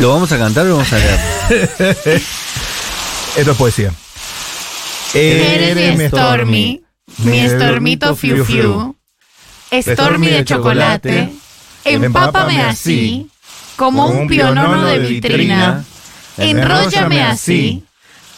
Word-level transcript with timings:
¿Lo 0.00 0.08
vamos 0.08 0.32
a 0.32 0.38
cantar 0.38 0.64
o 0.64 0.68
lo 0.70 0.76
vamos 0.76 0.92
a 0.94 0.98
leer? 0.98 1.20
Esto 3.36 3.50
es 3.50 3.56
poesía. 3.58 3.92
Eres 5.12 5.98
mi 5.98 6.06
Stormy, 6.06 6.82
mi 7.18 7.46
Stormito 7.46 8.16
Fiu 8.16 8.42
Fiu. 8.42 8.96
Stormy 9.70 10.28
de 10.28 10.44
chocolate, 10.46 11.32
empápame 11.84 12.62
así, 12.62 13.28
como 13.76 14.06
un 14.06 14.26
pionono 14.26 14.86
de 14.86 14.98
vitrina. 15.00 15.84
Enróllame 16.38 17.22
así, 17.22 17.84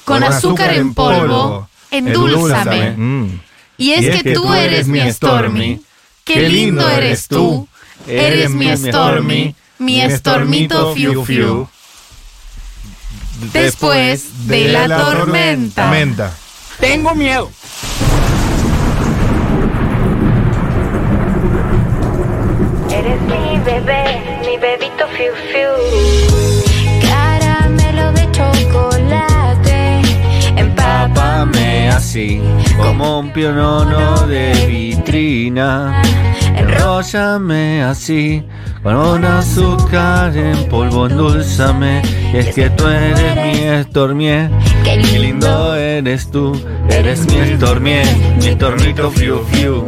con 0.05 0.25
azúcar 0.25 0.75
en 0.75 0.95
polvo, 0.95 1.69
endulzame. 1.93 2.91
Mm. 2.97 3.41
Y 3.79 3.93
es 3.93 4.21
que 4.21 4.35
tú 4.35 4.53
eres 4.53 4.89
mi 4.89 5.01
Stormy, 5.13 5.81
qué 6.25 6.49
lindo 6.49 6.89
eres 6.91 7.29
tú. 7.29 7.69
Eres 8.09 8.51
mi 8.51 8.77
Stormy, 8.77 9.55
mi 9.83 10.01
Stormito 10.11 10.95
Fiu 10.95 11.25
Fiu. 11.25 11.69
Después 13.53 14.47
de 14.47 14.73
la 14.73 14.87
tormenta. 14.89 15.83
Tormenta. 15.83 16.33
Tengo 16.79 17.15
miedo. 17.15 17.51
Eres 22.91 23.21
mi 23.23 23.59
bebé, 23.65 24.41
mi 24.47 24.57
bebito 24.59 25.07
fiu 25.17 25.33
fiu. 25.51 26.32
Así, 32.03 32.41
como 32.77 33.21
un 33.21 33.33
pionono 33.33 34.27
de 34.27 34.53
vitrina. 34.67 36.03
Enróllame 36.57 37.85
así, 37.85 38.43
con 38.83 38.97
un 38.97 39.25
azúcar 39.25 40.37
en 40.37 40.69
polvo, 40.69 41.07
endulzame. 41.07 42.03
Y 42.35 42.39
es 42.39 42.55
que 42.57 42.71
tú 42.71 42.89
eres 42.89 43.37
mi 43.37 43.85
Stormy, 43.85 44.49
Qué 44.83 44.97
lindo 44.97 45.77
eres 45.77 46.29
tú. 46.29 46.61
Eres 46.89 47.25
mi 47.27 47.57
Stormy, 47.57 48.01
mi 48.37 48.51
Stormito 48.51 49.09
Fiu 49.13 49.39
Fiu. 49.53 49.87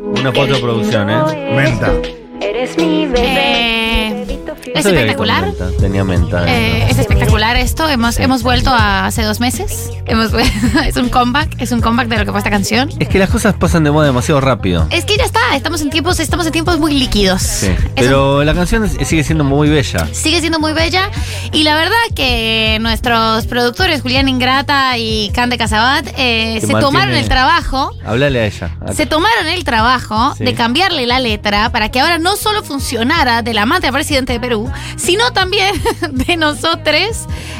Una 0.00 0.32
foto 0.32 0.54
de 0.54 0.58
producción, 0.58 1.10
¿eh? 1.10 1.52
Menta. 1.54 1.92
Eres 2.40 2.78
mi 2.78 3.06
bebé. 3.06 3.26
Eh, 3.26 4.42
es 4.74 4.86
espectacular. 4.86 5.44
menta 5.44 5.68
Tenía 5.78 6.02
menta. 6.02 6.46
Eh, 6.48 6.86
es 6.88 6.98
espectacular 6.98 7.11
esto. 7.30 7.88
Hemos, 7.88 8.18
hemos 8.18 8.42
vuelto 8.42 8.70
a 8.70 9.06
hace 9.06 9.22
dos 9.22 9.40
meses. 9.40 9.90
Hemos, 10.06 10.32
es 10.86 10.96
un 10.96 11.08
comeback. 11.08 11.60
Es 11.60 11.72
un 11.72 11.80
comeback 11.80 12.08
de 12.08 12.18
lo 12.18 12.24
que 12.24 12.30
fue 12.30 12.38
esta 12.40 12.50
canción. 12.50 12.90
Es 12.98 13.08
que 13.08 13.18
las 13.18 13.30
cosas 13.30 13.54
pasan 13.54 13.84
de 13.84 13.90
moda 13.90 14.06
demasiado 14.06 14.40
rápido. 14.40 14.86
Es 14.90 15.04
que 15.04 15.16
ya 15.16 15.24
está. 15.24 15.40
Estamos 15.54 15.80
en 15.82 15.90
tiempos, 15.90 16.18
estamos 16.20 16.46
en 16.46 16.52
tiempos 16.52 16.78
muy 16.78 16.94
líquidos. 16.94 17.42
Sí, 17.42 17.70
pero 17.94 18.42
la 18.44 18.54
canción 18.54 18.88
sigue 19.04 19.22
siendo 19.24 19.44
muy 19.44 19.68
bella. 19.68 20.06
sigue 20.12 20.40
siendo 20.40 20.58
muy 20.58 20.72
bella 20.72 21.10
y 21.52 21.62
la 21.64 21.74
verdad 21.74 21.94
que 22.14 22.78
nuestros 22.80 23.46
productores 23.46 24.02
Julián 24.02 24.28
Ingrata 24.28 24.96
y 24.98 25.30
Cande 25.34 25.58
Casabat 25.58 26.06
eh, 26.16 26.58
se 26.60 26.72
tomaron 26.74 27.14
el 27.14 27.28
trabajo 27.28 27.92
Háblale 28.04 28.40
a 28.40 28.46
ella. 28.46 28.70
se 28.94 29.06
tomaron 29.06 29.46
el 29.48 29.64
trabajo 29.64 30.34
Sí. 30.36 30.44
de 30.44 30.54
cambiarle 30.54 31.06
la 31.06 31.20
letra 31.20 31.70
para 31.70 31.90
que 31.90 32.00
ahora 32.00 32.18
no 32.18 32.36
solo 32.36 32.62
funcionara 32.62 33.42
del 33.42 33.58
amante 33.58 33.86
al 33.86 33.92
presidente 33.92 34.32
de 34.32 34.40
Perú, 34.40 34.70
sino 34.96 35.32
también 35.32 35.74
de 36.10 36.36
nosotros. 36.36 36.72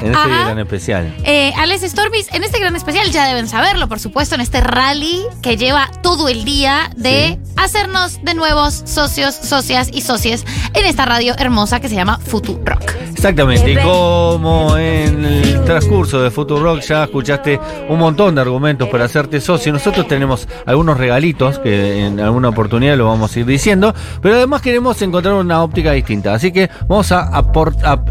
En 0.01 0.07
este 0.09 0.17
Ajá. 0.17 0.45
gran 0.45 0.59
especial. 0.59 1.15
Eh, 1.25 1.53
Alex 1.57 1.83
Stormis, 1.83 2.33
en 2.33 2.45
este 2.45 2.59
gran 2.59 2.77
especial 2.77 3.11
ya 3.11 3.27
deben 3.27 3.49
saberlo, 3.49 3.89
por 3.89 4.01
supuesto, 4.01 4.35
en 4.35 4.41
este 4.41 4.61
rally 4.61 5.23
que 5.43 5.57
lleva 5.57 5.91
todo 6.03 6.29
el 6.29 6.45
día 6.45 6.91
de 6.97 7.39
hacernos 7.57 8.23
de 8.23 8.35
nuevos 8.35 8.83
socios, 8.85 9.35
socias 9.35 9.89
y 9.93 10.01
socias 10.01 10.45
en 10.75 10.85
esta 10.85 11.05
radio 11.05 11.35
hermosa 11.39 11.81
que 11.81 11.89
se 11.89 11.95
llama 11.95 12.19
Futu 12.19 12.61
Rock. 12.65 12.93
Exactamente, 13.13 13.73
y 13.73 13.77
como 13.77 14.77
en 14.77 15.25
el 15.25 15.65
transcurso 15.65 16.23
de 16.23 16.31
Rock 16.31 16.81
ya 16.81 17.05
escuchaste 17.05 17.61
un 17.89 17.99
montón 17.99 18.35
de 18.35 18.41
argumentos 18.41 18.89
para 18.89 19.05
hacerte 19.05 19.41
socio, 19.41 19.73
nosotros 19.73 20.09
tenemos 20.09 20.49
algunos 20.67 20.99
regalitos 20.99 21.59
que 21.61 22.07
en 22.07 22.19
alguna 22.19 22.49
oportunidad 22.49 22.97
lo 22.97 23.07
vamos 23.07 23.37
a 23.37 23.41
ir 23.41 23.47
diciendo, 23.47 23.95
pero 24.21 24.37
además 24.37 24.61
queremos 24.61 25.01
encontrar 25.03 25.35
una 25.35 25.63
óptica 25.63 25.93
distinta, 25.93 26.35
así 26.35 26.53
que 26.53 26.69
vamos 26.89 27.13
a 27.13 27.23
aportar... 27.29 28.03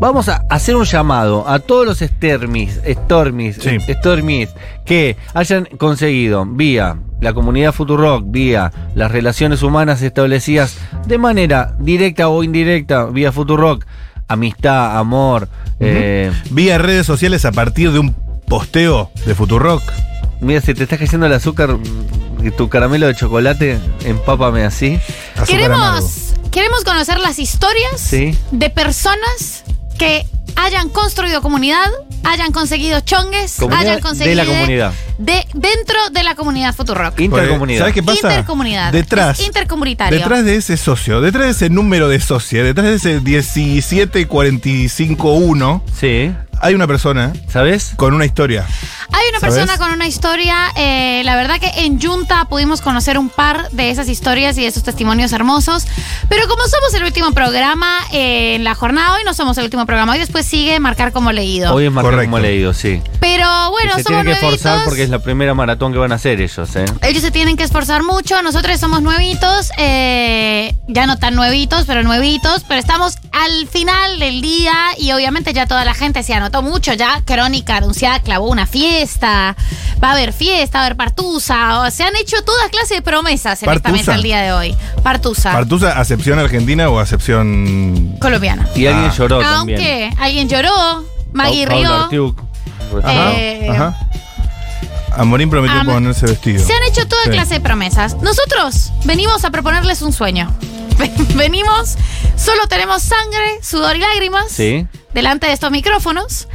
Vamos 0.00 0.28
a 0.28 0.44
hacer 0.48 0.76
un 0.76 0.84
llamado 0.84 1.48
a 1.48 1.58
todos 1.58 1.84
los 1.84 1.98
Stormis, 1.98 2.80
Stormis, 2.88 3.56
Sí. 3.56 3.78
Stormis 3.94 4.48
que 4.86 5.16
hayan 5.34 5.64
conseguido 5.76 6.46
vía 6.46 6.98
la 7.20 7.32
comunidad 7.32 7.72
Futurock, 7.72 8.22
vía 8.26 8.72
las 8.94 9.10
relaciones 9.10 9.62
humanas 9.62 10.00
establecidas 10.02 10.76
de 11.06 11.18
manera 11.18 11.74
directa 11.80 12.28
o 12.28 12.44
indirecta, 12.44 13.06
vía 13.06 13.32
Futurock, 13.32 13.84
amistad, 14.28 14.96
amor, 14.98 15.48
eh, 15.80 16.30
Vía 16.50 16.78
redes 16.78 17.04
sociales 17.06 17.44
a 17.44 17.50
partir 17.50 17.90
de 17.90 17.98
un 17.98 18.12
posteo 18.46 19.10
de 19.26 19.34
Futurock. 19.34 19.82
mira, 20.40 20.60
si 20.60 20.74
te 20.74 20.84
estás 20.84 21.00
cayendo 21.00 21.26
el 21.26 21.32
azúcar, 21.32 21.76
tu 22.56 22.68
caramelo 22.68 23.08
de 23.08 23.16
chocolate, 23.16 23.80
empápame 24.04 24.62
así. 24.64 25.00
Azúcar 25.36 25.72
amargo. 25.72 25.94
Queremos, 25.96 26.34
queremos 26.52 26.84
conocer 26.84 27.18
las 27.18 27.40
historias 27.40 28.00
Sí. 28.00 28.38
de 28.52 28.70
personas 28.70 29.64
que 29.98 30.24
hayan 30.56 30.88
construido 30.88 31.42
comunidad, 31.42 31.86
hayan 32.24 32.52
conseguido 32.52 33.00
chongues, 33.00 33.56
Comunidad 33.56 33.80
hayan 33.82 33.96
de 33.96 34.02
conseguido. 34.02 34.36
la 34.36 34.44
comunidad. 34.46 34.92
De, 35.18 35.46
dentro 35.54 35.96
de 36.12 36.22
la 36.22 36.34
comunidad 36.34 36.74
Futurock. 36.74 37.18
Intercomunidad. 37.20 37.80
¿Sabes 37.80 37.94
qué 37.94 38.02
pasa? 38.02 38.28
Intercomunidad. 38.30 38.92
Detrás. 38.92 39.40
Es 39.40 39.46
intercomunitario. 39.46 40.18
Detrás 40.18 40.44
de 40.44 40.56
ese 40.56 40.76
socio, 40.76 41.20
detrás 41.20 41.44
de 41.46 41.50
ese 41.52 41.70
número 41.70 42.08
de 42.08 42.20
socio, 42.20 42.64
detrás 42.64 42.86
de 42.86 42.94
ese 42.94 43.20
17451, 43.20 45.82
Sí, 45.98 46.32
hay 46.60 46.74
una 46.74 46.86
persona 46.86 47.32
¿sabes? 47.48 47.92
con 47.96 48.14
una 48.14 48.24
historia. 48.24 48.66
Hay 49.18 49.28
una 49.30 49.40
¿Sabes? 49.40 49.54
persona 49.56 49.78
con 49.78 49.92
una 49.92 50.06
historia, 50.06 50.70
eh, 50.76 51.22
la 51.24 51.34
verdad 51.34 51.58
que 51.58 51.70
en 51.84 52.00
Junta 52.00 52.44
pudimos 52.48 52.80
conocer 52.80 53.18
un 53.18 53.28
par 53.30 53.68
de 53.72 53.90
esas 53.90 54.08
historias 54.08 54.56
y 54.58 54.60
de 54.62 54.68
esos 54.68 54.84
testimonios 54.84 55.32
hermosos, 55.32 55.86
pero 56.28 56.46
como 56.46 56.62
somos 56.68 56.94
el 56.94 57.02
último 57.02 57.32
programa 57.32 57.98
eh, 58.12 58.54
en 58.54 58.62
la 58.62 58.76
jornada, 58.76 59.14
hoy 59.14 59.24
no 59.24 59.34
somos 59.34 59.58
el 59.58 59.64
último 59.64 59.86
programa, 59.86 60.12
hoy 60.12 60.20
después 60.20 60.46
sigue 60.46 60.78
marcar 60.78 61.10
como 61.12 61.32
leído. 61.32 61.74
Hoy 61.74 61.86
es 61.86 61.92
marcar 61.92 62.12
Correcto. 62.12 62.30
como 62.30 62.42
leído, 62.42 62.72
sí. 62.72 63.02
pero 63.18 63.70
bueno, 63.72 63.94
Y 63.94 63.96
se 63.98 64.02
somos 64.04 64.22
tienen 64.22 64.40
que 64.40 64.46
esforzar 64.46 64.84
porque 64.84 65.02
es 65.02 65.10
la 65.10 65.18
primera 65.18 65.52
maratón 65.52 65.92
que 65.92 65.98
van 65.98 66.12
a 66.12 66.14
hacer 66.14 66.40
ellos, 66.40 66.76
¿eh? 66.76 66.84
Ellos 67.02 67.22
se 67.22 67.32
tienen 67.32 67.56
que 67.56 67.64
esforzar 67.64 68.04
mucho, 68.04 68.40
nosotros 68.42 68.78
somos 68.78 69.02
nuevitos, 69.02 69.70
eh, 69.78 70.76
ya 70.86 71.06
no 71.08 71.18
tan 71.18 71.34
nuevitos, 71.34 71.84
pero 71.86 72.04
nuevitos, 72.04 72.62
pero 72.68 72.78
estamos 72.78 73.16
al 73.32 73.66
final 73.66 74.20
del 74.20 74.40
día 74.42 74.74
y 74.96 75.10
obviamente 75.10 75.52
ya 75.52 75.66
toda 75.66 75.84
la 75.84 75.94
gente 75.94 76.22
se 76.22 76.34
anotó 76.34 76.62
mucho, 76.62 76.92
ya 76.94 77.22
Crónica 77.24 77.76
anunciada 77.78 78.20
clavó 78.20 78.48
una 78.48 78.66
fiesta, 78.66 79.07
va 80.02 80.08
a 80.10 80.12
haber 80.12 80.32
fiesta, 80.32 80.78
va 80.78 80.82
a 80.84 80.86
haber 80.86 80.96
partusa, 80.96 81.80
o 81.80 81.90
se 81.90 82.02
han 82.04 82.14
hecho 82.16 82.42
toda 82.44 82.68
clase 82.68 82.94
de 82.96 83.02
promesas 83.02 83.62
en 83.62 83.70
esta 83.70 83.90
mesa 83.90 84.14
el 84.14 84.22
día 84.22 84.40
de 84.42 84.52
hoy. 84.52 84.76
Partusa, 85.02 85.52
¿Partusa 85.52 85.98
acepción 85.98 86.38
argentina 86.38 86.88
o 86.90 86.98
acepción 86.98 88.16
colombiana. 88.20 88.68
Y 88.74 88.86
alguien 88.86 89.10
Ah. 89.10 89.14
lloró 89.16 89.42
Aunque 89.42 89.74
también. 89.76 90.14
alguien 90.18 90.48
lloró, 90.48 91.04
Maggie 91.32 91.66
Pau- 91.66 91.74
Paula 91.82 91.88
rió. 91.88 92.02
Artiuk. 92.04 92.40
Ajá, 93.04 93.32
Eh, 93.34 93.68
ajá. 93.70 93.98
Amorín 95.16 95.50
prometió 95.50 95.84
ponerse 95.84 96.26
vestido. 96.26 96.64
Se 96.64 96.72
han 96.72 96.82
hecho 96.84 97.06
toda 97.08 97.24
Sí. 97.24 97.30
clase 97.30 97.54
de 97.54 97.60
promesas. 97.60 98.16
Nosotros 98.22 98.92
venimos 99.04 99.44
a 99.44 99.50
proponerles 99.50 100.00
un 100.02 100.12
sueño. 100.12 100.52
Venimos, 101.34 101.96
solo 102.36 102.66
tenemos 102.68 103.02
sangre, 103.02 103.60
sudor 103.62 103.96
y 103.96 104.00
lágrimas 104.00 104.46
Sí. 104.50 104.86
delante 105.14 105.46
de 105.46 105.52
estos 105.52 105.70
micrófonos. 105.70 106.48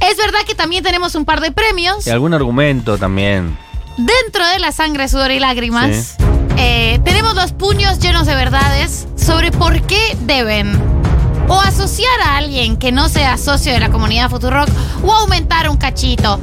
Es 0.00 0.16
verdad 0.16 0.40
que 0.46 0.54
también 0.54 0.82
tenemos 0.82 1.14
un 1.14 1.24
par 1.24 1.40
de 1.40 1.50
premios. 1.52 2.06
Y 2.06 2.10
algún 2.10 2.34
argumento 2.34 2.98
también. 2.98 3.56
Dentro 3.96 4.46
de 4.46 4.58
la 4.58 4.72
sangre, 4.72 5.08
sudor 5.08 5.30
y 5.30 5.38
lágrimas, 5.38 6.16
eh, 6.56 7.00
tenemos 7.04 7.34
los 7.34 7.52
puños 7.52 8.00
llenos 8.00 8.26
de 8.26 8.34
verdades 8.34 9.06
sobre 9.16 9.52
por 9.52 9.80
qué 9.82 10.16
deben 10.22 10.78
o 11.48 11.60
asociar 11.60 12.20
a 12.22 12.36
alguien 12.36 12.76
que 12.76 12.92
no 12.92 13.08
sea 13.08 13.38
socio 13.38 13.72
de 13.72 13.80
la 13.80 13.90
comunidad 13.90 14.30
Futurock 14.30 14.68
o 15.04 15.12
aumentar 15.12 15.68
un 15.68 15.76
cachito. 15.76 16.40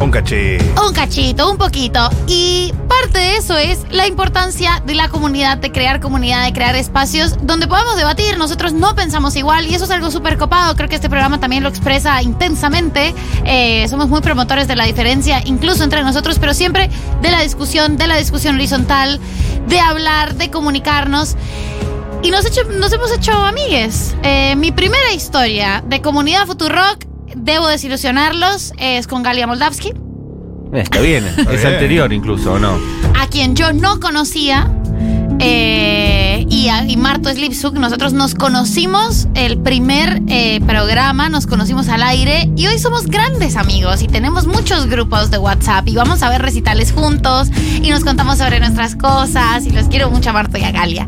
Un 0.00 0.10
caché. 0.10 0.58
Un 0.86 0.92
cachito, 0.92 1.50
un 1.50 1.56
poquito. 1.56 2.10
Y 2.26 2.72
parte 2.88 3.18
de 3.18 3.36
eso 3.36 3.56
es 3.56 3.80
la 3.90 4.06
importancia 4.06 4.82
de 4.84 4.94
la 4.94 5.08
comunidad, 5.08 5.58
de 5.58 5.70
crear 5.70 6.00
comunidad, 6.00 6.44
de 6.44 6.52
crear 6.52 6.74
espacios 6.74 7.36
donde 7.42 7.68
podamos 7.68 7.96
debatir. 7.96 8.36
Nosotros 8.36 8.72
no 8.72 8.94
pensamos 8.94 9.36
igual 9.36 9.66
y 9.66 9.74
eso 9.74 9.84
es 9.84 9.90
algo 9.90 10.10
súper 10.10 10.36
copado. 10.36 10.74
Creo 10.76 10.88
que 10.88 10.96
este 10.96 11.08
programa 11.08 11.38
también 11.40 11.62
lo 11.62 11.68
expresa 11.68 12.20
intensamente. 12.22 13.14
Eh, 13.44 13.86
somos 13.88 14.08
muy 14.08 14.20
promotores 14.20 14.68
de 14.68 14.76
la 14.76 14.84
diferencia, 14.84 15.42
incluso 15.44 15.84
entre 15.84 16.02
nosotros, 16.02 16.38
pero 16.38 16.54
siempre 16.54 16.90
de 17.22 17.30
la 17.30 17.40
discusión, 17.40 17.96
de 17.96 18.06
la 18.06 18.16
discusión 18.16 18.56
horizontal, 18.56 19.20
de 19.68 19.80
hablar, 19.80 20.34
de 20.34 20.50
comunicarnos. 20.50 21.36
Y 22.22 22.30
nos 22.30 22.92
hemos 22.92 23.12
hecho 23.12 23.32
amigues. 23.32 24.14
Eh, 24.22 24.56
mi 24.56 24.72
primera 24.72 25.12
historia 25.12 25.84
de 25.86 26.00
comunidad 26.00 26.46
Futurock, 26.46 27.04
debo 27.36 27.66
desilusionarlos, 27.68 28.72
es 28.78 29.06
con 29.06 29.22
Galia 29.22 29.46
Moldavsky. 29.46 29.92
Está 30.72 31.00
bien, 31.00 31.24
es 31.52 31.64
anterior 31.64 32.12
incluso, 32.12 32.54
¿o 32.54 32.58
no? 32.58 32.78
a 33.20 33.26
quien 33.28 33.54
yo 33.56 33.72
no 33.72 34.00
conocía. 34.00 34.68
eh, 35.40 36.46
y, 36.48 36.68
a- 36.68 36.84
y 36.86 36.96
Marto 36.96 37.28
Slipsuk, 37.30 37.74
nosotros 37.74 38.12
nos 38.12 38.34
conocimos 38.34 39.26
el 39.34 39.58
primer 39.58 40.22
eh, 40.28 40.60
programa, 40.66 41.28
nos 41.28 41.46
conocimos 41.46 41.88
al 41.88 42.02
aire 42.02 42.50
y 42.56 42.66
hoy 42.66 42.78
somos 42.78 43.06
grandes 43.06 43.56
amigos 43.56 44.02
y 44.02 44.06
tenemos 44.06 44.46
muchos 44.46 44.86
grupos 44.86 45.30
de 45.30 45.38
WhatsApp 45.38 45.88
y 45.88 45.94
vamos 45.96 46.22
a 46.22 46.30
ver 46.30 46.40
recitales 46.42 46.92
juntos 46.92 47.48
y 47.82 47.90
nos 47.90 48.04
contamos 48.04 48.38
sobre 48.38 48.60
nuestras 48.60 48.94
cosas 48.96 49.66
y 49.66 49.70
los 49.70 49.88
quiero 49.88 50.10
mucho 50.10 50.30
a 50.30 50.32
Marto 50.32 50.56
y 50.58 50.62
a 50.64 50.70
Galia. 50.70 51.06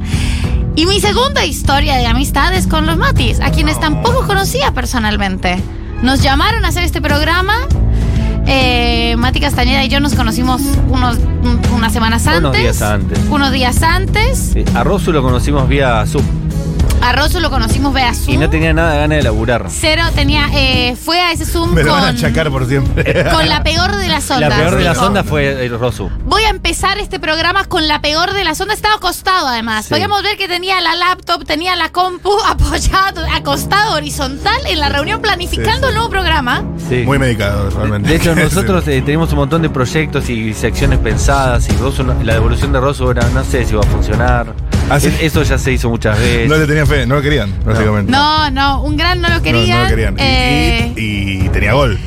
Y 0.74 0.86
mi 0.86 1.00
segunda 1.00 1.44
historia 1.46 1.96
de 1.96 2.06
amistad 2.06 2.52
es 2.54 2.66
con 2.66 2.84
los 2.86 2.98
Matis, 2.98 3.40
a 3.40 3.50
quienes 3.50 3.80
tampoco 3.80 4.26
conocía 4.26 4.72
personalmente. 4.72 5.62
Nos 6.02 6.22
llamaron 6.22 6.64
a 6.64 6.68
hacer 6.68 6.84
este 6.84 7.00
programa. 7.00 7.54
Eh, 8.46 9.16
Mati 9.18 9.40
Castañeda 9.40 9.84
y 9.84 9.88
yo 9.88 9.98
nos 9.98 10.14
conocimos 10.14 10.62
unos, 10.88 11.16
un- 11.16 11.60
unas 11.74 11.92
semanas 11.92 12.26
antes. 12.26 12.40
Unos 12.44 12.56
días 12.56 12.82
antes. 12.82 13.18
Unos 13.28 13.52
días 13.52 13.82
antes. 13.82 14.38
Sí, 14.52 14.64
A 14.74 14.84
Rosu 14.84 15.12
lo 15.12 15.22
conocimos 15.22 15.68
vía 15.68 16.04
Zoom 16.06 16.24
A 17.02 17.12
Rosu 17.12 17.38
lo 17.40 17.50
conocimos 17.50 17.94
vía 17.94 18.12
Zoom. 18.14 18.34
y 18.34 18.38
no 18.38 18.50
tenía 18.50 18.72
nada 18.72 18.92
de 18.94 18.98
ganas 19.00 19.18
de 19.18 19.22
laburar. 19.24 19.66
Cero 19.68 20.02
tenía, 20.14 20.48
eh, 20.54 20.96
fue 20.96 21.20
a 21.20 21.30
ese 21.32 21.44
Zoom 21.44 21.72
Me 21.74 21.82
lo 21.84 21.92
van 21.92 22.04
a 22.04 22.06
con, 22.08 22.16
achacar 22.16 22.50
por 22.50 22.66
siempre. 22.66 23.30
con 23.30 23.48
la 23.48 23.62
peor 23.62 23.96
de 23.96 24.08
las 24.08 24.28
La 24.30 24.36
ondas. 24.36 24.54
peor 24.58 24.76
de 24.76 24.84
las 24.84 24.98
ondas 24.98 25.26
fue 25.26 25.66
el 25.66 25.78
Rosu. 25.78 26.10
Voy 26.24 26.42
a 26.44 26.48
empezar 26.50 26.98
este 26.98 27.20
programa 27.20 27.64
con 27.66 27.86
la 27.86 28.00
peor 28.00 28.32
de 28.32 28.42
las 28.44 28.60
ondas. 28.60 28.76
Estaba 28.78 28.96
acostado 28.96 29.46
además. 29.46 29.84
Sí. 29.84 29.90
Podíamos 29.94 30.22
ver 30.22 30.36
que 30.36 30.48
tenía 30.48 30.80
la 30.80 30.94
laptop, 30.96 31.44
tenía 31.44 31.76
la 31.76 31.90
compu 31.90 32.30
apoyado, 32.48 33.24
acostado 33.32 33.94
horizontal 33.94 34.60
en 34.66 34.80
la 34.80 34.88
reunión 34.88 35.20
planificando 35.20 35.72
Sí, 35.76 35.80
sí. 35.82 35.88
el 35.88 35.94
nuevo 35.94 36.10
programa. 36.10 36.64
Sí. 36.88 37.02
Muy 37.04 37.18
medicado, 37.18 37.70
realmente. 37.70 38.08
De 38.08 38.16
hecho, 38.16 38.34
nosotros 38.36 38.86
eh, 38.88 39.02
tenemos 39.04 39.30
un 39.30 39.36
montón 39.38 39.62
de 39.62 39.70
proyectos 39.70 40.28
y 40.28 40.54
secciones 40.54 40.98
pensadas 40.98 41.68
y 41.68 41.72
Rosu 41.76 42.02
no- 42.02 42.14
la 42.24 42.34
devolución 42.34 42.72
de 42.72 42.80
Rosu 42.80 43.10
era, 43.10 43.28
no 43.28 43.44
sé 43.44 43.64
si 43.64 43.74
va 43.74 43.82
a 43.82 43.86
funcionar. 43.86 44.46
Ah, 44.88 45.00
sí. 45.00 45.08
Es- 45.08 45.20
Eso 45.22 45.42
ya 45.42 45.58
se 45.58 45.72
hizo 45.72 45.90
muchas 45.90 46.18
veces. 46.18 46.48
No 46.48 46.56
le 46.56 46.66
tenían 46.66 46.86
fe, 46.86 47.06
no 47.06 47.16
lo 47.16 47.22
querían, 47.22 47.52
básicamente. 47.64 48.10
No, 48.12 48.50
no, 48.50 48.82
un 48.82 48.96
gran 48.96 49.20
no 49.20 49.28
lo 49.28 49.42
querían. 49.42 49.78
no 49.78 49.82
lo 49.84 49.88
querían. 49.90 50.14
Y- 50.14 50.22
Eh, 50.22 50.92
y, 50.96 51.46
y 51.46 51.48
tenía 51.48 51.72
gol 51.72 51.98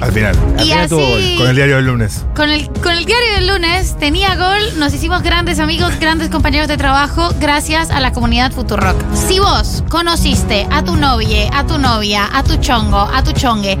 al 0.00 0.12
final. 0.12 0.36
Al 0.56 0.64
y 0.64 0.70
final 0.70 0.88
tuvo 0.88 1.16
así. 1.16 1.34
Con 1.38 1.48
el 1.48 1.56
diario 1.56 1.76
del 1.76 1.86
lunes. 1.86 2.24
Con 2.36 2.50
el, 2.50 2.68
con 2.70 2.92
el 2.92 3.04
diario 3.04 3.32
del 3.34 3.46
lunes 3.48 3.96
tenía 3.98 4.36
gol, 4.36 4.78
nos 4.78 4.92
hicimos 4.94 5.22
grandes 5.22 5.58
amigos, 5.58 5.92
grandes 5.98 6.28
compañeros 6.28 6.68
de 6.68 6.76
trabajo, 6.76 7.34
gracias 7.40 7.90
a 7.90 7.98
la 8.00 8.12
comunidad 8.12 8.52
Futurock. 8.52 8.96
Si 9.14 9.38
vos 9.40 9.82
conociste 9.88 10.66
a 10.70 10.84
tu 10.84 10.96
novia, 10.96 11.48
a 11.52 11.66
tu 11.66 11.78
novia, 11.78 12.28
a 12.32 12.44
tu 12.44 12.56
chongo, 12.58 12.98
a 13.12 13.24
tu 13.24 13.32
chongue, 13.32 13.76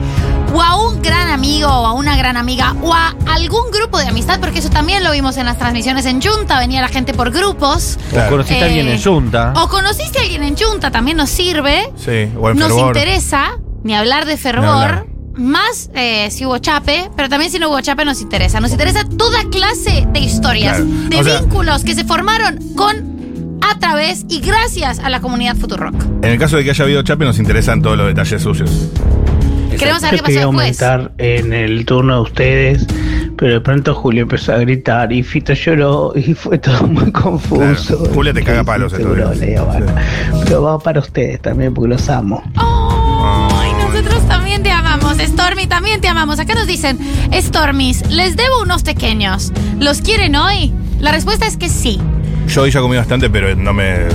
o 0.54 0.62
a 0.62 0.76
un 0.88 1.02
gran 1.02 1.28
amigo 1.30 1.68
o 1.68 1.86
a 1.86 1.92
una 1.92 2.16
gran 2.16 2.36
amiga, 2.36 2.74
o 2.82 2.92
a 2.94 3.14
algún 3.26 3.70
grupo 3.70 3.98
de 3.98 4.06
amistad, 4.08 4.40
porque 4.40 4.58
eso 4.60 4.70
también 4.70 5.04
lo 5.04 5.12
vimos 5.12 5.36
en 5.36 5.46
las 5.46 5.58
transmisiones 5.58 6.06
en 6.06 6.20
Junta, 6.22 6.58
venía 6.58 6.80
la 6.80 6.88
gente 6.88 7.12
por 7.14 7.30
grupos, 7.30 7.98
O 8.12 8.28
conociste 8.30 8.62
a 8.62 8.66
alguien 8.66 8.88
Eh, 8.88 8.94
en 8.94 9.02
Junta. 9.02 9.52
o 9.56 9.68
conociste 9.68 10.18
a 10.18 10.22
alguien 10.22 10.42
en 10.42 10.56
Junta, 10.56 10.90
también 10.90 11.16
nos 11.16 11.30
sirve. 11.30 11.92
Sí, 11.96 12.28
o 12.40 12.50
en 12.50 12.58
Nos 12.58 12.68
fervor. 12.68 12.96
interesa, 12.96 13.58
ni 13.84 13.94
hablar 13.94 14.24
de 14.26 14.36
fervor, 14.36 14.64
hablar. 14.66 15.06
más 15.36 15.90
eh, 15.94 16.30
si 16.30 16.44
hubo 16.46 16.58
chape, 16.58 17.10
pero 17.16 17.28
también 17.28 17.50
si 17.52 17.58
no 17.58 17.68
hubo 17.68 17.80
chape 17.80 18.04
nos 18.04 18.20
interesa. 18.20 18.58
Nos 18.60 18.72
interesa 18.72 19.04
toda 19.04 19.44
clase 19.50 20.06
de 20.12 20.18
historias, 20.20 20.78
Claro. 20.78 20.90
de 21.08 21.20
O 21.20 21.24
sea- 21.24 21.40
vínculos 21.40 21.84
que 21.84 21.94
se 21.94 22.04
formaron 22.04 22.58
con, 22.74 23.58
a 23.60 23.78
través 23.78 24.24
y 24.28 24.40
gracias 24.40 24.98
a 24.98 25.10
la 25.10 25.20
comunidad 25.20 25.56
Futurock. 25.56 25.94
En 26.22 26.30
el 26.30 26.38
caso 26.38 26.56
de 26.56 26.64
que 26.64 26.70
haya 26.70 26.84
habido 26.84 27.02
chape, 27.02 27.24
nos 27.24 27.38
interesan 27.38 27.82
todos 27.82 27.96
los 27.96 28.06
detalles 28.08 28.42
sucios. 28.42 28.70
Queremos 29.76 30.00
saber 30.00 30.18
Yo 30.18 30.24
qué 30.24 30.32
quería 30.32 30.46
pasó 30.46 30.58
después. 30.58 30.82
aumentar 30.82 31.12
en 31.18 31.52
el 31.52 31.84
turno 31.84 32.14
de 32.16 32.20
ustedes, 32.22 32.86
pero 33.36 33.54
de 33.54 33.60
pronto 33.60 33.94
Julio 33.94 34.22
empezó 34.22 34.52
a 34.54 34.58
gritar 34.58 35.12
y 35.12 35.22
Fito 35.22 35.52
lloró 35.52 36.12
y 36.16 36.34
fue 36.34 36.58
todo 36.58 36.86
muy 36.86 37.10
confuso. 37.12 37.98
Claro. 37.98 38.14
Julia 38.14 38.32
te 38.32 38.42
caga 38.42 38.64
palos 38.64 38.92
estos 38.92 39.04
Seguro, 39.12 39.30
días. 39.30 39.38
le 39.40 39.46
digo, 39.46 39.64
bueno, 39.66 39.86
Pero 40.44 40.62
va 40.62 40.78
para 40.78 41.00
ustedes 41.00 41.40
también 41.40 41.74
porque 41.74 41.88
los 41.90 42.08
amo. 42.08 42.42
Ay, 42.56 43.72
nosotros 43.72 44.26
también 44.28 44.62
te 44.62 44.70
amamos. 44.70 45.16
Stormy, 45.18 45.66
también 45.66 46.00
te 46.00 46.08
amamos. 46.08 46.38
Acá 46.38 46.54
nos 46.54 46.66
dicen, 46.66 46.98
Stormis, 47.32 48.08
les 48.10 48.36
debo 48.36 48.62
unos 48.62 48.82
pequeños. 48.82 49.52
¿Los 49.78 50.00
quieren 50.00 50.36
hoy? 50.36 50.72
La 51.00 51.12
respuesta 51.12 51.46
es 51.46 51.56
que 51.56 51.68
sí. 51.68 52.00
Yo 52.48 52.62
hoy 52.62 52.70
ya 52.70 52.80
comí 52.80 52.96
bastante, 52.96 53.28
pero 53.30 53.54
no 53.54 53.72
me. 53.72 54.06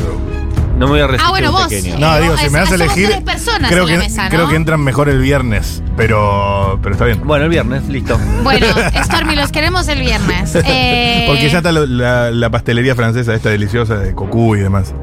No 0.77 0.87
me 0.87 0.93
voy 0.93 0.99
a 1.01 1.07
resistir 1.07 1.27
Ah, 1.27 1.29
bueno, 1.29 1.49
un 1.49 1.55
vos. 1.55 1.67
pequeño. 1.67 1.95
Eh, 1.95 1.99
No, 1.99 2.19
digo, 2.19 2.31
vos- 2.31 2.41
si 2.41 2.49
me 2.49 2.59
das 2.59 2.67
a 2.71 2.77
somos 2.77 2.81
elegir. 2.95 3.09
tres 3.09 3.21
personas 3.21 3.69
creo 3.71 3.83
en 3.83 3.87
que, 3.89 3.93
la 3.97 4.03
mesa, 4.03 4.23
¿no? 4.23 4.29
creo 4.31 4.49
que 4.49 4.55
entran 4.55 4.79
mejor 4.81 5.07
el 5.09 5.19
viernes, 5.19 5.83
pero, 5.95 6.79
pero 6.81 6.93
está 6.93 7.05
bien. 7.05 7.21
Bueno, 7.23 7.45
el 7.45 7.51
viernes, 7.51 7.87
listo. 7.89 8.19
Bueno, 8.43 8.65
Stormy, 9.03 9.35
los 9.35 9.51
queremos 9.51 9.87
el 9.87 9.99
viernes. 10.01 10.55
Eh, 10.65 11.25
Porque 11.27 11.49
ya 11.49 11.57
está 11.59 11.71
lo- 11.71 11.85
la, 11.85 12.31
la 12.31 12.49
pastelería 12.49 12.95
francesa, 12.95 13.35
esta 13.35 13.49
deliciosa 13.49 13.95
de 13.97 14.15
cocú 14.15 14.55
y 14.55 14.59
demás. 14.61 14.93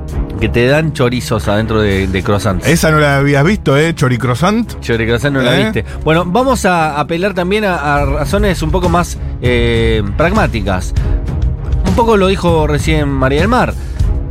Que 0.40 0.48
te 0.48 0.66
dan 0.66 0.92
chorizos 0.92 1.46
adentro 1.48 1.80
de, 1.80 2.06
de 2.08 2.22
croissants. 2.22 2.66
Esa 2.66 2.90
no 2.90 2.98
la 2.98 3.18
habías 3.18 3.44
visto, 3.44 3.76
¿eh? 3.76 3.94
Choricroissant. 3.94 4.80
Choricroissant 4.80 5.34
no 5.34 5.42
la 5.42 5.54
¿Eh? 5.60 5.64
viste. 5.64 5.84
Bueno, 6.02 6.24
vamos 6.26 6.64
a 6.64 6.98
apelar 6.98 7.34
también 7.34 7.64
a, 7.64 7.76
a 7.76 8.04
razones 8.06 8.60
un 8.62 8.70
poco 8.70 8.88
más 8.88 9.18
eh, 9.42 10.02
pragmáticas. 10.16 10.94
Un 11.86 11.94
poco 11.94 12.16
lo 12.16 12.26
dijo 12.28 12.66
recién 12.66 13.08
María 13.08 13.40
del 13.40 13.48
Mar. 13.48 13.74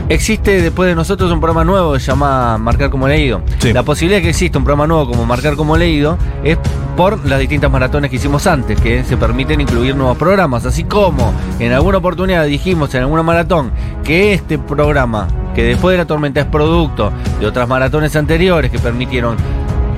Existe 0.09 0.59
después 0.59 0.89
de 0.89 0.95
nosotros 0.95 1.31
un 1.31 1.39
programa 1.39 1.63
nuevo 1.63 1.93
que 1.93 1.99
se 1.99 2.07
llama 2.07 2.57
Marcar 2.57 2.89
como 2.89 3.07
leído. 3.07 3.43
Sí. 3.59 3.71
La 3.73 3.83
posibilidad 3.83 4.17
de 4.17 4.23
que 4.23 4.29
exista 4.29 4.57
un 4.57 4.63
programa 4.63 4.87
nuevo 4.87 5.11
como 5.11 5.23
Marcar 5.23 5.55
como 5.55 5.77
leído 5.77 6.17
es 6.43 6.57
por 6.97 7.23
las 7.27 7.39
distintas 7.39 7.71
maratones 7.71 8.09
que 8.09 8.15
hicimos 8.15 8.47
antes, 8.47 8.81
que 8.81 9.03
se 9.03 9.17
permiten 9.17 9.61
incluir 9.61 9.95
nuevos 9.95 10.17
programas. 10.17 10.65
Así 10.65 10.83
como 10.83 11.31
en 11.59 11.73
alguna 11.73 11.99
oportunidad 11.99 12.45
dijimos 12.45 12.93
en 12.95 13.01
alguna 13.01 13.21
maratón 13.21 13.71
que 14.03 14.33
este 14.33 14.57
programa, 14.57 15.27
que 15.53 15.61
después 15.61 15.93
de 15.93 15.99
la 15.99 16.05
tormenta 16.05 16.39
es 16.39 16.47
producto 16.47 17.11
de 17.39 17.45
otras 17.45 17.69
maratones 17.69 18.15
anteriores 18.15 18.71
que 18.71 18.79
permitieron 18.79 19.37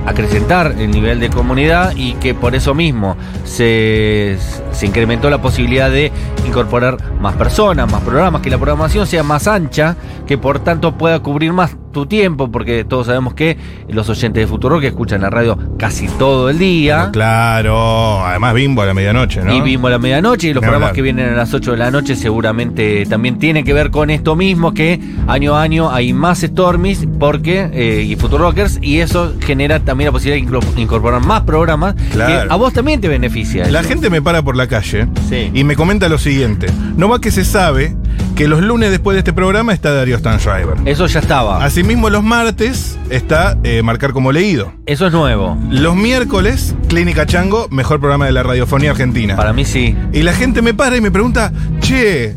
acrecentar 0.06 0.74
el 0.78 0.90
nivel 0.90 1.20
de 1.20 1.30
comunidad 1.30 1.92
y 1.96 2.14
que 2.14 2.34
por 2.34 2.54
eso 2.54 2.74
mismo 2.74 3.16
se, 3.44 4.38
se 4.72 4.86
incrementó 4.86 5.30
la 5.30 5.40
posibilidad 5.40 5.90
de 5.90 6.12
incorporar 6.46 7.12
más 7.20 7.36
personas, 7.36 7.90
más 7.90 8.02
programas, 8.02 8.42
que 8.42 8.50
la 8.50 8.58
programación 8.58 9.06
sea 9.06 9.22
más 9.22 9.46
ancha, 9.46 9.96
que 10.26 10.38
por 10.38 10.58
tanto 10.60 10.96
pueda 10.96 11.20
cubrir 11.20 11.52
más 11.52 11.76
tu 11.92 12.06
tiempo, 12.06 12.50
porque 12.50 12.84
todos 12.84 13.06
sabemos 13.06 13.34
que 13.34 13.56
los 13.88 14.08
oyentes 14.08 14.42
de 14.42 14.46
Futuro 14.46 14.80
que 14.80 14.88
escuchan 14.88 15.20
la 15.20 15.30
radio 15.30 15.58
casi 15.78 16.06
todo 16.18 16.50
el 16.50 16.58
día. 16.58 17.06
No, 17.06 17.12
claro, 17.12 18.24
además 18.26 18.54
bimbo 18.54 18.82
a 18.82 18.86
la 18.86 18.94
medianoche, 18.94 19.42
¿no? 19.42 19.54
Y 19.54 19.60
vimos 19.60 19.90
la 19.90 19.98
medianoche 19.98 20.48
y 20.48 20.54
los 20.54 20.60
programas 20.62 20.88
hablar. 20.88 20.94
que 20.96 21.02
vienen 21.02 21.28
a 21.28 21.36
las 21.36 21.52
8 21.54 21.72
de 21.72 21.76
la 21.76 21.90
noche 21.90 22.16
seguramente 22.16 23.04
también 23.06 23.38
tienen 23.38 23.64
que 23.64 23.72
ver 23.72 23.90
con 23.90 24.10
esto 24.10 24.34
mismo, 24.36 24.72
que 24.74 24.98
año 25.26 25.54
a 25.54 25.62
año 25.62 25.90
hay 25.92 26.12
más 26.12 26.40
Stormies 26.40 27.06
porque, 27.18 27.68
eh, 27.72 28.02
y 28.08 28.16
Futurockers 28.16 28.78
y 28.82 29.00
eso 29.00 29.34
genera 29.40 29.80
también 29.80 30.06
la 30.08 30.12
posibilidad 30.12 30.46
de 30.74 30.80
incorporar 30.82 31.24
más 31.24 31.42
programas 31.42 31.94
Claro. 32.12 32.48
que 32.48 32.52
a 32.52 32.56
vos 32.56 32.72
también 32.72 33.00
te 33.00 33.08
beneficia. 33.08 33.68
La 33.70 33.80
eso. 33.80 33.88
gente 33.88 34.10
me 34.10 34.22
para 34.22 34.42
por 34.42 34.56
la 34.56 34.66
calle 34.66 35.06
Sí. 35.28 35.50
y 35.54 35.64
me 35.64 35.76
comenta 35.76 36.08
lo 36.08 36.18
siguiente. 36.18 36.66
No 36.96 37.08
va 37.08 37.20
que 37.20 37.30
se 37.30 37.44
sabe 37.44 37.94
que 38.42 38.48
los 38.48 38.60
lunes 38.60 38.90
después 38.90 39.14
de 39.14 39.20
este 39.20 39.32
programa 39.32 39.72
está 39.72 39.92
Darío 39.92 40.18
Stanschreiber. 40.18 40.74
Eso 40.84 41.06
ya 41.06 41.20
estaba. 41.20 41.64
Asimismo, 41.64 42.10
los 42.10 42.24
martes 42.24 42.98
está 43.08 43.56
eh, 43.62 43.84
Marcar 43.84 44.12
como 44.12 44.32
leído. 44.32 44.72
Eso 44.84 45.06
es 45.06 45.12
nuevo. 45.12 45.56
Los 45.70 45.94
miércoles, 45.94 46.74
Clínica 46.88 47.24
Chango, 47.24 47.68
mejor 47.70 48.00
programa 48.00 48.26
de 48.26 48.32
la 48.32 48.42
radiofonía 48.42 48.90
argentina. 48.90 49.36
Para 49.36 49.52
mí 49.52 49.64
sí. 49.64 49.96
Y 50.12 50.22
la 50.22 50.32
gente 50.32 50.60
me 50.60 50.74
para 50.74 50.96
y 50.96 51.00
me 51.00 51.12
pregunta, 51.12 51.52
che. 51.78 52.34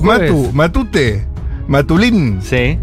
Matu, 0.00 0.52
Matute, 0.54 1.26
Matulín, 1.68 2.40
Sí. 2.40 2.78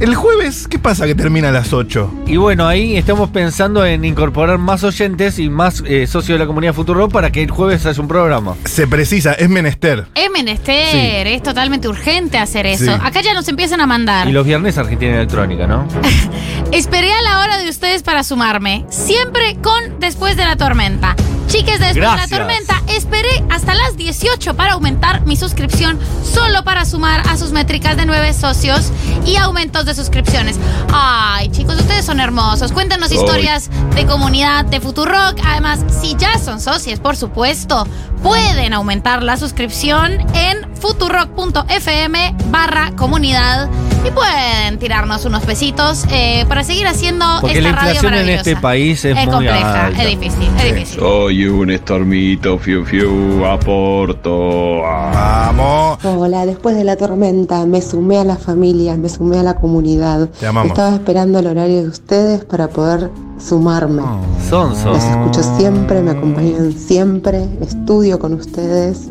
El 0.00 0.14
jueves, 0.14 0.68
¿qué 0.68 0.78
pasa 0.78 1.06
que 1.06 1.14
termina 1.14 1.48
a 1.48 1.52
las 1.52 1.72
8? 1.72 2.24
Y 2.26 2.36
bueno, 2.36 2.66
ahí 2.66 2.96
estamos 2.96 3.30
pensando 3.30 3.84
en 3.84 4.04
incorporar 4.04 4.58
más 4.58 4.84
oyentes 4.84 5.38
y 5.38 5.50
más 5.50 5.82
eh, 5.86 6.06
socios 6.06 6.36
de 6.36 6.38
la 6.38 6.46
comunidad 6.46 6.72
Futuro 6.72 7.08
para 7.08 7.32
que 7.32 7.42
el 7.42 7.50
jueves 7.50 7.84
haya 7.86 8.00
un 8.00 8.08
programa. 8.08 8.54
Se 8.64 8.86
precisa, 8.86 9.32
es 9.32 9.48
menester. 9.48 10.06
Es 10.14 10.30
menester, 10.30 11.26
es 11.26 11.42
totalmente 11.42 11.88
urgente 11.88 12.38
hacer 12.38 12.66
eso. 12.66 12.84
Sí. 12.84 13.00
Acá 13.02 13.20
ya 13.20 13.34
nos 13.34 13.48
empiezan 13.48 13.80
a 13.80 13.86
mandar. 13.86 14.28
Y 14.28 14.32
los 14.32 14.46
viernes 14.46 14.78
Argentina 14.78 15.16
Electrónica, 15.16 15.66
¿no? 15.66 15.86
Esperé 16.72 17.12
a 17.12 17.22
la 17.22 17.40
hora 17.40 17.58
de 17.58 17.68
ustedes 17.68 18.02
para 18.02 18.22
sumarme. 18.22 18.84
Siempre 18.90 19.56
con 19.62 19.98
Después 19.98 20.36
de 20.36 20.44
la 20.44 20.56
Tormenta. 20.56 21.16
Chiques, 21.48 21.80
de 21.80 21.86
después 21.86 21.94
Gracias. 21.94 22.30
de 22.30 22.36
la 22.36 22.44
tormenta, 22.44 22.82
esperé 22.88 23.44
hasta 23.50 23.74
las 23.74 23.96
18 23.96 24.54
para 24.54 24.74
aumentar 24.74 25.24
mi 25.26 25.34
suscripción, 25.36 25.98
solo 26.22 26.62
para 26.62 26.84
sumar 26.84 27.26
a 27.28 27.36
sus 27.38 27.52
métricas 27.52 27.96
de 27.96 28.04
nueve 28.04 28.34
socios 28.34 28.92
y 29.24 29.36
aumentos 29.36 29.86
de 29.86 29.94
suscripciones. 29.94 30.58
Ay, 30.92 31.48
chicos, 31.48 31.76
ustedes 31.76 32.04
son 32.04 32.20
hermosos. 32.20 32.72
Cuéntanos 32.72 33.10
historias 33.12 33.70
de 33.94 34.06
comunidad 34.06 34.66
de 34.66 34.80
Futurock. 34.80 35.40
Además, 35.44 35.80
si 36.00 36.14
ya 36.16 36.38
son 36.38 36.60
socios, 36.60 37.00
por 37.00 37.16
supuesto, 37.16 37.86
pueden 38.22 38.74
aumentar 38.74 39.22
la 39.22 39.36
suscripción 39.36 40.20
en 40.34 40.74
futurock.fm 40.76 42.34
barra 42.50 42.92
comunidad 42.96 43.68
Y 44.04 44.10
pueden 44.10 44.78
tirarnos 44.78 45.24
unos 45.24 45.44
pesitos 45.44 46.04
eh, 46.10 46.44
para 46.48 46.62
seguir 46.64 46.86
haciendo 46.86 47.24
Porque 47.40 47.58
esta 47.58 47.70
la 47.70 47.76
radio 47.76 47.94
inflación 47.94 48.14
en 48.14 48.28
este 48.28 48.56
país 48.56 49.04
es, 49.04 49.14
muy 49.14 49.26
compleja, 49.26 49.86
alta. 49.86 50.02
es 50.02 50.08
difícil, 50.08 50.48
es 50.58 50.64
difícil. 50.64 51.00
Soy 51.00 51.46
un 51.46 51.70
estormito, 51.70 52.58
fiu 52.58 52.84
fiu, 52.84 53.44
aporto. 53.44 54.82
Vamos. 54.82 55.98
Hola, 56.04 56.46
después 56.46 56.76
de 56.76 56.84
la 56.84 56.96
tormenta 56.96 57.66
me 57.66 57.82
sumé 57.82 58.18
a 58.18 58.24
la 58.24 58.36
familia, 58.36 58.96
me 58.96 59.08
sumé 59.08 59.38
a 59.38 59.42
la 59.42 59.56
comunidad. 59.56 60.28
Te 60.28 60.46
amamos. 60.46 60.70
Estaba 60.70 60.94
esperando 60.94 61.40
el 61.40 61.46
horario 61.46 61.82
de 61.82 61.88
ustedes 61.88 62.44
para 62.44 62.68
poder 62.68 63.10
sumarme. 63.38 64.02
Sonso. 64.48 64.92
Los 64.92 65.04
escucho 65.04 65.42
siempre, 65.58 66.02
me 66.02 66.12
acompañan 66.12 66.72
siempre, 66.72 67.48
estudio 67.60 68.18
con 68.18 68.34
ustedes 68.34 69.10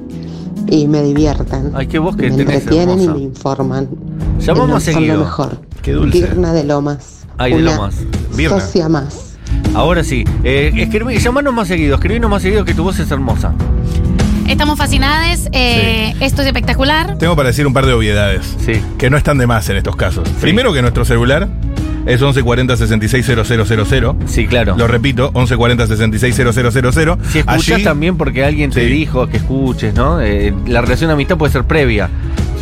y 0.70 0.88
me 0.88 1.02
divierten. 1.04 1.72
Ay, 1.74 1.88
qué 1.88 2.00
voz 2.00 2.16
que 2.16 2.30
me 2.30 2.38
tenés, 2.38 2.64
entretienen 2.64 3.02
y 3.02 3.08
me 3.08 3.20
informan. 3.20 3.90
Llamamos 4.40 4.84
Son 4.84 4.94
seguido. 4.94 5.18
lo 5.18 5.24
mejor. 5.26 5.62
Qué 5.82 5.94
dulce. 5.94 6.20
Virna 6.22 6.54
de 6.54 6.64
Lomas. 6.64 7.26
Ay, 7.38 7.54
de 7.54 7.62
Lomas. 7.62 7.96
Virna. 8.36 8.60
Socia 8.60 8.90
más. 8.90 9.38
Ahora 9.74 10.04
sí. 10.04 10.24
Eh, 10.44 10.72
escribí, 10.78 11.18
llamanos 11.20 11.54
más 11.54 11.68
seguido. 11.68 11.96
Escribinos 11.96 12.30
más 12.30 12.42
seguido 12.42 12.66
que 12.66 12.74
tu 12.74 12.84
voz 12.84 13.00
es 13.00 13.10
hermosa. 13.12 13.54
Estamos 14.48 14.78
fascinadas, 14.78 15.50
eh, 15.52 16.16
esto 16.22 16.42
es 16.42 16.48
espectacular. 16.48 17.18
Tengo 17.18 17.36
para 17.36 17.50
decir 17.50 17.68
un 17.68 17.74
par 17.74 17.86
de 17.86 17.92
obviedades. 17.92 18.56
Sí. 18.66 18.82
Que 18.98 19.10
no 19.10 19.18
están 19.18 19.38
de 19.38 19.46
más 19.46 19.68
en 19.70 19.76
estos 19.76 19.98
casos. 19.98 20.28
Primero 20.40 20.72
que 20.72 20.82
nuestro 20.82 21.04
celular 21.04 21.50
es 22.08 22.22
1140 22.22 22.76
660000. 22.78 24.16
Sí, 24.26 24.48
claro. 24.48 24.76
Lo 24.78 24.88
repito, 24.88 25.32
1140 25.34 25.88
660000. 25.88 27.18
Si 27.30 27.40
escuchas 27.40 27.70
Allí- 27.76 27.84
también 27.84 28.18
porque 28.18 28.44
alguien 28.46 28.72
te 28.72 28.82
Sí. 28.82 28.88
dijo 28.88 29.28
que 29.28 29.38
escuches, 29.38 29.94
¿no? 29.94 30.22
Eh, 30.22 30.54
la 30.66 30.82
relación 30.82 31.10
de 31.10 31.14
amistad 31.14 31.38
puede 31.38 31.52
ser 31.54 31.64
previa. 31.66 32.10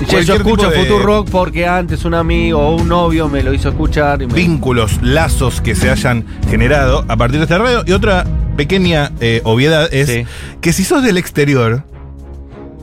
Yo 0.09 0.19
escucho 0.19 0.69
de- 0.69 0.77
Futurock 0.77 1.29
porque 1.29 1.65
antes 1.67 2.03
un 2.03 2.15
amigo 2.15 2.59
o 2.59 2.75
un 2.75 2.89
novio 2.89 3.29
me 3.29 3.41
lo 3.43 3.53
hizo 3.53 3.69
escuchar. 3.69 4.21
Y 4.21 4.27
me- 4.27 4.33
vínculos, 4.33 4.99
lazos 5.01 5.61
que 5.61 5.73
se 5.73 5.89
hayan 5.89 6.25
generado 6.49 7.05
a 7.07 7.15
partir 7.15 7.37
de 7.39 7.43
esta 7.43 7.57
radio. 7.57 7.83
Y 7.87 7.93
otra 7.93 8.25
pequeña 8.57 9.11
eh, 9.21 9.39
obviedad 9.45 9.87
es 9.93 10.09
Sí. 10.09 10.25
que 10.59 10.73
si 10.73 10.83
sos 10.83 11.01
del 11.03 11.17
exterior, 11.17 11.83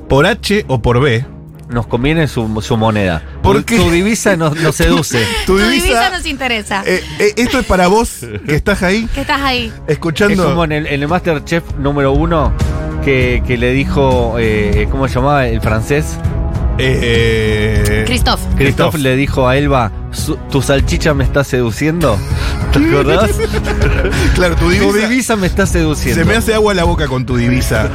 por 0.09 0.27
H 0.27 0.65
o 0.69 0.81
por 0.81 1.01
B, 1.01 1.25
Nos 1.69 1.87
conviene 1.87 2.29
su, 2.29 2.61
su 2.61 2.77
moneda. 2.77 3.23
¿Por 3.43 3.63
Tu- 3.65 3.91
divisa 3.91 4.37
nos, 4.37 4.57
nos 4.57 4.77
seduce. 4.77 5.19
tu 5.47 5.57
Tu 5.59 5.59
divisa. 5.59 6.11
nos 6.11 6.25
interesa. 6.27 6.83
eh, 6.87 7.03
eh, 7.19 7.33
esto 7.37 7.59
es 7.59 7.67
para 7.67 7.89
vos 7.89 8.21
que 8.47 8.55
estás 8.55 8.83
ahí 8.83 9.07
que 9.15 9.23
estás 9.23 9.41
ahí. 9.41 9.73
Es 9.87 9.93
escuchando. 9.95 10.45
como 10.45 10.65
en 10.65 10.73
el, 10.73 10.87
en 10.87 11.03
el 11.03 11.09
Masterchef 11.09 11.65
número 11.79 12.13
uno 12.13 12.53
que, 13.05 13.43
que 13.47 13.57
le 13.59 13.73
dijo, 13.73 14.37
eh, 14.39 14.87
¿cómo 14.91 15.09
se 15.09 15.15
llamaba 15.17 15.47
el 15.49 15.61
francés? 15.61 16.17
eh, 16.79 18.05
Christoph. 18.07 18.41
Christoph 18.57 18.91
Christoph. 18.93 18.95
le 18.97 19.17
dijo 19.17 19.49
a 19.49 19.57
Elba, 19.57 19.91
"Su- 20.13 20.37
¿tu 20.51 20.63
salchicha 20.63 21.15
me 21.15 21.25
está 21.25 21.43
seduciendo? 21.45 22.19
¿Te 22.73 22.79
acordás? 22.79 23.31
claro, 24.35 24.57
tu 24.57 24.71
divisa. 24.71 24.91
tu 24.93 24.97
divisa 24.97 25.37
me 25.37 25.47
está 25.47 25.67
seduciendo. 25.67 26.21
Se 26.23 26.25
me 26.29 26.37
hace 26.37 26.55
agua 26.55 26.75
la 26.75 26.85
boca 26.85 27.07
con 27.09 27.27
tu 27.27 27.37
divisa. 27.37 27.89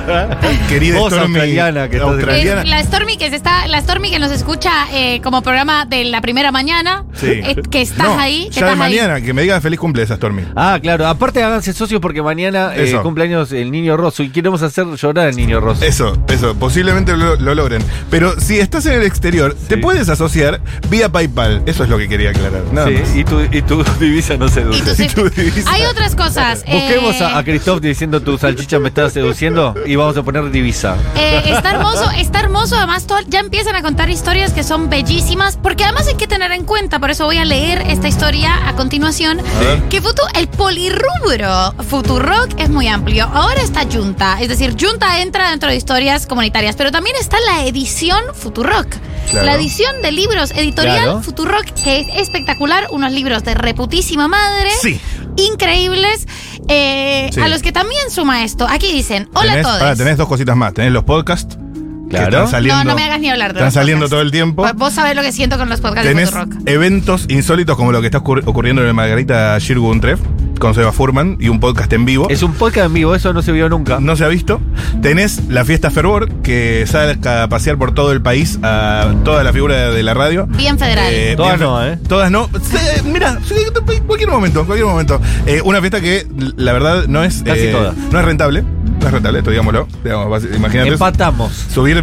Querida 0.69 0.97
Vos, 1.00 1.13
Stormy, 1.13 1.36
australiana, 1.36 1.89
que 1.89 1.97
estás- 1.97 2.12
australiana. 2.12 2.62
Es 2.63 2.67
la 2.69 2.83
Stormy 2.83 3.17
que 3.17 3.29
se 3.29 3.36
está, 3.36 3.67
la 3.67 3.81
Stormy 3.81 4.12
que 4.12 4.19
nos 4.19 4.31
escucha 4.31 4.71
eh, 4.91 5.21
como 5.21 5.41
programa 5.41 5.86
de 5.86 6.03
la 6.05 6.21
primera 6.21 6.51
mañana, 6.51 7.05
Sí. 7.13 7.27
eh, 7.31 7.55
que 7.69 7.81
estás 7.81 8.07
No, 8.07 8.19
ahí, 8.19 8.50
que 8.50 8.59
Ya 8.59 8.65
de 8.67 8.71
estás 8.74 8.86
ahí. 8.86 8.95
mañana, 8.95 9.21
que 9.21 9.33
me 9.33 9.41
diga 9.41 9.59
feliz 9.62 9.79
cumple 9.79 10.03
esa 10.03 10.15
Stormy. 10.15 10.43
Ah, 10.55 10.79
claro. 10.81 11.07
Aparte 11.07 11.43
háganse 11.43 11.74
socios 11.74 12.01
porque 12.01 12.21
mañana 12.21 12.71
eh, 12.75 12.97
cumpleaños 13.01 13.51
el 13.51 13.71
niño 13.71 13.97
Rosso 13.97 14.24
y 14.24 14.29
queremos 14.29 14.62
hacer 14.62 14.86
llorar 14.95 15.27
al 15.27 15.36
niño 15.36 15.59
Rosso. 15.59 15.83
Eso, 15.86 16.17
eso, 16.29 16.55
posiblemente 16.55 17.15
lo, 17.15 17.36
lo 17.36 17.55
logren. 17.55 17.81
Pero 18.09 18.39
si 18.39 18.59
estás 18.59 18.86
en 18.86 18.93
el 18.93 19.03
exterior, 19.03 19.55
te 19.67 19.77
puedes 19.77 20.09
asociar 20.09 20.62
vía 20.89 21.09
PayPal. 21.09 21.62
Eso 21.65 21.83
es 21.83 21.89
lo 21.89 21.97
que 21.97 22.06
quería 22.07 22.29
aclarar. 22.31 22.63
Nada 22.71 22.87
Sí, 22.87 22.93
más. 22.93 23.15
y, 23.15 23.23
tu, 23.23 23.41
y 23.41 23.61
tu 23.61 23.83
divisa 23.99 24.37
no 24.37 24.47
seduce. 24.49 24.79
Y 24.79 24.81
tus- 24.83 24.99
Y 24.99 25.07
tu 25.09 25.29
divisa. 25.41 25.71
hay 25.71 25.83
otras 25.85 26.15
cosas. 26.15 26.63
Busquemos 26.65 27.15
eh, 27.19 27.23
a, 27.23 27.37
a 27.37 27.43
Christoph 27.43 27.81
diciendo 27.81 28.21
tu 28.21 28.37
salchicha 28.37 28.79
me 28.79 28.89
está 28.89 29.09
seduciendo 29.09 29.75
y 29.85 29.95
vamos 29.95 30.17
a 30.17 30.23
poner 30.23 30.49
divisa. 30.51 30.95
Eh, 31.15 31.41
está 31.47 31.71
hermoso, 31.71 32.09
está 32.17 32.39
hermoso. 32.39 32.75
Además, 32.77 33.05
to- 33.07 33.19
ya 33.27 33.39
empiezan 33.39 33.75
a 33.75 33.81
contar 33.81 34.09
historias 34.09 34.51
que 34.53 34.63
son 34.63 34.89
bellísimas. 34.89 35.57
Porque 35.61 35.83
además 35.83 36.07
hay 36.07 36.15
que 36.15 36.27
tener 36.27 36.51
en 36.51 36.63
cuenta, 36.65 36.99
por 36.99 37.09
eso 37.11 37.25
voy 37.25 37.37
a 37.37 37.45
leer 37.45 37.81
esta 37.87 38.07
historia 38.07 38.67
a 38.67 38.75
continuación. 38.75 39.37
ver. 39.59 39.81
Que 39.89 40.01
Futu, 40.01 40.21
el 40.35 40.47
polirrubro 40.47 41.73
Futurock 41.89 42.59
es 42.59 42.69
muy 42.69 42.87
amplio. 42.87 43.25
Ahora 43.33 43.61
está 43.61 43.81
Junta, 43.91 44.37
es 44.41 44.49
decir, 44.49 44.75
Junta 44.79 45.21
entra 45.21 45.49
dentro 45.49 45.69
de 45.69 45.75
historias 45.75 46.25
comunitarias, 46.27 46.75
pero 46.75 46.91
también 46.91 47.15
está 47.19 47.37
la 47.45 47.65
edición 47.65 48.19
Futurock. 48.33 48.87
Claro. 49.29 49.45
La 49.45 49.55
edición 49.55 50.01
de 50.01 50.11
libros 50.13 50.51
editorial 50.51 51.03
Claro. 51.03 51.21
Futurock, 51.21 51.65
que 51.83 51.97
es 52.00 52.08
espectacular, 52.16 52.88
unos 52.92 53.12
libros 53.12 53.44
de 53.44 53.54
reputísima 53.56 54.27
madre. 54.27 54.70
Sí. 54.82 55.00
Increíbles, 55.38 56.27
eh, 56.68 57.30
Sí. 57.34 57.39
a 57.42 57.48
los 57.48 57.62
que 57.62 57.72
también 57.72 58.10
suma 58.10 58.44
esto. 58.44 58.68
Aquí 58.68 58.92
dicen, 58.92 59.30
hola 59.34 59.54
Tenés- 59.56 59.66
a 59.68 59.80
todos. 59.80 59.98
tenés 59.98 60.18
dos 60.18 60.27
cositas 60.27 60.56
más. 60.56 60.74
Tenés 60.74 60.92
los 60.92 61.04
podcasts. 61.04 61.58
Claro. 62.10 62.25
Que 62.30 62.36
están 62.38 62.48
saliendo, 62.50 62.84
No, 62.86 62.89
no 62.92 62.96
me 62.96 63.04
hagas 63.04 63.20
ni 63.20 63.30
hablar 63.30 63.50
de 63.54 63.60
Están 63.60 63.66
los 63.66 63.74
saliendo 63.74 64.00
podcasts. 64.06 64.12
todo 64.12 64.22
el 64.22 64.32
tiempo. 64.32 64.66
Vos 64.75 64.94
sabés 64.94 65.13
lo 65.16 65.22
que 65.22 65.34
siento 65.34 65.58
con 65.58 65.68
los 65.68 65.82
podcasts 65.82 66.08
Tenés 66.08 66.32
de 66.32 66.39
Futurock. 66.39 66.68
eventos 66.70 67.25
insólitos 67.27 67.75
como 67.75 67.92
lo 67.92 68.00
que 68.00 68.08
está 68.08 68.20
ocurri- 68.24 68.44
ocurriendo 68.46 68.82
en 68.82 68.88
el 68.88 68.94
Margarita 68.94 69.58
Shirgun 69.60 70.00
Treff 70.00 70.22
con 70.59 70.73
Seba 70.73 70.91
Furman 70.91 71.37
y 71.39 71.49
un 71.49 71.59
podcast 71.59 71.91
en 71.93 72.05
vivo. 72.05 72.27
Es 72.29 72.43
un 72.43 72.53
podcast 72.53 72.87
en 72.87 72.93
vivo, 72.93 73.15
eso 73.15 73.33
no 73.33 73.41
se 73.41 73.51
vio 73.51 73.69
nunca. 73.69 73.99
No 73.99 74.15
se 74.15 74.23
ha 74.25 74.27
visto. 74.27 74.59
Tenés 75.01 75.45
la 75.49 75.65
fiesta 75.65 75.91
Fervor, 75.91 76.29
que 76.41 76.85
saca 76.87 77.43
a 77.43 77.49
pasear 77.49 77.77
por 77.77 77.93
todo 77.93 78.11
el 78.11 78.21
país 78.21 78.59
a 78.63 79.13
toda 79.23 79.43
la 79.43 79.53
figura 79.53 79.91
de 79.91 80.03
la 80.03 80.13
radio. 80.13 80.47
Bien 80.47 80.77
federal. 80.77 81.13
Eh, 81.13 81.33
Todas 81.35 81.57
bien- 81.57 81.69
no, 81.69 81.85
¿eh? 81.85 81.99
Todas 82.07 82.31
no. 82.31 82.49
Mira, 83.05 83.37
cualquier 84.05 84.29
momento, 84.29 84.65
cualquier 84.65 84.87
momento. 84.87 85.19
Eh, 85.45 85.61
una 85.63 85.79
fiesta 85.79 86.01
que 86.01 86.27
la 86.55 86.73
verdad 86.73 87.05
no 87.07 87.23
es. 87.23 87.43
Casi 87.43 87.61
eh, 87.67 87.71
todas. 87.71 87.95
No 88.11 88.19
es 88.19 88.25
rentable. 88.25 88.63
No 88.63 89.07
es 89.07 89.11
rentable, 89.13 89.39
esto 89.39 89.51
digámoslo. 89.51 89.87
Digamos, 90.03 90.43
imagínate. 90.55 90.89
Empatamos. 90.89 91.51
Subir 91.71 92.01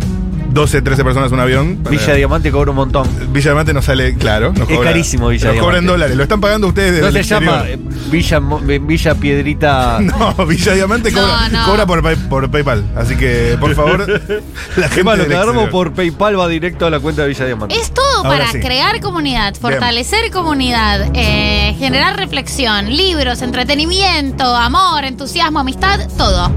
12, 0.55 0.83
13 0.83 1.05
personas 1.05 1.33
un 1.33 1.41
avión. 1.41 1.77
para- 1.83 1.97
Villa 1.97 2.15
Diamante 2.15 2.51
cobra 2.53 2.71
un 2.71 2.77
montón. 2.77 3.09
Villa 3.33 3.51
Diamante 3.51 3.75
nos 3.75 3.85
sale, 3.85 4.15
claro. 4.17 4.53
Nos 4.53 4.69
Es 4.71 4.77
cobra- 4.77 4.91
carísimo 4.91 5.29
Villa 5.29 5.49
Nos 5.49 5.57
cobran 5.57 5.81
Diamante. 5.81 5.91
dólares. 5.93 6.17
Lo 6.17 6.23
están 6.23 6.41
pagando 6.41 6.69
ustedes 6.69 6.93
desde 6.93 7.07
No 7.07 7.13
se 7.13 7.19
exterior. 7.19 7.53
llama 7.55 7.69
eh, 7.69 7.79
Villa, 8.11 8.41
Mo- 8.41 8.61
eh, 8.69 8.79
Villa 8.79 9.15
Piedrita. 9.17 9.99
No, 10.01 10.47
Villa 10.47 10.73
Diamante 10.75 11.13
cobra, 11.13 11.49
no. 11.51 11.65
cobra 11.67 11.87
por, 11.87 12.03
pay- 12.03 12.29
por 12.29 12.51
PayPal. 12.51 12.85
Así 12.97 13.17
que, 13.17 13.57
por 13.61 13.75
favor, 13.75 14.07
la 14.77 14.89
gente 14.89 15.05
malo, 15.05 15.19
del 15.23 15.29
que 15.29 15.35
agarramos 15.37 15.69
por 15.71 15.93
PayPal 15.93 16.39
va 16.39 16.47
directo 16.49 16.87
a 16.87 16.91
la 16.91 17.01
cuenta 17.01 17.23
de 17.23 17.29
Villa 17.29 17.45
Diamante. 17.47 17.75
Es 17.75 17.93
todo 17.93 18.05
Ahora 18.19 18.31
para 18.39 18.53
sí. 18.53 18.61
crear 18.61 19.01
comunidad, 19.01 19.55
fortalecer 19.61 20.31
comunidad, 20.31 21.09
eh, 21.15 21.75
generar 21.81 22.17
reflexión, 22.17 22.95
libros, 22.95 23.43
entretenimiento, 23.43 24.45
amor, 24.55 25.05
entusiasmo, 25.05 25.59
amistad, 25.59 25.99
todo. 26.17 26.53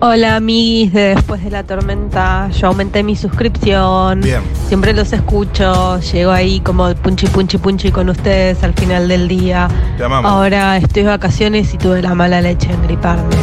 Hola 0.00 0.36
amiguis 0.36 0.92
de 0.92 1.14
Después 1.16 1.42
de 1.42 1.50
la 1.50 1.64
Tormenta, 1.64 2.48
yo 2.50 2.68
aumenté 2.68 3.02
mi 3.02 3.16
suscripción, 3.16 4.20
Bien. 4.20 4.42
siempre 4.68 4.92
los 4.92 5.12
escucho, 5.12 5.98
llego 5.98 6.30
ahí 6.30 6.60
como 6.60 6.94
punchi 6.94 7.26
punchi 7.26 7.58
punchi 7.58 7.90
con 7.90 8.08
ustedes 8.08 8.62
al 8.62 8.74
final 8.74 9.08
del 9.08 9.26
día. 9.26 9.66
Te 9.96 10.04
amamos. 10.04 10.30
Ahora 10.30 10.76
estoy 10.76 11.02
de 11.02 11.08
vacaciones 11.08 11.74
y 11.74 11.78
tuve 11.78 12.00
la 12.00 12.14
mala 12.14 12.40
leche 12.40 12.70
en 12.72 12.80
griparme, 12.84 13.34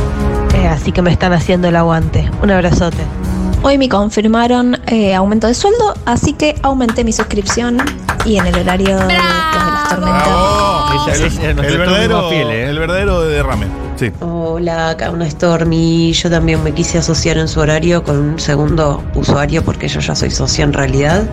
Eh, 0.54 0.68
así 0.70 0.94
que 0.94 1.02
me 1.02 1.12
están 1.12 1.34
haciendo 1.34 1.68
el 1.68 1.76
aguante. 1.76 2.30
Un 2.42 2.52
abrazote. 2.52 3.04
Hoy 3.62 3.78
me 3.78 3.90
confirmaron 3.90 4.80
eh, 4.88 5.14
aumento 5.14 5.48
de 5.48 5.56
sueldo, 5.56 5.94
así 6.06 6.32
que 6.34 6.56
aumenté 6.62 7.04
mi 7.04 7.12
suscripción 7.12 7.80
y 8.24 8.38
en 8.38 8.46
el 8.48 8.56
horario. 8.60 8.98
El 9.92 11.78
verdadero, 11.78 12.30
fiel, 12.30 12.50
¿eh? 12.50 12.70
el 12.70 12.80
verdadero 12.80 13.22
de 13.22 13.36
derrame. 13.36 13.68
Sí. 13.98 14.12
Hola, 14.20 14.90
acá 14.90 15.12
una 15.12 15.30
Stormy. 15.30 16.12
Yo 16.14 16.30
también 16.30 16.64
me 16.64 16.74
quise 16.74 16.98
asociar 16.98 17.38
en 17.38 17.48
su 17.48 17.60
horario 17.60 18.04
con 18.04 18.18
un 18.18 18.40
segundo 18.40 19.04
usuario 19.16 19.64
porque 19.64 19.88
yo 19.88 20.00
ya 20.00 20.16
soy 20.16 20.32
socia 20.32 20.64
en 20.64 20.74
realidad, 20.74 21.24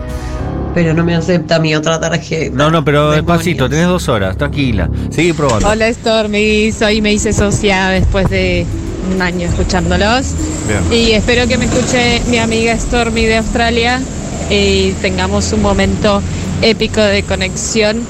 pero 0.74 0.94
no 0.94 1.04
me 1.04 1.14
acepta 1.14 1.58
mi 1.58 1.74
otra 1.74 1.98
tarjeta. 1.98 2.54
No, 2.54 2.70
no, 2.70 2.84
pero 2.84 3.10
Demonios. 3.10 3.26
despacito, 3.26 3.68
tenés 3.68 3.86
dos 3.86 4.08
horas, 4.08 4.36
tranquila. 4.36 4.88
Sigue 5.10 5.34
probando. 5.34 5.68
Hola 5.68 5.92
Stormy, 5.92 6.70
soy 6.72 7.00
me 7.02 7.12
hice 7.12 7.32
socia 7.32 7.88
después 7.88 8.28
de 8.30 8.66
un 9.12 9.20
año 9.20 9.48
escuchándolos 9.48 10.26
Bien. 10.68 10.80
y 10.92 11.10
espero 11.10 11.48
que 11.48 11.58
me 11.58 11.64
escuche 11.64 12.22
mi 12.28 12.38
amiga 12.38 12.78
Stormy 12.78 13.24
de 13.24 13.38
Australia 13.38 14.00
y 14.48 14.92
tengamos 15.02 15.52
un 15.52 15.60
momento 15.62 16.22
épico 16.62 17.00
de 17.00 17.24
conexión 17.24 18.06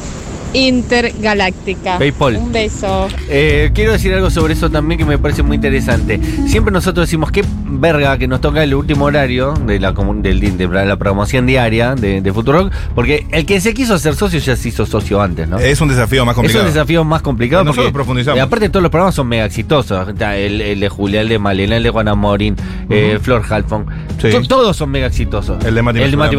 intergaláctica. 0.53 1.99
Paypal. 1.99 2.37
Un 2.37 2.53
beso. 2.53 3.09
Eh, 3.29 3.71
quiero 3.75 3.93
decir 3.93 4.13
algo 4.15 4.31
sobre 4.31 4.55
eso 4.55 4.71
también 4.71 4.99
que 4.99 5.05
me 5.05 5.19
parece 5.19 5.43
muy 5.43 5.57
interesante. 5.57 6.21
Siempre 6.47 6.73
nosotros 6.73 7.07
decimos 7.07 7.31
qué 7.31 7.45
verga 7.65 8.19
que 8.19 8.29
nos 8.29 8.41
toca 8.41 8.63
el 8.63 8.75
último 8.75 9.07
horario 9.07 9.55
de 9.55 9.81
la, 9.81 9.93
del, 9.93 10.57
de 10.57 10.69
la 10.69 10.97
programación 10.97 11.47
diaria 11.47 11.95
de, 11.95 12.21
de 12.21 12.33
Futurock, 12.33 12.73
porque 12.95 13.27
el 13.31 13.47
que 13.47 13.61
se 13.61 13.75
quiso 13.75 13.95
hacer 13.95 14.15
socio 14.15 14.39
ya 14.39 14.57
se 14.57 14.69
hizo 14.69 14.87
socio 14.87 15.21
antes, 15.21 15.49
¿no? 15.49 15.59
Es 15.59 15.81
un 15.81 15.89
desafío 15.89 16.25
más 16.25 16.35
complicado. 16.35 16.65
Es 16.65 16.69
un 16.71 16.75
desafío 16.75 17.05
más 17.05 17.23
complicado. 17.23 17.65
Nosotros 17.65 17.87
porque, 17.87 17.95
profundizamos. 17.95 18.37
y 18.39 18.41
aparte 18.41 18.69
todos 18.69 18.83
los 18.83 18.91
programas 18.91 19.15
son 19.15 19.29
mega 19.29 19.45
exitosos. 19.45 20.09
El, 20.09 20.61
el 20.61 20.81
de 20.81 20.89
Julia, 20.89 21.21
el 21.23 21.29
de 21.29 21.39
Malena, 21.39 21.77
el 21.77 21.83
de 21.83 21.91
Juana 21.91 22.15
Morín, 22.15 22.57
eh, 22.89 23.19
Flor 23.21 23.43
Halfon. 23.49 23.87
Sí. 24.21 24.29
Todos 24.49 24.77
son 24.77 24.91
mega 24.91 25.07
exitosos. 25.07 25.65
El 25.65 25.75
de 25.75 25.83
Mati 25.83 26.01
El 26.01 26.11
de. 26.11 26.17
Mati. 26.17 26.37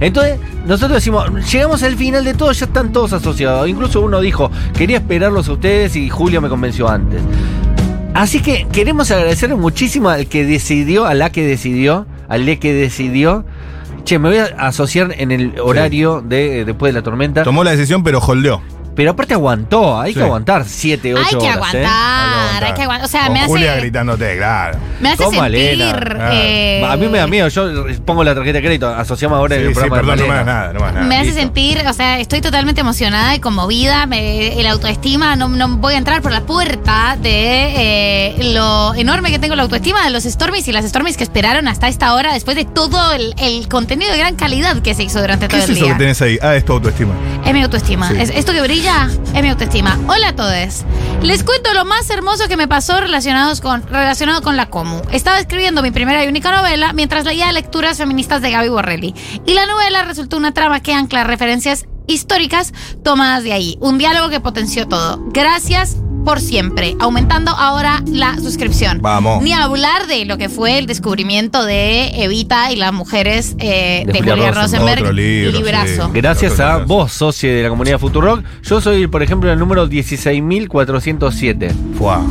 Entonces, 0.00 0.38
nosotros 0.66 0.92
decimos, 0.92 1.28
llegamos 1.52 1.82
al 1.82 1.96
final 1.96 2.24
de 2.24 2.34
todo, 2.34 2.52
ya 2.52 2.66
están 2.66 2.92
todos 2.92 3.12
asociados. 3.12 3.49
Incluso 3.66 4.00
uno 4.00 4.20
dijo, 4.20 4.50
quería 4.76 4.98
esperarlos 4.98 5.48
a 5.48 5.52
ustedes 5.52 5.96
y 5.96 6.08
Julio 6.08 6.40
me 6.40 6.48
convenció 6.48 6.88
antes. 6.88 7.20
Así 8.14 8.40
que 8.40 8.66
queremos 8.72 9.10
agradecer 9.10 9.54
muchísimo 9.56 10.08
al 10.08 10.26
que 10.26 10.44
decidió, 10.44 11.06
a 11.06 11.14
la 11.14 11.30
que 11.30 11.46
decidió, 11.46 12.06
al 12.28 12.46
de 12.46 12.58
que 12.58 12.72
decidió. 12.72 13.44
Che, 14.04 14.18
me 14.18 14.30
voy 14.30 14.38
a 14.38 14.44
asociar 14.66 15.14
en 15.16 15.30
el 15.30 15.60
horario 15.60 16.22
de 16.22 16.60
eh, 16.60 16.64
después 16.64 16.92
de 16.92 16.98
la 16.98 17.04
tormenta. 17.04 17.42
Tomó 17.44 17.62
la 17.62 17.70
decisión, 17.70 18.02
pero 18.02 18.18
holdeó. 18.18 18.62
Pero 18.94 19.12
aparte 19.12 19.34
aguantó, 19.34 19.98
hay 20.00 20.12
Sí. 20.12 20.18
que 20.18 20.24
aguantar 20.24 20.64
7, 20.66 21.14
8 21.14 21.22
Hay 21.26 21.34
horas. 21.34 21.40
que 21.42 21.46
¿eh? 21.48 21.52
aguantar, 21.86 22.64
hay 22.64 22.72
que 22.74 22.82
aguantar. 22.82 23.04
O 23.06 23.08
sea, 23.08 23.24
Con 23.26 23.32
me 23.34 23.44
Julia 23.46 23.72
hace, 23.72 23.80
gritándote, 23.80 24.36
claro. 24.36 24.78
me 25.00 25.08
hace 25.10 25.24
Con 25.24 25.34
sentir. 25.34 25.78
Malena. 25.78 26.30
eh, 26.32 26.84
A 26.86 26.96
mí 26.96 27.08
me 27.08 27.18
da 27.18 27.26
miedo, 27.26 27.48
yo 27.48 27.64
pongo 28.04 28.24
la 28.24 28.34
tarjeta 28.34 28.58
de 28.58 28.62
crédito, 28.64 28.88
asociamos 28.88 29.36
ahora 29.38 29.56
Sí, 29.56 29.62
el 29.62 29.68
sí, 29.68 29.74
programa 29.74 29.96
perdón, 29.96 30.16
de 30.18 30.22
no 30.22 30.28
me 30.28 30.34
Malena. 30.34 30.52
hagas 30.52 30.62
nada, 30.62 30.72
no 30.72 30.78
me 30.80 30.84
hagas 30.84 30.94
nada. 30.94 31.06
Me 31.06 31.16
hace 31.16 31.24
Listo. 31.26 31.40
sentir, 31.40 31.82
o 31.86 31.92
sea, 31.92 32.18
estoy 32.20 32.40
totalmente 32.40 32.80
emocionada 32.80 33.34
y 33.34 33.38
conmovida. 33.40 34.06
Me, 34.06 34.60
el 34.60 34.66
autoestima, 34.66 35.36
no, 35.36 35.48
no 35.48 35.68
voy 35.78 35.94
a 35.94 35.98
entrar 35.98 36.20
por 36.20 36.32
la 36.32 36.42
puerta 36.42 37.16
de 37.20 37.72
eh, 37.76 38.52
lo 38.54 38.94
enorme 38.94 39.30
que 39.30 39.38
tengo 39.38 39.54
la 39.56 39.62
autoestima 39.62 40.04
de 40.04 40.10
los 40.10 40.24
Stormies 40.24 40.66
y 40.68 40.72
las 40.72 40.84
Stormies 40.84 41.16
que 41.16 41.24
esperaron 41.24 41.68
hasta 41.68 41.88
esta 41.88 42.14
hora 42.14 42.32
después 42.34 42.56
de 42.56 42.64
todo 42.64 43.12
el, 43.12 43.34
el 43.38 43.68
contenido 43.68 44.10
de 44.12 44.18
gran 44.18 44.34
calidad 44.36 44.76
que 44.82 44.94
se 44.94 45.04
hizo 45.04 45.20
durante 45.20 45.46
¿Qué 45.48 45.56
todo 45.56 45.62
es 45.64 45.70
el 45.70 45.76
eso 45.76 45.84
día. 45.86 45.94
que 45.94 45.98
tenés 46.00 46.20
ahí? 46.22 46.38
Ah, 46.42 46.54
es 46.56 46.64
tu 46.64 46.72
autoestima. 46.72 47.14
Es 47.46 47.52
mi 47.54 47.62
autoestima. 47.62 48.08
Sí. 48.08 48.16
Es, 48.18 48.30
esto 48.30 48.52
que 48.52 48.60
brilla 48.62 48.79
es 48.80 49.42
mi 49.42 49.50
autoestima. 49.50 49.98
Hola 50.08 50.28
a 50.28 50.36
todos. 50.36 50.86
Les 51.22 51.44
cuento 51.44 51.74
lo 51.74 51.84
más 51.84 52.08
hermoso 52.08 52.48
que 52.48 52.56
me 52.56 52.66
pasó 52.66 52.98
relacionados 52.98 53.60
con, 53.60 53.86
relacionado 53.86 54.40
con 54.40 54.56
la 54.56 54.70
Comu. 54.70 55.02
Estaba 55.12 55.38
escribiendo 55.38 55.82
mi 55.82 55.90
primera 55.90 56.24
y 56.24 56.28
única 56.28 56.50
novela 56.50 56.94
mientras 56.94 57.26
leía 57.26 57.52
lecturas 57.52 57.98
feministas 57.98 58.40
de 58.40 58.50
Gaby 58.50 58.70
Borrelli. 58.70 59.14
Y 59.44 59.52
la 59.52 59.66
novela 59.66 60.04
resultó 60.04 60.38
una 60.38 60.52
trama 60.52 60.80
que 60.80 60.94
ancla 60.94 61.24
referencias 61.24 61.86
históricas 62.06 62.72
tomadas 63.04 63.44
de 63.44 63.52
ahí. 63.52 63.76
Un 63.80 63.98
diálogo 63.98 64.30
que 64.30 64.40
potenció 64.40 64.88
todo. 64.88 65.18
Gracias 65.26 65.98
por 66.24 66.40
siempre. 66.40 66.96
Aumentando 67.00 67.50
ahora 67.52 68.02
la 68.06 68.36
suscripción. 68.38 68.98
Vamos. 69.02 69.42
Ni 69.42 69.52
hablar 69.52 70.06
de 70.06 70.24
lo 70.24 70.38
que 70.38 70.48
fue 70.48 70.78
el 70.78 70.86
descubrimiento 70.86 71.64
de 71.64 72.22
Evita 72.22 72.70
y 72.72 72.76
las 72.76 72.92
mujeres 72.92 73.54
eh, 73.58 74.04
De 74.06 74.12
de, 74.12 74.18
Julia 74.20 74.34
Julia 74.34 74.50
Rosenberg. 74.52 74.62
Rosenberg. 74.62 75.02
Otro 75.02 75.12
libro, 75.12 75.58
librazo. 75.58 76.04
sí. 76.06 76.10
Gracias 76.14 76.60
a 76.60 76.78
vos, 76.78 77.12
socio 77.12 77.54
de 77.54 77.62
la 77.62 77.68
comunidad 77.68 77.98
Futurock. 77.98 78.42
Yo 78.62 78.80
soy, 78.80 79.06
por 79.06 79.22
ejemplo, 79.22 79.50
el 79.52 79.58
número 79.58 79.88
16.407. 79.88 81.72
Fuá. 81.98 82.22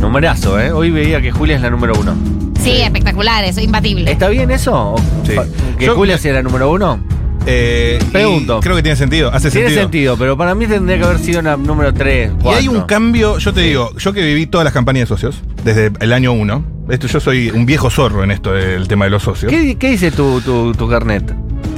Numerazo, 0.00 0.58
¿eh? 0.60 0.72
Hoy 0.72 0.90
veía 0.90 1.20
que 1.20 1.30
Julia 1.30 1.56
es 1.56 1.62
la 1.62 1.70
número 1.70 1.94
uno. 1.98 2.14
Sí, 2.62 2.80
espectacular, 2.80 3.44
eso, 3.44 3.60
imbatible. 3.60 4.10
¿Está 4.10 4.28
bien 4.28 4.50
eso? 4.50 4.94
¿O- 4.94 4.98
Sí. 5.26 5.34
¿Que 5.78 5.86
Yo- 5.86 5.94
Julia 5.94 6.18
sea 6.18 6.32
la 6.34 6.42
número 6.42 6.70
uno? 6.70 7.00
Eh, 7.46 7.98
Pregunto. 8.12 8.60
Creo 8.60 8.76
que 8.76 8.82
tiene 8.82 8.96
sentido. 8.96 9.30
Hace 9.32 9.50
Tiene 9.50 9.68
sentido. 9.68 9.82
sentido, 9.82 10.16
pero 10.16 10.36
para 10.36 10.54
mí 10.54 10.66
tendría 10.66 10.98
que 10.98 11.04
haber 11.04 11.18
sido 11.18 11.42
la 11.42 11.56
número 11.56 11.92
3. 11.92 12.32
Y 12.44 12.48
hay 12.48 12.68
un 12.68 12.82
cambio, 12.82 13.38
yo 13.38 13.52
te 13.52 13.62
digo, 13.62 13.90
yo 13.96 14.12
que 14.12 14.22
viví 14.24 14.46
todas 14.46 14.64
las 14.64 14.72
campañas 14.72 15.02
de 15.02 15.06
socios, 15.08 15.42
desde 15.64 15.90
el 16.00 16.12
año 16.12 16.32
1, 16.32 16.64
esto, 16.88 17.06
yo 17.06 17.20
soy 17.20 17.50
un 17.50 17.66
viejo 17.66 17.90
zorro 17.90 18.22
en 18.24 18.30
esto 18.30 18.52
del 18.52 18.86
tema 18.88 19.06
de 19.06 19.10
los 19.10 19.22
socios. 19.22 19.50
¿Qué, 19.50 19.76
qué 19.76 19.90
dice 19.90 20.10
tu, 20.10 20.40
tu, 20.40 20.72
tu 20.72 20.88
carnet? 20.88 21.34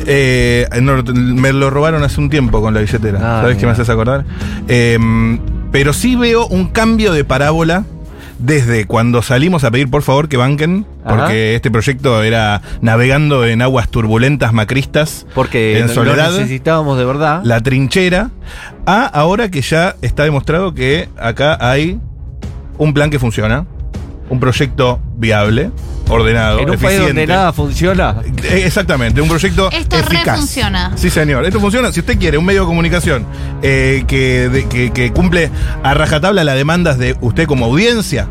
Eh, 0.07 0.67
no, 0.83 1.03
me 1.15 1.53
lo 1.53 1.71
robaron 1.71 2.03
hace 2.03 2.21
un 2.21 2.29
tiempo 2.29 2.61
con 2.61 2.75
la 2.75 2.81
billetera. 2.81 3.19
Ah, 3.23 3.41
¿Sabes 3.43 3.57
qué 3.57 3.67
me 3.67 3.73
haces 3.73 3.89
acordar? 3.89 4.25
Eh, 4.69 4.99
pero 5.73 5.93
sí 5.93 6.15
veo 6.15 6.47
un 6.47 6.69
cambio 6.69 7.13
de 7.13 7.25
parábola 7.25 7.85
desde 8.45 8.85
cuando 8.87 9.23
salimos 9.23 9.65
a 9.65 9.71
pedir 9.71 9.89
por 9.89 10.03
favor 10.03 10.29
que 10.29 10.37
banquen, 10.37 10.87
Ajá. 11.05 11.17
porque 11.17 11.55
este 11.55 11.71
proyecto 11.71 12.23
era 12.23 12.61
navegando 12.83 13.47
en 13.47 13.63
aguas 13.63 13.89
turbulentas 13.89 14.53
macristas, 14.53 15.27
Porque 15.35 15.79
en 15.79 15.87
lo 15.89 15.93
soledad, 15.95 16.31
necesitábamos 16.33 16.99
de 16.99 17.05
verdad. 17.07 17.41
la 17.45 17.61
trinchera, 17.61 18.31
a 18.87 19.07
ahora 19.07 19.51
que 19.51 19.63
ya 19.63 19.97
está 20.03 20.25
demostrado 20.25 20.75
que 20.75 21.09
acá 21.19 21.57
hay 21.61 21.99
un 22.77 22.93
plan 22.93 23.09
que 23.09 23.19
funciona, 23.19 23.65
un 24.29 24.41
proyecto 24.41 25.01
viable, 25.17 25.71
ordenado, 26.09 26.59
en 26.59 26.65
un 26.69 26.77
país 26.77 26.83
eficiente. 26.85 27.07
donde 27.07 27.27
nada 27.27 27.53
funciona. 27.55 28.17
Eh, 28.43 28.63
Exactamente, 28.67 29.21
un 29.23 29.29
proyecto 29.29 29.71
Esto 29.71 29.97
eficaz. 29.97 30.25
refunciona. 30.37 30.93
Sí, 30.97 31.09
señor. 31.09 31.45
Esto 31.47 31.61
funciona. 31.61 31.93
Si 31.93 32.01
usted 32.01 32.19
quiere 32.19 32.37
un 32.37 32.45
medio 32.45 32.63
de 32.63 32.67
comunicación 32.67 33.25
eh, 33.63 34.05
que, 34.07 34.49
de- 34.51 34.67
que- 34.69 34.91
que 34.93 35.13
cumple 35.13 35.51
a 35.83 35.95
rajatabla 35.95 36.45
las 36.45 36.57
demandas 36.57 36.99
de 36.99 37.17
usted 37.23 37.47
como 37.47 37.65
audiencia, 37.67 38.29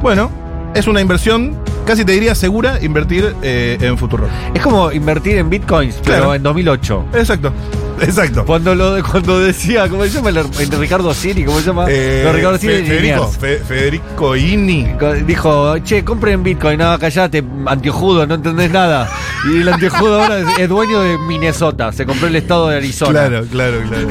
bueno, 0.00 0.30
es 0.74 0.86
una 0.86 1.00
inversión, 1.00 1.56
casi 1.86 2.04
te 2.04 2.12
diría 2.12 2.34
segura, 2.34 2.78
invertir 2.82 3.34
eh, 3.42 3.78
en 3.80 3.98
Futuro. 3.98 4.26
Es 4.54 4.62
como 4.62 4.92
invertir 4.92 5.38
en 5.38 5.50
bitcoins, 5.50 5.96
pero 6.04 6.16
Claro. 6.18 6.34
en 6.34 6.42
2008. 6.42 7.04
Exacto, 7.14 7.52
exacto. 8.08 8.44
Cuando 8.44 8.74
lo 8.74 9.02
cuando 9.02 9.38
decía, 9.40 9.88
¿cómo 9.88 10.02
se 10.04 10.10
llama? 10.10 10.30
El, 10.30 10.36
el 10.38 10.70
Ricardo 10.78 11.12
Siri, 11.14 11.44
¿cómo 11.44 11.58
se 11.60 11.66
llama? 11.66 11.86
Eh, 11.88 12.22
no, 12.24 12.32
Ricardo 12.32 12.58
Siri 12.58 12.72
Fe- 12.74 12.84
Federico. 12.86 13.28
Fe- 13.28 13.58
Federico 13.58 14.36
Ini. 14.36 14.88
Dijo, 15.26 15.78
che, 15.78 16.04
compren 16.04 16.42
Bitcoin, 16.42 16.78
no, 16.78 16.98
callate, 16.98 17.44
antiojudo, 17.66 18.26
no 18.26 18.34
entendés 18.34 18.70
nada. 18.70 19.08
Y 19.52 19.60
el 19.62 19.68
antiojudo 19.68 20.22
ahora 20.22 20.38
es, 20.38 20.46
es 20.58 20.68
dueño 20.68 21.00
de 21.00 21.18
Minnesota, 21.18 21.92
se 21.92 22.04
compró 22.06 22.26
el 22.28 22.36
estado 22.36 22.68
de 22.68 22.76
Arizona. 22.76 23.10
Claro, 23.28 23.46
claro, 23.50 23.76
claro. 23.88 24.08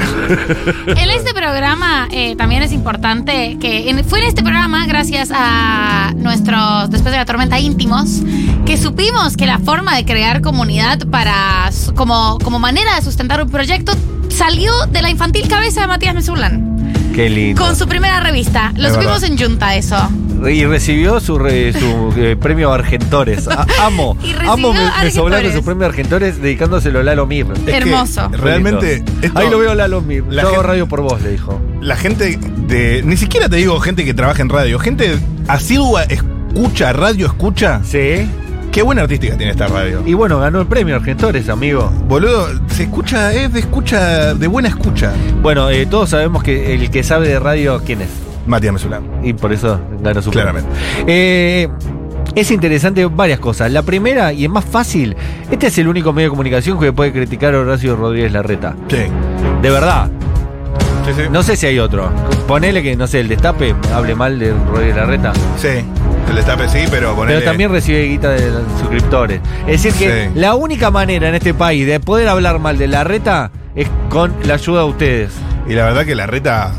En 0.99 1.09
este 1.09 1.33
programa 1.33 2.07
eh, 2.11 2.35
también 2.35 2.63
es 2.63 2.71
importante 2.71 3.57
que 3.59 3.89
en- 3.89 4.03
fue 4.05 4.19
en 4.19 4.25
este 4.27 4.41
programa, 4.41 4.85
gracias 4.87 5.29
a 5.33 6.13
nuestros 6.15 6.89
Después 6.89 7.11
de 7.11 7.17
la 7.17 7.25
Tormenta 7.25 7.59
íntimos, 7.59 8.21
que 8.65 8.77
supimos 8.77 9.35
que 9.37 9.45
la 9.45 9.59
forma 9.59 9.95
de 9.95 10.05
crear 10.05 10.41
comunidad 10.41 10.99
para 11.09 11.69
como, 11.95 12.37
como 12.43 12.59
manera 12.59 12.95
de 12.95 13.01
sustentar 13.01 13.41
un 13.43 13.49
proyecto 13.49 13.78
salió 14.29 14.85
de 14.87 15.01
la 15.01 15.09
infantil 15.09 15.47
cabeza 15.47 15.81
de 15.81 15.87
Matías 15.87 16.15
Mesulán. 16.15 16.65
Qué 17.13 17.29
lindo. 17.29 17.61
Con 17.61 17.75
su 17.75 17.87
primera 17.87 18.19
revista. 18.21 18.71
Lo 18.75 18.83
verdad. 18.83 18.99
en 19.23 19.37
Junta 19.37 19.75
eso. 19.75 19.97
Y 20.49 20.63
recibió 20.63 21.19
su, 21.19 21.37
re- 21.37 21.73
su 21.73 22.13
eh, 22.15 22.37
premio 22.39 22.71
Argentores. 22.71 23.45
A- 23.49 23.65
amo. 23.85 24.15
Y 24.23 24.27
recibió 24.31 24.51
amo 24.53 24.73
su 25.51 25.63
premio 25.63 25.85
Argentores 25.87 26.41
dedicándoselo 26.41 26.99
a 26.99 27.03
Lalo 27.03 27.25
Mir. 27.25 27.45
Es 27.53 27.59
que 27.63 27.71
Hermoso. 27.77 28.29
realmente. 28.29 29.03
esto- 29.21 29.37
Ahí 29.37 29.49
lo 29.49 29.59
veo 29.59 29.75
Lalo 29.75 30.01
Mir. 30.01 30.23
La 30.29 30.43
Yo 30.43 30.49
hago 30.49 30.63
radio 30.63 30.87
por 30.87 31.01
vos, 31.01 31.21
le 31.21 31.31
dijo. 31.31 31.59
la 31.81 31.95
gente 31.97 32.37
de. 32.67 33.01
Ni 33.03 33.17
siquiera 33.17 33.49
te 33.49 33.57
digo 33.57 33.77
gente 33.81 34.05
que 34.05 34.13
trabaja 34.13 34.41
en 34.41 34.49
radio, 34.49 34.79
gente 34.79 35.17
asidua, 35.47 36.03
escucha, 36.03 36.93
radio 36.93 37.25
escucha. 37.25 37.81
Sí. 37.83 38.25
Qué 38.71 38.83
buena 38.83 39.01
artística 39.01 39.35
tiene 39.35 39.51
esta 39.51 39.67
radio. 39.67 40.03
Y 40.05 40.13
bueno, 40.13 40.39
ganó 40.39 40.61
el 40.61 40.67
premio 40.67 40.95
Argentores, 40.95 41.49
amigo. 41.49 41.91
Boludo, 42.07 42.47
se 42.67 42.83
escucha, 42.83 43.33
es 43.33 43.51
de 43.51 43.61
escucha, 43.61 44.35
de 44.35 44.47
buena 44.47 44.69
escucha. 44.69 45.11
Bueno, 45.41 45.69
eh, 45.69 45.85
todos 45.87 46.11
sabemos 46.11 46.43
que 46.43 46.75
el 46.75 46.91
que 46.91 47.03
sabe 47.03 47.27
de 47.27 47.39
radio, 47.39 47.81
¿quién 47.83 48.01
es? 48.01 48.09
Matías 48.45 48.73
Mesulán. 48.73 49.03
Y 49.23 49.33
por 49.33 49.51
eso 49.53 49.79
ganó 50.01 50.21
su 50.21 50.29
premio. 50.29 50.51
Claramente. 50.51 50.79
Eh, 51.07 51.67
es 52.35 52.51
interesante 52.51 53.05
varias 53.05 53.39
cosas. 53.39 53.71
La 53.71 53.81
primera, 53.81 54.33
y 54.33 54.45
es 54.45 54.49
más 54.49 54.65
fácil, 54.65 55.15
este 55.49 55.67
es 55.67 55.77
el 55.79 55.87
único 55.87 56.13
medio 56.13 56.27
de 56.27 56.31
comunicación 56.31 56.79
que 56.79 56.93
puede 56.93 57.11
criticar 57.11 57.55
a 57.55 57.59
Horacio 57.59 57.95
Rodríguez 57.95 58.31
Larreta. 58.31 58.75
Sí. 58.87 58.97
De 59.61 59.69
verdad. 59.69 60.09
Sí, 61.05 61.13
sí. 61.15 61.21
No 61.31 61.41
sé 61.41 61.55
si 61.55 61.65
hay 61.65 61.79
otro. 61.79 62.11
Ponele 62.47 62.83
que, 62.83 62.95
no 62.95 63.07
sé, 63.07 63.19
el 63.21 63.27
destape 63.27 63.75
hable 63.93 64.13
mal 64.13 64.37
de 64.37 64.53
Rodríguez 64.53 64.95
Larreta. 64.95 65.33
Sí. 65.57 65.83
El 66.29 66.35
destape 66.35 66.69
sí, 66.69 66.79
pero 66.91 67.15
ponele. 67.15 67.39
Pero 67.39 67.49
también 67.51 67.71
recibe 67.71 68.03
guita 68.03 68.29
de 68.29 68.51
los 68.51 68.63
suscriptores. 68.79 69.41
Es 69.67 69.83
decir, 69.83 69.93
que 69.93 70.25
Sí. 70.25 70.31
la 70.39 70.55
única 70.55 70.91
manera 70.91 71.27
en 71.29 71.35
este 71.35 71.53
país 71.53 71.85
de 71.87 71.99
poder 71.99 72.27
hablar 72.27 72.59
mal 72.59 72.77
de 72.77 72.87
Larreta 72.87 73.51
es 73.75 73.87
con 74.09 74.33
la 74.43 74.53
ayuda 74.55 74.81
de 74.83 74.87
ustedes. 74.89 75.31
Y 75.67 75.73
la 75.73 75.85
verdad 75.85 76.05
que 76.05 76.15
la 76.15 76.27
reta. 76.27 76.71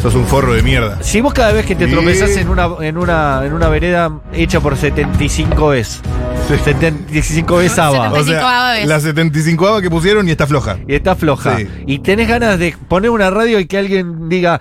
Sos 0.00 0.14
un 0.14 0.24
forro 0.24 0.54
de 0.54 0.62
mierda. 0.62 1.02
Si 1.02 1.20
vos 1.20 1.34
cada 1.34 1.52
vez 1.52 1.66
que 1.66 1.74
te 1.74 1.84
Sí. 1.86 1.92
tropezás 1.92 2.30
en 2.38 2.48
una, 2.48 2.70
en 2.80 2.96
una, 2.96 3.42
en 3.44 3.52
una 3.52 3.68
vereda 3.68 4.10
hecha 4.32 4.58
por 4.58 4.74
75 4.78 5.68
veces, 5.68 6.00
75 6.48 7.56
veces 7.58 7.78
ABA, 7.78 7.98
O 8.12 8.16
75 8.16 8.40
sea, 8.40 8.70
veces. 8.72 8.88
la 8.88 9.00
75 9.00 9.80
que 9.82 9.90
pusieron 9.90 10.26
y 10.26 10.30
está 10.30 10.46
floja. 10.46 10.78
y 10.88 10.94
está 10.94 11.14
floja, 11.16 11.58
Sí. 11.58 11.68
y 11.86 11.98
tenés 11.98 12.28
ganas 12.28 12.58
de 12.58 12.74
poner 12.88 13.10
una 13.10 13.28
radio 13.28 13.60
y 13.60 13.66
que 13.66 13.76
alguien 13.76 14.30
diga, 14.30 14.58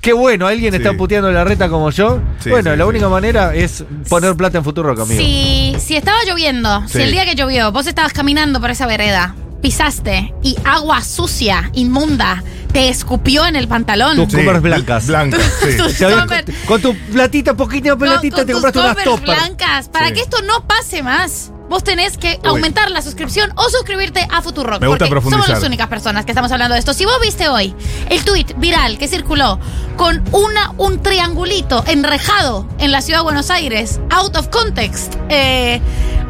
qué 0.00 0.12
bueno, 0.12 0.46
alguien 0.46 0.72
Sí. 0.72 0.78
está 0.78 0.92
puteando 0.94 1.30
la 1.30 1.44
reta 1.44 1.68
como 1.68 1.90
yo, 1.90 2.20
Sí, 2.40 2.50
bueno, 2.50 2.70
sí, 2.72 2.76
la 2.78 2.84
sí. 2.84 2.88
única 2.88 3.08
manera 3.08 3.54
es 3.54 3.84
poner 4.08 4.34
plata 4.36 4.58
en 4.58 4.64
Futuro 4.64 4.90
amigo. 4.90 5.06
Si, 5.20 5.76
si 5.78 5.96
estaba 5.96 6.18
lloviendo, 6.26 6.82
Sí. 6.86 6.98
si 6.98 7.02
el 7.02 7.12
día 7.12 7.24
que 7.24 7.34
llovió, 7.34 7.70
vos 7.72 7.86
estabas 7.86 8.12
caminando 8.12 8.60
por 8.60 8.70
esa 8.70 8.86
vereda, 8.86 9.34
pisaste 9.62 10.32
y 10.42 10.56
agua 10.64 11.02
sucia, 11.02 11.70
inmunda, 11.74 12.42
te 12.72 12.88
escupió 12.88 13.46
en 13.46 13.56
el 13.56 13.68
pantalón. 13.68 14.16
Tus 14.16 14.32
Converse 14.34 14.60
blancas. 14.60 15.06
Blancas, 15.06 15.42
sí. 15.60 15.76
Tus 15.76 15.96
Te 15.98 16.04
habías- 16.06 16.20
Converse- 16.26 16.54
con 16.66 16.80
tu 16.80 16.94
platita, 17.12 17.54
poquita 17.54 17.96
platita, 17.96 18.36
con 18.36 18.46
te 18.46 18.52
tus 18.52 18.62
compraste 18.62 18.78
unas 18.78 19.04
toppers. 19.04 19.38
blancas. 19.38 19.88
Para 19.88 20.08
Sí. 20.08 20.14
que 20.14 20.20
esto 20.20 20.40
no 20.42 20.66
pase 20.66 21.02
más, 21.02 21.52
vos 21.70 21.84
tenés 21.84 22.18
que 22.18 22.38
aumentar 22.44 22.90
la 22.90 23.00
suscripción 23.00 23.52
o 23.54 23.70
suscribirte 23.70 24.26
a 24.30 24.42
Futurock. 24.42 24.80
Me 24.80 24.88
gusta 24.88 25.04
porque 25.04 25.10
profundizar. 25.12 25.44
somos 25.46 25.60
las 25.60 25.66
únicas 25.66 25.86
personas 25.88 26.24
que 26.26 26.32
estamos 26.32 26.50
hablando 26.50 26.74
de 26.74 26.80
esto. 26.80 26.92
Si 26.92 27.04
vos 27.04 27.14
viste 27.22 27.48
hoy 27.48 27.72
el 28.10 28.24
tuit 28.24 28.52
viral 28.58 28.98
que 28.98 29.06
circuló 29.06 29.58
con 29.96 30.20
una, 30.32 30.72
un 30.78 31.00
triangulito 31.00 31.84
enrejado 31.86 32.68
en 32.78 32.90
la 32.90 33.00
ciudad 33.02 33.20
de 33.20 33.24
Buenos 33.24 33.50
Aires, 33.50 34.00
out 34.10 34.36
of 34.36 34.48
context, 34.48 35.14
eh, 35.28 35.80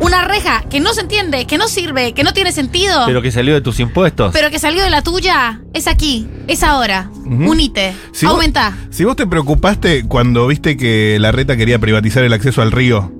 una 0.00 0.24
reja 0.24 0.62
que 0.68 0.78
no 0.78 0.92
se 0.92 1.00
entiende, 1.00 1.46
que 1.46 1.56
no 1.56 1.68
sirve, 1.68 2.12
que 2.12 2.22
no 2.22 2.34
tiene 2.34 2.52
sentido. 2.52 3.04
Pero 3.06 3.22
que 3.22 3.32
salió 3.32 3.54
de 3.54 3.62
tus 3.62 3.80
impuestos. 3.80 4.32
Pero 4.34 4.50
que 4.50 4.58
salió 4.58 4.82
de 4.82 4.90
la 4.90 5.00
tuya, 5.02 5.62
es 5.72 5.86
aquí, 5.86 6.28
es 6.48 6.62
ahora. 6.62 7.08
Unite, 7.24 7.94
Si 8.12 8.26
vos- 8.26 8.34
aumenta. 8.34 8.76
Si 8.90 9.04
vos 9.04 9.16
te 9.16 9.26
preocupaste 9.26 10.06
cuando 10.06 10.46
viste 10.46 10.76
que 10.76 11.16
la 11.18 11.32
reta 11.32 11.56
quería 11.56 11.78
privatizar 11.78 12.24
el 12.24 12.32
acceso 12.34 12.60
al 12.60 12.72
río 12.72 13.10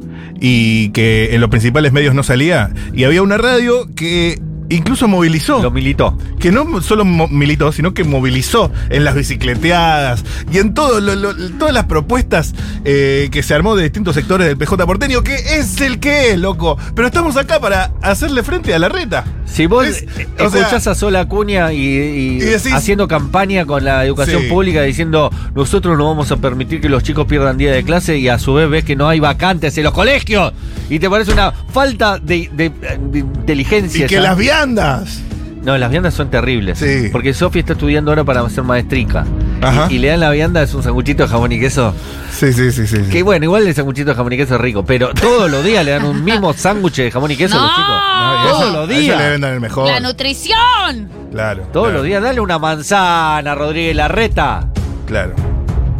y 0.40 0.90
que 0.90 1.34
en 1.34 1.40
los 1.40 1.50
principales 1.50 1.92
medios 1.92 2.14
no 2.14 2.22
salía, 2.22 2.70
y 2.94 3.04
había 3.04 3.22
una 3.22 3.36
radio 3.38 3.88
que 3.94 4.40
incluso 4.72 5.08
movilizó. 5.08 5.60
Lo 5.60 5.70
militó. 5.72 6.16
Que 6.38 6.52
no 6.52 6.80
solo 6.80 7.04
militó, 7.04 7.72
sino 7.72 7.92
que 7.92 8.04
movilizó 8.04 8.70
en 8.88 9.04
las 9.04 9.16
bicicleteadas 9.16 10.24
y 10.52 10.58
en 10.58 10.74
todo 10.74 11.00
lo- 11.00 11.16
lo- 11.16 11.34
todas 11.58 11.74
las 11.74 11.86
propuestas 11.86 12.54
eh, 12.84 13.28
que 13.32 13.42
se 13.42 13.52
armó 13.54 13.74
de 13.76 13.82
distintos 13.82 14.14
sectores 14.14 14.46
del 14.46 14.56
PJ 14.56 14.86
porteño, 14.86 15.22
que 15.22 15.34
es 15.34 15.80
el 15.80 15.98
que 15.98 16.30
es, 16.30 16.38
loco. 16.38 16.78
Pero 16.94 17.08
estamos 17.08 17.36
acá 17.36 17.58
para 17.60 17.92
hacerle 18.00 18.42
frente 18.44 18.72
a 18.72 18.78
la 18.78 18.88
reta. 18.88 19.24
Si 19.52 19.66
vos 19.66 19.86
Es- 19.86 20.02
eh, 20.02 20.06
sea- 20.36 20.46
escuchás 20.46 20.86
a 20.86 20.94
Sola 20.94 21.20
Acuña 21.20 21.72
y, 21.72 21.78
y 21.78 22.36
Y 22.36 22.38
decís- 22.40 22.72
haciendo 22.72 23.08
campaña 23.08 23.64
con 23.66 23.84
la 23.84 24.04
educación 24.04 24.42
Sí. 24.42 24.48
pública 24.48 24.82
diciendo 24.82 25.30
nosotros 25.54 25.98
no 25.98 26.06
vamos 26.06 26.30
a 26.30 26.36
permitir 26.36 26.80
que 26.80 26.88
los 26.88 27.02
chicos 27.02 27.26
pierdan 27.26 27.58
día 27.58 27.72
de 27.72 27.82
clase 27.82 28.16
y 28.18 28.28
a 28.28 28.38
su 28.38 28.54
vez 28.54 28.70
ves 28.70 28.84
que 28.84 28.94
no 28.96 29.08
hay 29.08 29.18
vacantes 29.20 29.76
en 29.76 29.84
los 29.84 29.92
colegios 29.92 30.52
y 30.88 30.98
te 30.98 31.10
parece 31.10 31.32
una 31.32 31.52
falta 31.52 32.18
de, 32.18 32.48
de- 32.52 32.70
de 33.10 33.18
inteligencia. 33.18 34.06
Y 34.06 34.08
que 34.08 34.20
las 34.20 34.36
viandas. 34.38 35.20
No, 35.64 35.76
las 35.76 35.90
viandas 35.90 36.14
son 36.14 36.30
terribles. 36.30 36.78
Sí. 36.78 37.08
Porque 37.12 37.34
Sofía 37.34 37.60
está 37.60 37.74
estudiando 37.74 38.10
ahora 38.10 38.24
para 38.24 38.48
ser 38.48 38.64
maestrica. 38.64 39.26
Ajá. 39.62 39.86
Y, 39.90 39.96
y 39.96 39.98
le 39.98 40.08
dan 40.08 40.20
la 40.20 40.30
vianda, 40.30 40.62
es 40.62 40.72
un 40.74 40.82
sanguchito 40.82 41.24
de 41.24 41.28
jamón 41.28 41.52
y 41.52 41.60
queso. 41.60 41.94
Sí, 42.32 42.52
sí, 42.52 42.72
sí, 42.72 42.86
sí. 42.86 42.96
sí. 43.04 43.10
Que 43.10 43.22
bueno, 43.22 43.44
igual 43.44 43.66
el 43.66 43.74
sanguchito 43.74 44.10
de 44.10 44.14
jamón 44.16 44.32
y 44.32 44.36
queso 44.36 44.54
es 44.54 44.60
rico, 44.60 44.84
pero 44.84 45.10
todos 45.14 45.50
los 45.50 45.64
días 45.64 45.84
le 45.84 45.90
dan 45.92 46.04
un 46.04 46.24
mismo 46.24 46.52
sándwich 46.56 46.96
de 46.96 47.10
jamón 47.10 47.30
y 47.30 47.36
queso 47.36 47.58
a 47.58 47.62
los 47.62 47.70
chicos. 47.70 47.88
No, 47.90 48.50
todos 48.50 48.62
eso- 48.68 48.72
los 48.80 48.88
días. 48.88 49.18
le 49.18 49.30
vendan 49.30 49.52
el 49.54 49.60
mejor. 49.60 49.86
La 49.88 50.00
nutrición. 50.00 51.08
Claro. 51.30 51.62
Todos 51.72 51.86
claro, 51.86 51.98
los 51.98 52.06
días, 52.06 52.22
dale 52.22 52.40
una 52.40 52.58
manzana, 52.58 53.54
Rodríguez 53.54 53.94
Larreta. 53.96 54.68
Claro. 55.06 55.32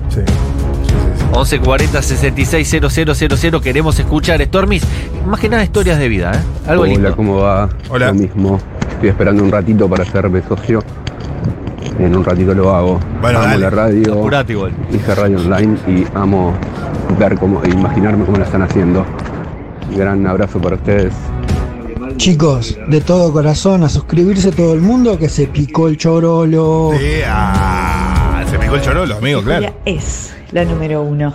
Sí. 0.09 0.21
Sí, 0.21 0.25
sí, 0.27 0.95
sí. 1.19 1.25
1140 1.27 2.03
660000 2.03 3.61
queremos 3.61 3.99
escuchar 3.99 4.43
Stormis, 4.45 4.83
más 5.27 5.39
que 5.39 5.49
nada 5.49 5.63
historias 5.63 5.99
de 5.99 6.09
vida, 6.09 6.33
¿eh? 6.35 6.41
Algo 6.69 6.83
Hola, 6.85 6.93
lindo. 6.93 7.17
¿cómo 7.17 7.37
va? 7.37 7.69
Hola. 7.89 8.07
Lo 8.09 8.15
mismo. 8.15 8.61
Estoy 8.93 9.11
esperando 9.11 9.43
un 9.45 9.51
ratito 9.53 9.89
para 9.89 10.03
hacerme 10.03 10.43
socio. 10.47 10.83
En 11.99 12.17
un 12.17 12.25
ratito 12.25 12.55
lo 12.55 12.75
hago. 12.75 13.01
Bueno, 13.21 13.39
amo 13.39 13.49
dale. 13.49 13.61
la 13.61 13.71
radio. 13.71 14.13
Apurate 14.15 14.53
igual. 14.53 14.73
Hice 14.93 15.15
radio 15.15 15.39
online 15.39 15.77
y 15.87 16.05
amo 16.15 16.55
ver 17.19 17.37
cómo, 17.37 17.63
e 17.65 17.71
imaginarme 17.71 18.25
cómo 18.25 18.39
la 18.39 18.45
están 18.45 18.63
haciendo. 18.63 19.05
Gran 19.97 20.27
abrazo 20.27 20.61
para 20.61 20.77
ustedes. 20.77 21.13
Chicos, 22.17 22.79
de 22.89 23.01
todo 23.01 23.33
corazón, 23.33 23.83
a 23.83 23.89
suscribirse 23.89 24.53
todo 24.53 24.75
el 24.75 24.81
mundo 24.81 25.19
que 25.19 25.29
se 25.29 25.47
picó 25.47 25.89
el 25.89 25.97
chorolo. 25.97 26.93
Sí, 26.99 27.21
ah, 27.27 28.43
se 28.51 28.59
picó 28.59 28.75
el 28.75 28.83
chorolo, 28.83 29.17
amigo, 29.17 29.43
claro. 29.43 29.67
Ella 29.67 29.75
es 29.87 30.35
la 30.53 30.65
número 30.65 31.03
uno. 31.03 31.33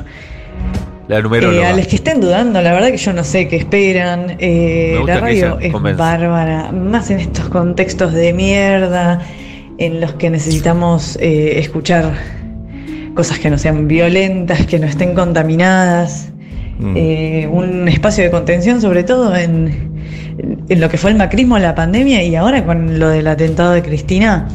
La 1.07 1.21
número 1.21 1.51
Eh, 1.51 1.65
a 1.65 1.75
los 1.75 1.87
que 1.87 1.97
estén 1.97 2.19
dudando, 2.19 2.61
la 2.61 2.73
verdad 2.73 2.89
que 2.89 2.97
yo 2.97 3.13
no 3.13 3.23
sé 3.23 3.47
qué 3.47 3.57
esperan. 3.57 4.37
Eh, 4.39 5.01
la 5.05 5.19
radio 5.19 5.59
es 5.59 5.71
convence. 5.71 5.99
bárbara, 5.99 6.71
más 6.71 7.09
en 7.11 7.19
estos 7.19 7.47
contextos 7.49 8.13
de 8.13 8.33
mierda, 8.33 9.21
en 9.77 10.01
los 10.01 10.13
que 10.13 10.29
necesitamos 10.29 11.17
eh, 11.21 11.59
escuchar 11.59 12.13
cosas 13.13 13.39
que 13.39 13.49
no 13.49 13.57
sean 13.57 13.87
violentas, 13.87 14.65
que 14.65 14.79
no 14.79 14.87
estén 14.87 15.15
contaminadas. 15.15 16.29
Mm. 16.79 16.93
Eh, 16.97 17.49
un 17.51 17.87
espacio 17.87 18.23
de 18.23 18.31
contención, 18.31 18.81
sobre 18.81 19.03
todo 19.03 19.35
en, 19.35 19.95
en 20.69 20.81
lo 20.81 20.89
que 20.89 20.97
fue 20.97 21.11
el 21.11 21.17
macrismo, 21.17 21.57
la 21.57 21.75
pandemia 21.75 22.23
y 22.23 22.35
ahora 22.35 22.65
con 22.65 22.99
lo 22.99 23.09
del 23.09 23.27
atentado 23.27 23.71
de 23.71 23.81
Cristina. 23.81 24.47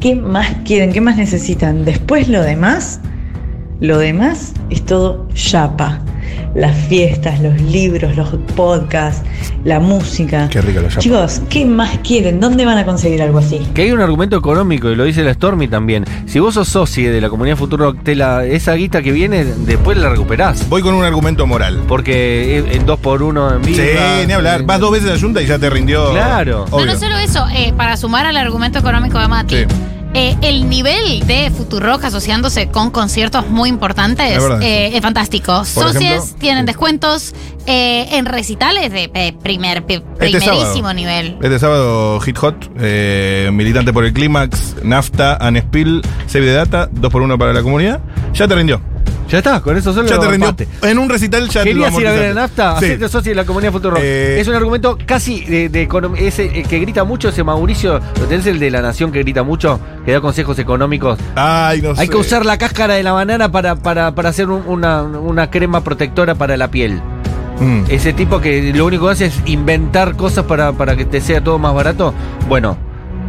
¿Qué 0.00 0.14
más 0.14 0.48
quieren? 0.64 0.92
¿Qué 0.92 1.00
más 1.00 1.16
necesitan? 1.16 1.84
Después 1.84 2.28
lo 2.28 2.42
demás, 2.42 3.00
lo 3.80 3.98
demás 3.98 4.52
es 4.70 4.84
todo 4.84 5.26
chapa. 5.34 6.00
Las 6.56 6.74
fiestas, 6.86 7.40
los 7.40 7.60
libros, 7.60 8.16
los 8.16 8.30
podcasts, 8.56 9.22
la 9.64 9.78
música. 9.78 10.48
Qué 10.48 10.62
rico 10.62 10.80
lo 10.80 10.88
llamo. 10.88 11.00
Chicos, 11.00 11.42
¿qué 11.50 11.66
más 11.66 11.98
quieren? 11.98 12.40
¿Dónde 12.40 12.64
van 12.64 12.78
a 12.78 12.84
conseguir 12.86 13.20
algo 13.20 13.38
así? 13.38 13.58
Que 13.74 13.82
hay 13.82 13.92
un 13.92 14.00
argumento 14.00 14.36
económico, 14.38 14.88
y 14.90 14.96
lo 14.96 15.04
dice 15.04 15.22
la 15.22 15.34
Stormy 15.34 15.68
también. 15.68 16.04
Si 16.26 16.38
vos 16.38 16.54
sos 16.54 16.68
socio 16.68 17.12
de 17.12 17.20
la 17.20 17.28
comunidad 17.28 17.56
Futuro, 17.56 17.92
te 17.94 18.14
la, 18.14 18.44
esa 18.46 18.72
guita 18.72 19.02
que 19.02 19.12
viene, 19.12 19.44
después 19.44 19.98
la 19.98 20.08
recuperás. 20.08 20.66
Voy 20.70 20.80
con 20.80 20.94
un 20.94 21.04
argumento 21.04 21.46
moral. 21.46 21.82
Porque 21.86 22.64
en- 22.72 22.86
dos 22.86 22.98
por 23.00 23.22
uno 23.22 23.54
en 23.54 23.62
vivo. 23.62 23.76
Sí, 23.78 24.26
ni 24.26 24.32
hablar. 24.32 24.62
Vas 24.62 24.80
dos 24.80 24.92
veces 24.92 25.10
a 25.10 25.14
la 25.14 25.20
Junta 25.20 25.42
y 25.42 25.46
ya 25.46 25.58
te 25.58 25.68
rindió. 25.68 26.10
Claro. 26.12 26.64
No, 26.70 26.76
Obvio. 26.76 26.86
no 26.86 26.98
solo 26.98 27.16
eso, 27.18 27.44
eh, 27.54 27.74
para 27.76 27.96
sumar 27.96 28.24
al 28.26 28.36
argumento 28.36 28.78
económico 28.78 29.18
de 29.18 29.28
Mati. 29.28 29.56
Sí. 29.56 29.64
Eh, 30.18 30.34
el 30.40 30.70
nivel 30.70 31.26
de 31.26 31.50
Futurock 31.50 32.02
asociándose 32.04 32.68
con 32.68 32.90
conciertos 32.90 33.48
muy 33.50 33.68
importantes 33.68 34.38
Es 34.38 34.42
eh, 34.62 34.96
es 34.96 35.02
fantástico. 35.02 35.52
Por 35.52 35.66
Socios 35.66 36.02
ejemplo, 36.02 36.38
tienen 36.38 36.64
descuentos 36.64 37.34
eh, 37.66 38.08
en 38.12 38.24
recitales 38.24 38.90
de 38.90 39.36
primer, 39.42 39.84
Este 39.86 40.00
primerísimo 40.16 40.70
sábado. 40.70 40.94
nivel. 40.94 41.36
Este 41.42 41.58
sábado, 41.58 42.18
Hit 42.20 42.38
Hot, 42.38 42.70
militante 43.52 43.92
por 43.92 44.06
el 44.06 44.14
Clímax, 44.14 44.76
Nafta, 44.82 45.36
Anespil, 45.36 46.00
Save 46.26 46.46
the 46.46 46.52
Data, 46.52 46.90
2x1 46.90 47.36
para 47.36 47.52
la 47.52 47.62
comunidad. 47.62 48.00
Ya 48.32 48.48
te 48.48 48.54
rindió. 48.54 48.95
Ya 49.28 49.38
está, 49.38 49.60
con 49.60 49.76
eso 49.76 49.92
solo 49.92 50.06
Ya 50.08 50.18
te 50.20 50.28
rindió. 50.28 50.54
En 50.82 50.98
un 50.98 51.08
recital 51.08 51.48
ya 51.48 51.64
te 51.64 51.74
lo 51.74 51.82
¿Querías 51.84 52.00
ir 52.00 52.06
a 52.06 52.12
ver 52.12 52.22
en 52.30 52.34
nafta? 52.36 52.78
Sí. 52.78 52.84
Hacerte 52.86 53.08
socio 53.08 53.30
de 53.32 53.36
la 53.36 53.44
comunidad 53.44 53.72
Futuro. 53.72 53.96
Eh, 54.00 54.38
es 54.40 54.46
un 54.46 54.54
argumento 54.54 54.96
casi 55.04 55.44
de, 55.44 55.68
de 55.68 55.88
ese 56.18 56.44
eh, 56.44 56.62
que 56.62 56.78
grita 56.78 57.02
mucho, 57.04 57.28
ese 57.30 57.42
Mauricio, 57.42 57.94
¿lo 58.20 58.26
tenés 58.26 58.46
el 58.46 58.60
de 58.60 58.70
la 58.70 58.82
nación 58.82 59.10
que 59.10 59.18
grita 59.20 59.42
mucho? 59.42 59.80
Que 60.04 60.12
da 60.12 60.20
consejos 60.20 60.58
económicos. 60.60 61.18
Ay, 61.34 61.82
no 61.82 61.90
Hay 61.90 62.06
sé. 62.06 62.08
que 62.08 62.16
usar 62.16 62.46
la 62.46 62.56
cáscara 62.56 62.94
de 62.94 63.02
la 63.02 63.12
banana 63.12 63.50
para, 63.50 63.74
para, 63.74 64.14
para 64.14 64.28
hacer 64.28 64.48
un- 64.48 64.62
una, 64.66 65.02
una 65.02 65.50
crema 65.50 65.82
protectora 65.82 66.34
para 66.36 66.56
la 66.56 66.68
piel. 66.70 67.00
Mm. 67.58 67.84
Ese 67.88 68.12
tipo 68.12 68.40
que 68.40 68.72
lo 68.74 68.86
único 68.86 69.06
que 69.06 69.12
hace 69.12 69.26
es 69.26 69.40
inventar 69.46 70.14
cosas 70.14 70.44
para, 70.44 70.72
para 70.72 70.94
que 70.94 71.04
te 71.04 71.20
sea 71.20 71.42
todo 71.42 71.58
más 71.58 71.74
barato. 71.74 72.14
Bueno, 72.48 72.76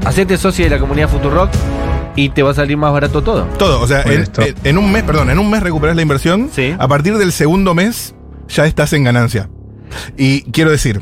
hacete 0.06 0.38
socio 0.38 0.66
de 0.66 0.70
la 0.72 0.78
comunidad 0.80 1.10
Futurock 1.10 1.50
y 2.18 2.30
te 2.30 2.44
va 2.44 2.52
a 2.52 2.54
salir 2.54 2.76
más 2.76 2.92
barato 2.92 3.22
todo. 3.24 3.46
Todo, 3.58 3.80
o 3.80 3.88
sea, 3.88 4.02
en, 4.02 4.12
Honesto. 4.16 4.42
en- 4.42 4.56
en 4.66 4.78
un 4.78 4.92
mes, 4.92 5.04
perdón, 5.04 5.30
en 5.30 5.40
un 5.40 5.50
mes 5.50 5.64
recuperás 5.64 5.96
la 5.96 6.02
inversión. 6.02 6.50
Sí. 6.52 6.76
A 6.78 6.88
partir 6.90 7.18
del 7.18 7.32
segundo 7.32 7.74
mes 7.74 8.14
ya 8.50 8.66
estás 8.66 8.92
en 8.92 9.06
ganancia. 9.06 9.50
Y 10.18 10.42
quiero 10.52 10.70
decir, 10.72 11.02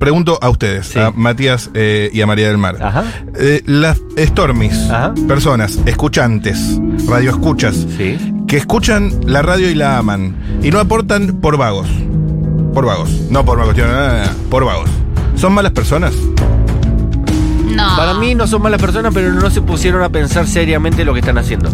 pregunto 0.00 0.38
a 0.42 0.48
ustedes, 0.50 0.86
Sí. 0.88 0.98
a 0.98 1.10
Matías 1.12 1.70
eh, 1.74 2.10
y 2.12 2.20
a 2.20 2.26
María 2.26 2.48
del 2.48 2.58
Mar. 2.58 2.76
Ajá. 2.82 3.04
Eh, 3.38 3.62
las 3.66 4.00
Stormis, 4.18 4.90
Ajá. 4.90 5.14
personas, 5.28 5.78
escuchantes, 5.86 6.80
radioescuchas, 7.06 7.86
Sí. 7.96 8.18
que 8.48 8.56
escuchan 8.56 9.12
la 9.26 9.42
radio 9.42 9.70
y 9.70 9.74
la 9.74 9.98
aman 9.98 10.36
y 10.62 10.70
no 10.70 10.80
aportan 10.80 11.40
por 11.40 11.56
vagos. 11.56 11.86
Por 12.72 12.86
vagos. 12.86 13.08
No 13.30 13.44
por 13.44 13.56
una 13.58 13.64
cuestión, 13.66 13.88
no, 13.88 13.94
no, 13.96 14.08
no, 14.08 14.24
no, 14.24 14.30
por 14.50 14.64
vagos. 14.64 14.90
¿Son 15.36 15.52
malas 15.52 15.72
personas? 15.72 16.12
No. 17.74 17.96
Para 17.96 18.14
mí 18.14 18.34
no 18.34 18.46
son 18.46 18.62
malas 18.62 18.80
personas, 18.80 19.12
pero 19.14 19.32
no 19.32 19.50
se 19.50 19.60
pusieron 19.60 20.02
a 20.02 20.08
pensar 20.08 20.46
seriamente 20.46 21.04
lo 21.04 21.12
que 21.12 21.20
están 21.20 21.38
haciendo. 21.38 21.70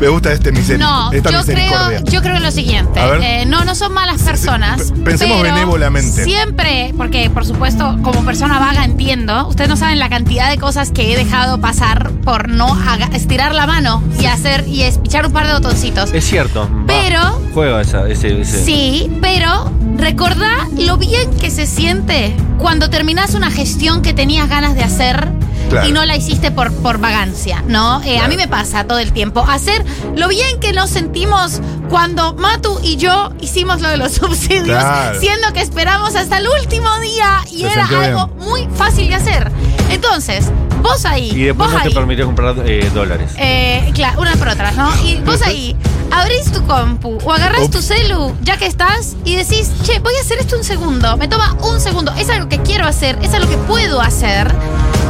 Me 0.00 0.08
gusta 0.08 0.30
este 0.30 0.52
miseri 0.52 0.78
No, 0.78 1.10
esta 1.10 1.30
yo 1.30 1.42
creo, 1.42 2.04
yo 2.04 2.20
creo 2.20 2.38
lo 2.38 2.50
siguiente. 2.50 3.00
A 3.00 3.06
ver. 3.06 3.22
Eh, 3.22 3.46
no, 3.46 3.64
no 3.64 3.74
son 3.74 3.94
malas 3.94 4.20
personas. 4.22 4.92
Pensemos 5.04 5.38
pero 5.40 5.54
benévolamente. 5.54 6.24
Siempre, 6.24 6.92
porque 6.96 7.30
por 7.30 7.46
supuesto, 7.46 7.96
como 8.02 8.22
persona 8.24 8.58
vaga 8.58 8.84
entiendo, 8.84 9.48
ustedes 9.48 9.70
no 9.70 9.76
saben 9.76 9.98
la 9.98 10.10
cantidad 10.10 10.50
de 10.50 10.58
cosas 10.58 10.90
que 10.90 11.12
he 11.12 11.16
dejado 11.16 11.60
pasar 11.60 12.10
por 12.24 12.48
no 12.48 12.76
estirar 13.14 13.54
la 13.54 13.66
mano 13.66 14.02
y 14.20 14.26
hacer 14.26 14.68
y 14.68 14.82
espichar 14.82 15.26
un 15.26 15.32
par 15.32 15.46
de 15.46 15.54
botoncitos. 15.54 16.12
Es 16.12 16.24
cierto. 16.24 16.68
va, 16.70 16.84
Pero- 16.86 17.40
Juega 17.54 17.80
esa, 17.80 18.06
ese, 18.08 18.42
ese. 18.42 18.62
Sí, 18.64 19.10
pero 19.22 19.72
recordá 19.98 20.68
lo 20.76 20.96
bien 20.96 21.30
que 21.38 21.50
se 21.50 21.66
siente 21.66 22.34
cuando 22.58 22.90
terminás 22.90 23.34
una 23.34 23.50
gestión 23.50 24.02
que 24.02 24.12
tenías 24.12 24.48
ganas 24.48 24.74
de 24.74 24.82
hacer 24.82 25.28
Claro. 25.68 25.88
y 25.88 25.92
no 25.92 26.04
la 26.04 26.14
hiciste 26.16 26.52
por, 26.52 26.72
por 26.74 26.98
vagancia, 26.98 27.60
¿no? 27.66 28.00
Eh, 28.04 28.20
A 28.20 28.28
mí 28.28 28.36
me 28.36 28.46
pasa 28.46 28.84
todo 28.84 29.00
el 29.00 29.10
tiempo. 29.12 29.40
Hacer 29.48 29.84
lo 30.14 30.28
bien 30.28 30.60
que 30.60 30.72
nos 30.72 30.90
sentimos 30.90 31.60
cuando 31.90 32.34
Matu 32.34 32.78
y 32.84 32.96
yo 32.98 33.30
hicimos 33.40 33.80
lo 33.80 33.88
de 33.88 33.96
los 33.96 34.12
subsidios, 34.14 34.64
Claro. 34.66 35.18
siendo 35.18 35.52
que 35.52 35.62
esperamos 35.62 36.14
hasta 36.14 36.38
el 36.38 36.46
último 36.62 36.88
día 37.00 37.40
y 37.50 37.62
Se 37.62 37.66
era 37.72 37.84
algo 37.88 38.28
muy 38.38 38.68
fácil 38.76 39.08
de 39.08 39.16
hacer. 39.16 39.50
Entonces, 39.90 40.52
vos 40.82 41.04
ahí. 41.04 41.30
Y 41.32 41.44
después 41.44 41.68
vos 41.70 41.74
no 41.76 41.82
te 41.82 41.88
ahí. 41.88 41.94
permitió 41.94 42.26
comprar 42.26 42.54
eh, 42.64 42.90
dólares. 42.94 43.32
Eh, 43.38 43.90
claro, 43.94 44.20
una 44.20 44.32
por 44.36 44.48
otra, 44.48 44.70
¿no? 44.72 44.88
Y 45.04 45.16
vos 45.24 45.42
ahí 45.42 45.76
abrís 46.10 46.50
tu 46.52 46.62
compu 46.66 47.18
o 47.24 47.32
agarrás 47.32 47.68
tu 47.70 47.82
celu, 47.82 48.32
ya 48.42 48.56
que 48.56 48.66
estás, 48.66 49.16
y 49.24 49.34
decís, 49.36 49.72
che, 49.82 49.98
voy 49.98 50.14
a 50.16 50.20
hacer 50.20 50.38
esto 50.38 50.56
un 50.56 50.64
segundo. 50.64 51.16
Me 51.16 51.28
toma 51.28 51.56
un 51.62 51.80
segundo. 51.80 52.12
Es 52.18 52.28
algo 52.30 52.48
que 52.48 52.58
quiero 52.58 52.86
hacer, 52.86 53.18
es 53.22 53.34
algo 53.34 53.48
que 53.50 53.56
puedo 53.58 54.00
hacer. 54.00 54.52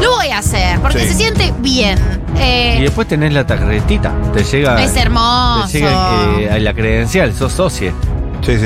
Lo 0.02 0.10
voy 0.16 0.28
a 0.28 0.38
hacer, 0.38 0.78
porque 0.80 1.00
Sí. 1.00 1.08
se 1.08 1.14
siente 1.14 1.52
bien. 1.60 1.98
Eh, 2.38 2.76
Y 2.78 2.82
después 2.82 3.08
tenés 3.08 3.32
la 3.32 3.46
tarjetita. 3.46 4.12
Te 4.34 4.44
llega. 4.44 4.82
Es 4.82 4.94
hermoso. 4.96 5.68
Te 5.72 5.78
llega 5.78 6.40
eh, 6.40 6.50
a 6.50 6.58
la 6.58 6.74
credencial, 6.74 7.32
sos 7.34 7.52
socie. 7.52 7.92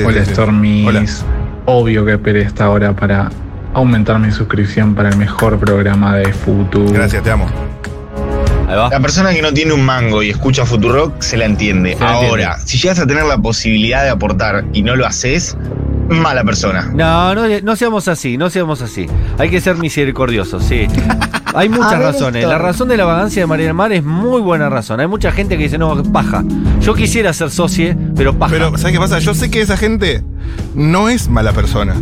Hola 0.05 0.25
Stormis. 0.25 1.23
Obvio 1.65 2.05
que 2.05 2.13
esperé 2.13 2.41
esta 2.41 2.69
hora 2.69 2.93
para 2.95 3.29
aumentar 3.73 4.19
mi 4.19 4.31
suscripción 4.31 4.95
para 4.95 5.09
el 5.09 5.17
mejor 5.17 5.59
programa 5.59 6.15
de 6.17 6.33
futuro. 6.33 6.91
Gracias, 6.91 7.23
te 7.23 7.31
amo. 7.31 7.49
La 8.67 8.99
persona 9.01 9.33
que 9.33 9.41
no 9.41 9.51
tiene 9.51 9.73
un 9.73 9.83
mango 9.83 10.23
y 10.23 10.29
escucha 10.29 10.65
Futurock 10.65 11.21
se 11.21 11.35
la 11.35 11.43
entiende. 11.45 11.93
Se 11.95 11.99
la 11.99 12.13
Ahora, 12.13 12.43
entiende. 12.43 12.67
si 12.67 12.77
llegas 12.77 12.99
a 12.99 13.07
tener 13.07 13.25
la 13.25 13.37
posibilidad 13.37 14.03
de 14.03 14.09
aportar 14.09 14.63
y 14.71 14.81
no 14.81 14.95
lo 14.95 15.05
haces, 15.05 15.57
mala 16.07 16.43
persona. 16.45 16.89
No, 16.93 17.35
no, 17.35 17.47
no 17.61 17.75
seamos 17.75 18.07
así, 18.07 18.37
no 18.37 18.49
seamos 18.49 18.81
así. 18.81 19.07
Hay 19.37 19.49
que 19.49 19.59
ser 19.59 19.75
misericordiosos, 19.75 20.63
sí. 20.63 20.87
Hay 21.53 21.67
muchas 21.67 21.91
ver, 21.91 22.01
razones. 22.01 22.45
La 22.45 22.57
razón 22.57 22.87
de 22.87 22.95
la 22.95 23.03
vagancia 23.03 23.41
de 23.41 23.47
María 23.47 23.65
del 23.65 23.73
Mar 23.73 23.91
es 23.91 24.05
muy 24.05 24.39
buena 24.39 24.69
razón. 24.69 25.01
Hay 25.01 25.07
mucha 25.07 25.33
gente 25.33 25.57
que 25.57 25.63
dice, 25.63 25.77
no, 25.77 26.01
paja. 26.03 26.45
Yo 26.79 26.93
quisiera 26.93 27.33
ser 27.33 27.51
socie, 27.51 27.97
pero 28.15 28.37
paja. 28.37 28.53
Pero, 28.53 28.77
¿sabes 28.77 28.93
qué 28.93 28.99
pasa? 28.99 29.19
Yo 29.19 29.33
sé 29.33 29.51
que 29.51 29.59
esa 29.59 29.75
gente 29.75 30.23
no 30.75 31.09
es 31.09 31.27
mala 31.27 31.51
persona. 31.51 31.95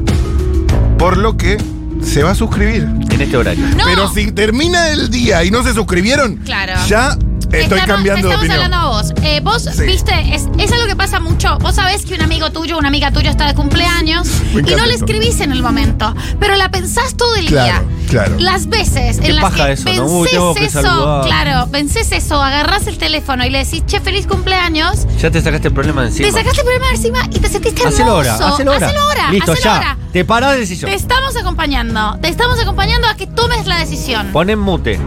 Por 0.99 1.17
lo 1.17 1.37
que 1.37 1.57
se 2.03 2.23
va 2.23 2.31
a 2.31 2.35
suscribir. 2.35 2.83
En 3.09 3.21
este 3.21 3.37
horario. 3.37 3.65
No. 3.75 3.85
Pero 3.85 4.09
si 4.13 4.31
termina 4.31 4.89
el 4.89 5.09
día 5.09 5.43
y 5.43 5.51
no 5.51 5.63
se 5.63 5.73
suscribieron, 5.73 6.37
Claro. 6.37 6.73
ya 6.87 7.17
estoy 7.57 7.61
Estamos- 7.79 7.85
cambiando 7.85 8.27
de 8.29 8.33
estamos 8.35 8.37
opinión. 8.37 8.63
hablando 8.73 8.77
a 8.77 8.89
vos. 9.01 9.13
Eh, 9.23 9.41
vos, 9.43 9.63
Sí. 9.63 9.83
viste, 9.83 10.35
es, 10.35 10.47
es 10.57 10.71
algo 10.71 10.85
que 10.87 10.95
pasa 10.95 11.19
mucho. 11.19 11.57
Vos 11.59 11.75
sabés 11.75 12.05
que 12.05 12.13
un 12.15 12.21
amigo 12.21 12.51
tuyo, 12.51 12.77
una 12.77 12.87
amiga 12.87 13.11
tuya 13.11 13.31
está 13.31 13.47
de 13.47 13.55
cumpleaños 13.55 14.27
y 14.53 14.61
no 14.75 14.85
le 14.85 14.93
escribís 14.93 15.39
en 15.41 15.51
el 15.51 15.61
momento, 15.63 16.13
pero 16.39 16.55
la 16.55 16.69
pensás 16.69 17.15
todo 17.15 17.35
el 17.35 17.47
Claro, 17.47 17.85
día. 17.85 18.07
claro. 18.09 18.35
Las 18.39 18.67
veces 18.67 19.19
en 19.19 19.35
las 19.35 19.53
que 19.53 19.71
eso, 19.71 19.89
¿no? 19.93 20.05
Uy, 20.05 20.21
vences 20.23 20.31
tengo 20.31 20.53
que 20.55 20.65
eso, 20.65 21.21
claro, 21.25 21.67
vences 21.71 22.11
eso, 22.11 22.41
agarrás 22.41 22.87
el 22.87 22.97
teléfono 22.97 23.45
y 23.45 23.49
le 23.49 23.59
decís, 23.65 23.83
che, 23.85 23.99
feliz 23.99 24.27
cumpleaños. 24.27 25.07
Ya 25.19 25.31
te 25.31 25.41
sacaste 25.41 25.67
el 25.69 25.73
problema 25.73 26.01
de 26.03 26.07
encima. 26.09 26.27
Te 26.27 26.33
sacaste 26.33 26.61
el 26.61 26.65
problema 26.65 26.87
de 26.87 26.95
encima 26.95 27.19
y 27.31 27.39
te 27.39 27.49
sentiste 27.49 27.81
hermoso. 27.81 27.95
Hacelo 28.01 28.11
ahora, 28.11 28.33
hacelo 28.35 28.71
ahora. 28.73 28.85
Hacelo 28.87 29.01
ahora, 29.01 29.31
Listo, 29.31 29.51
hacelo 29.53 29.63
ya. 29.65 29.75
ahora. 29.77 29.97
Te 30.13 30.25
parás 30.25 30.55
del 30.57 30.65
sillón. 30.67 30.89
Te 30.89 30.95
estamos 30.95 31.35
acompañando. 31.35 32.17
Te 32.21 32.29
estamos 32.29 32.59
acompañando 32.59 33.07
a 33.07 33.15
que 33.15 33.27
tomes 33.27 33.67
la 33.67 33.77
decisión. 33.79 34.27
Pon 34.31 34.49
en 34.49 34.59
mute. 34.59 34.99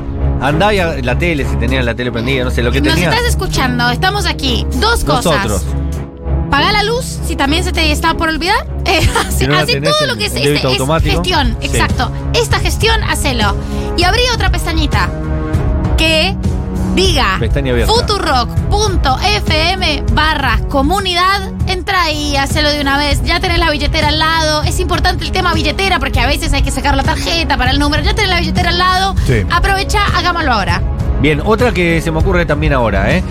Andá 0.43 0.75
y 0.75 0.81
a 0.81 0.95
la 1.03 1.17
tele, 1.19 1.47
si 1.49 1.57
tenías 1.57 1.85
la 1.85 1.95
tele 1.95 2.11
prendida, 2.11 2.45
no 2.45 2.51
sé, 2.51 2.63
lo 2.63 2.73
que 2.73 2.81
Nos 2.81 2.95
tenías. 2.95 3.13
estás 3.15 3.29
escuchando, 3.29 3.89
estamos 3.91 4.27
aquí. 4.27 4.67
Dos 4.81 5.05
cosas. 5.05 5.47
Nosotros. 5.47 5.63
Paga 6.51 6.73
la 6.73 6.83
luz 6.83 7.21
si 7.27 7.37
también 7.37 7.65
se 7.65 7.73
te 7.73 7.91
está 7.93 8.15
por 8.15 8.29
olvidar. 8.29 8.67
Eh, 8.85 9.01
no 9.49 9.55
la 9.55 9.65
tenés 9.65 9.91
todo 9.91 10.03
en 10.03 10.09
lo 10.09 10.17
que 10.17 10.27
es, 10.27 10.35
débito 10.35 10.51
este- 10.55 10.59
es 10.59 10.65
automático. 10.81 11.15
gestión. 11.15 11.57
Sí. 11.61 11.67
Exacto. 11.69 12.11
Esta 12.35 12.59
gestión, 12.59 13.03
hacelo. 13.05 13.55
Y 13.97 14.03
abrí 14.03 14.23
otra 14.35 14.51
pestañita 14.51 15.09
que 15.97 16.37
diga 16.95 17.39
futurock.fm 18.71 20.05
barra 20.13 20.59
comunidad. 20.69 21.53
Entra 21.67 22.03
ahí, 22.03 22.37
hacelo 22.37 22.71
de 22.71 22.81
una 22.81 22.99
vez. 22.99 23.23
Ya 23.25 23.41
tenés 23.41 23.59
la 23.59 23.71
billetera 23.71 24.09
al 24.09 24.19
lado. 24.19 24.63
Es 24.63 24.81
importante 24.81 25.25
el 25.25 25.33
tema 25.33 25.55
billetera 25.55 25.99
porque 25.99 26.21
a 26.21 26.27
veces 26.27 26.53
hay 26.53 26.63
que 26.63 26.71
sacar 26.71 26.97
la 26.97 27.03
tarjeta 27.03 27.57
para 27.57 27.71
el 27.71 27.79
número. 27.79 28.03
Ya 28.03 28.15
tenés 28.15 28.31
la 28.31 28.39
billetera 28.41 28.71
al 28.71 28.79
lado. 28.79 29.15
Sí. 29.27 29.43
Aprovecha, 29.51 30.01
hagámoslo 30.17 30.53
ahora. 30.53 30.83
Bien, 31.21 31.41
otra 31.45 31.73
que 31.73 32.01
se 32.01 32.11
me 32.11 32.19
ocurre 32.19 32.45
también 32.47 32.73
ahora, 32.73 33.15
¿eh? 33.17 33.23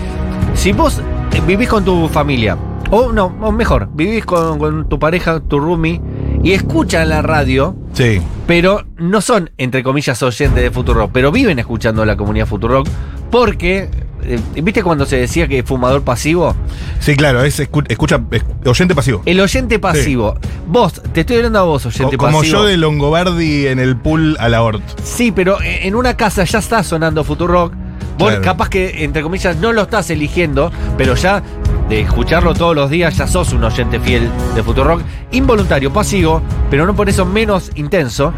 Si 0.54 0.72
vos 0.72 0.98
eh, 1.32 1.42
vivís 1.46 1.68
con 1.68 1.84
tu 1.84 2.08
familia, 2.08 2.56
o 2.90 3.12
no, 3.12 3.26
o 3.40 3.52
mejor, 3.52 3.88
vivís 3.92 4.24
con, 4.24 4.58
con 4.58 4.88
tu 4.88 4.98
pareja, 4.98 5.40
tu 5.40 5.60
roomie, 5.60 6.00
y 6.42 6.52
escuchan 6.52 7.08
la 7.10 7.20
radio, 7.22 7.76
Sí. 7.92 8.20
pero 8.46 8.84
no 8.96 9.20
son, 9.20 9.50
entre 9.58 9.82
comillas, 9.82 10.22
oyentes 10.22 10.62
de 10.62 10.70
Futurock, 10.70 11.10
pero 11.12 11.30
viven 11.30 11.58
escuchando 11.58 12.04
la 12.06 12.16
comunidad 12.16 12.46
Futurock, 12.46 12.88
porque, 13.32 13.88
eh, 14.22 14.38
¿viste 14.62 14.82
cuando 14.84 15.06
se 15.06 15.16
decía 15.16 15.48
que 15.48 15.62
fumador 15.64 16.02
pasivo? 16.02 16.54
Sí, 17.00 17.16
claro, 17.16 17.42
es 17.42 17.58
escu- 17.58 17.86
escucha, 17.88 18.20
es 18.30 18.44
oyente 18.66 18.94
pasivo. 18.94 19.22
El 19.24 19.40
oyente 19.40 19.78
pasivo. 19.80 20.36
Vos, 20.68 21.02
te 21.12 21.20
estoy 21.22 21.36
hablando 21.38 21.58
a 21.58 21.62
vos, 21.62 21.84
oyente 21.86 22.16
Co- 22.18 22.26
como 22.26 22.38
pasivo. 22.40 22.58
yo 22.58 22.64
de 22.66 22.76
Longobardi 22.76 23.66
en 23.66 23.80
el 23.80 23.96
pool 23.96 24.36
a 24.38 24.48
la 24.48 24.62
Hort. 24.62 24.82
Sí, 25.02 25.32
pero 25.32 25.60
eh, 25.62 25.88
en 25.88 25.94
una 25.96 26.14
casa 26.16 26.44
ya 26.44 26.58
está 26.60 26.84
sonando 26.84 27.24
Futurock. 27.24 27.72
Vos 28.18 28.28
Claro. 28.28 28.42
capaz 28.42 28.68
que, 28.68 29.02
entre 29.02 29.22
comillas, 29.22 29.56
no 29.56 29.72
lo 29.72 29.82
estás 29.82 30.10
eligiendo, 30.10 30.70
pero 30.98 31.14
ya 31.14 31.42
de 31.88 32.02
escucharlo 32.02 32.52
todos 32.54 32.76
los 32.76 32.90
días 32.90 33.16
ya 33.16 33.26
sos 33.26 33.52
un 33.54 33.64
oyente 33.64 33.98
fiel 33.98 34.28
de 34.54 34.62
Futurock. 34.62 35.00
Involuntario, 35.32 35.90
pasivo, 35.90 36.42
pero 36.70 36.84
no 36.86 36.94
por 36.94 37.08
eso 37.08 37.24
menos 37.24 37.70
intenso. 37.76 38.32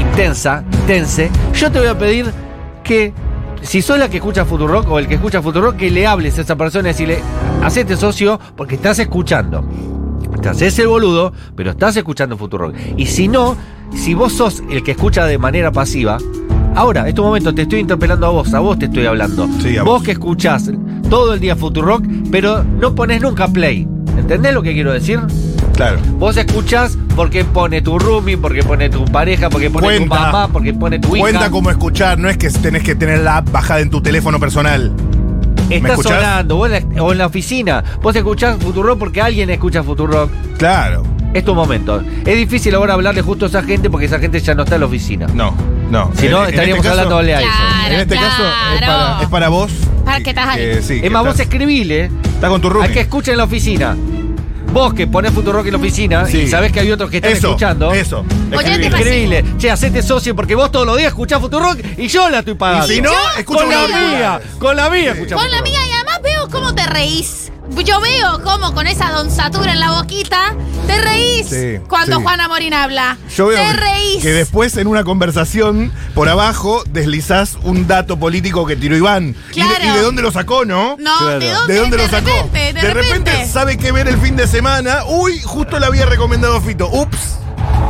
Intensa, 0.00 0.64
intense. 0.72 1.30
Yo 1.54 1.70
te 1.70 1.78
voy 1.78 1.88
a 1.88 1.98
pedir 1.98 2.26
que, 2.82 3.12
si 3.62 3.80
sos 3.80 3.98
la 3.98 4.08
que 4.08 4.18
escucha 4.18 4.44
Futurock 4.44 4.88
o 4.90 4.98
el 4.98 5.06
que 5.06 5.14
escucha 5.14 5.40
Futurock, 5.40 5.76
que 5.76 5.90
le 5.90 6.06
hables 6.06 6.38
a 6.38 6.42
esa 6.42 6.56
persona 6.56 6.88
y 6.88 6.92
decirle, 6.92 7.20
hacete 7.62 7.96
socio 7.96 8.38
porque 8.56 8.74
estás 8.74 8.98
escuchando. 8.98 9.64
Te 10.40 10.48
haces 10.48 10.78
el 10.80 10.88
boludo, 10.88 11.32
pero 11.54 11.70
estás 11.70 11.96
escuchando 11.96 12.36
Futurock. 12.36 12.74
Y 12.96 13.06
si 13.06 13.28
no, 13.28 13.56
si 13.94 14.14
vos 14.14 14.32
sos 14.32 14.62
el 14.70 14.82
que 14.82 14.92
escucha 14.92 15.24
de 15.24 15.38
manera 15.38 15.70
pasiva, 15.70 16.18
ahora, 16.74 17.02
en 17.02 17.08
este 17.08 17.20
momento 17.20 17.54
te 17.54 17.62
estoy 17.62 17.78
interpelando 17.78 18.26
a 18.26 18.30
vos, 18.30 18.52
a 18.52 18.58
vos 18.58 18.78
te 18.78 18.86
estoy 18.86 19.06
hablando. 19.06 19.48
a 19.78 19.82
vos 19.84 20.02
que 20.02 20.12
escuchás 20.12 20.70
todo 21.08 21.34
el 21.34 21.40
día 21.40 21.54
Futurock, 21.54 22.04
pero 22.32 22.64
no 22.64 22.94
pones 22.94 23.22
nunca 23.22 23.46
play. 23.46 23.86
¿Entendés 24.16 24.52
lo 24.52 24.62
que 24.62 24.72
quiero 24.72 24.92
decir? 24.92 25.20
Claro. 25.82 25.98
Vos 26.18 26.36
escuchás 26.36 26.96
porque 27.16 27.44
pone 27.44 27.82
tu 27.82 27.98
roomie, 27.98 28.36
porque 28.36 28.62
pone 28.62 28.88
tu 28.88 29.04
pareja, 29.06 29.50
porque 29.50 29.68
pone 29.70 29.98
tu 30.00 30.06
mamá, 30.06 30.48
porque 30.48 30.72
pone 30.72 30.98
tu 30.98 31.16
hija. 31.16 31.22
Cuenta 31.24 31.50
como 31.50 31.70
escuchar, 31.70 32.18
no 32.18 32.28
es 32.28 32.36
que 32.36 32.48
tenés 32.50 32.82
que 32.82 32.94
tener 32.94 33.20
la 33.20 33.38
app 33.38 33.50
bajada 33.50 33.80
en 33.80 33.90
tu 33.90 34.00
teléfono 34.00 34.38
personal. 34.38 34.92
¿Me 35.68 35.76
Está 35.76 35.96
sonando, 35.96 36.58
o 36.58 36.66
en, 36.66 36.72
la, 36.94 37.02
o 37.02 37.12
en 37.12 37.18
la 37.18 37.26
oficina. 37.26 37.82
Vos 38.02 38.14
escuchás 38.14 38.58
Futurock 38.60 38.98
porque 38.98 39.22
alguien 39.22 39.48
escucha 39.50 39.82
Futurock. 39.82 40.30
Claro. 40.58 41.02
Es 41.32 41.44
tu 41.44 41.54
momento. 41.54 42.02
Es 42.26 42.36
difícil 42.36 42.74
ahora 42.74 42.92
hablarle 42.92 43.22
justo 43.22 43.46
a 43.46 43.48
esa 43.48 43.62
gente 43.62 43.88
porque 43.88 44.04
esa 44.06 44.18
gente 44.18 44.38
ya 44.38 44.54
no 44.54 44.64
está 44.64 44.74
en 44.74 44.82
la 44.82 44.86
oficina. 44.86 45.26
No, 45.32 45.54
no. 45.90 46.10
Si 46.14 46.28
no, 46.28 46.38
En- 46.40 46.44
en 46.44 46.50
estaríamos 46.50 46.84
este 46.84 46.88
caso- 46.96 47.00
hablando 47.10 47.22
de 47.26 47.32
eso. 47.32 47.52
En 47.88 48.00
este 48.00 48.14
caso 48.16 48.42
es 48.74 48.80
para, 48.82 49.22
es 49.22 49.28
para 49.28 49.48
vos. 49.48 49.72
Para 50.04 50.20
que 50.20 50.30
estás 50.30 50.48
ahí. 50.48 50.58
que 50.60 50.82
sí, 50.82 50.96
es 50.96 51.02
que 51.02 51.10
más, 51.10 51.24
vos 51.24 51.40
escribile 51.40 52.10
Estás 52.34 52.50
con 52.50 52.60
tu 52.60 52.68
roomie. 52.68 52.88
al 52.88 52.92
que 52.92 53.00
escucha 53.00 53.32
en 53.32 53.38
la 53.38 53.44
oficina. 53.44 53.96
Vos 54.72 54.94
que 54.94 55.06
ponés 55.06 55.32
Futurock 55.32 55.66
en 55.66 55.72
la 55.72 55.78
oficina 55.78 56.26
Sí. 56.26 56.38
y 56.42 56.48
sabés 56.48 56.72
que 56.72 56.80
hay 56.80 56.90
otros 56.90 57.10
que 57.10 57.18
están 57.18 57.32
Eso, 57.32 57.48
escuchando. 57.48 57.92
eso. 57.92 58.24
Oyente 58.56 58.86
Escribile. 58.88 59.44
Che, 59.58 59.70
hacete 59.70 60.02
socio 60.02 60.34
porque 60.34 60.54
vos 60.54 60.70
todos 60.72 60.86
los 60.86 60.96
días 60.96 61.08
escuchás 61.08 61.40
Futurock 61.40 61.78
y 61.98 62.08
yo 62.08 62.28
la 62.30 62.38
estoy 62.40 62.54
pagando. 62.54 62.90
Y 62.92 62.96
si 62.96 63.02
no, 63.02 63.12
escucha 63.38 63.60
con 63.64 63.70
la 63.70 63.86
mía. 63.88 64.40
Con 64.58 64.76
la 64.76 64.90
mía 64.90 65.12
escuchá 65.12 65.34
Con 65.36 65.50
la 65.50 65.60
mía 65.62 65.78
y 65.86 65.92
además 65.92 66.20
veo 66.22 66.48
cómo 66.48 66.74
te 66.74 66.86
reís. 66.86 67.41
Yo 67.84 68.00
veo 68.00 68.42
cómo 68.42 68.74
con 68.74 68.86
esa 68.86 69.10
donzatura 69.12 69.72
en 69.72 69.80
la 69.80 69.92
boquita 69.92 70.54
te 70.86 71.00
reís 71.00 71.46
Sí, 71.48 71.78
cuando 71.88 72.16
sí. 72.18 72.22
Juana 72.22 72.48
Morín 72.48 72.74
habla. 72.74 73.16
Yo 73.34 73.46
veo 73.46 73.56
te 73.58 73.72
reís. 73.72 74.20
que 74.22 74.32
después 74.32 74.76
en 74.76 74.88
una 74.88 75.04
conversación 75.04 75.92
por 76.14 76.28
abajo 76.28 76.82
deslizás 76.90 77.56
un 77.62 77.86
dato 77.86 78.18
político 78.18 78.66
que 78.66 78.76
tiró 78.76 78.96
Iván. 78.96 79.28
Y 79.28 79.60
de- 79.60 79.66
Claro. 79.66 79.84
Y, 79.84 79.88
de, 79.90 80.02
dónde 80.02 80.22
lo 80.22 80.32
sacó, 80.32 80.64
no? 80.64 80.96
No, 80.98 81.26
¿de 81.38 81.50
dónde? 81.50 81.72
¿De 81.74 81.80
dónde 81.80 81.96
De 81.96 82.02
lo 82.04 82.08
sacó? 82.10 82.30
repente, 82.30 82.72
de 82.80 82.94
repente. 82.94 83.46
sabe 83.46 83.78
que 83.78 83.92
ver 83.92 84.08
el 84.08 84.18
fin 84.18 84.36
de 84.36 84.46
semana. 84.46 85.04
Uy, 85.06 85.40
justo 85.42 85.78
le 85.78 85.86
había 85.86 86.04
recomendado 86.06 86.60
Fito. 86.60 86.88
Ups. 86.88 87.38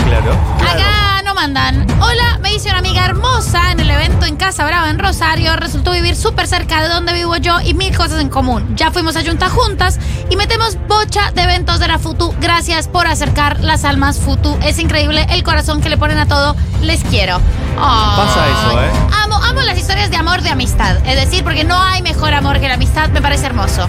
Claro. 0.06 0.32
Acá 0.60 1.01
mandan. 1.34 1.86
Hola, 2.00 2.38
me 2.40 2.54
hice 2.54 2.68
una 2.68 2.78
amiga 2.78 3.04
hermosa 3.04 3.72
en 3.72 3.80
el 3.80 3.90
evento 3.90 4.26
en 4.26 4.36
Casa 4.36 4.66
Brava 4.66 4.90
en 4.90 4.98
Rosario. 4.98 5.56
Resultó 5.56 5.92
vivir 5.92 6.16
súper 6.16 6.46
cerca 6.46 6.82
de 6.82 6.88
donde 6.88 7.12
vivo 7.12 7.36
yo 7.36 7.60
y 7.60 7.74
mil 7.74 7.96
cosas 7.96 8.20
en 8.20 8.28
común. 8.28 8.74
Ya 8.76 8.90
fuimos 8.90 9.16
a 9.16 9.24
Junta 9.24 9.48
juntas 9.48 9.98
y 10.30 10.36
metemos 10.36 10.76
bocha 10.88 11.30
de 11.32 11.42
eventos 11.42 11.78
de 11.80 11.88
la 11.88 11.98
Futu. 11.98 12.34
Gracias 12.40 12.88
por 12.88 13.06
acercar 13.06 13.60
las 13.60 13.84
almas 13.84 14.18
Futu. 14.18 14.56
Es 14.62 14.78
increíble 14.78 15.26
el 15.30 15.42
corazón 15.42 15.80
que 15.80 15.88
le 15.88 15.96
ponen 15.96 16.18
a 16.18 16.26
todo. 16.26 16.54
Les 16.82 17.02
quiero. 17.04 17.40
Pasa 17.76 18.46
eso, 18.48 18.80
¿eh? 18.80 18.90
Amo, 19.24 19.36
amo 19.36 19.60
las 19.62 19.78
historias 19.78 20.10
de 20.10 20.16
amor 20.16 20.42
de 20.42 20.50
amistad. 20.50 20.96
Es 21.06 21.16
decir, 21.16 21.44
porque 21.44 21.64
no 21.64 21.80
hay 21.80 22.02
mejor 22.02 22.34
amor 22.34 22.60
que 22.60 22.68
la 22.68 22.74
amistad. 22.74 23.08
Me 23.10 23.22
parece 23.22 23.46
hermoso. 23.46 23.88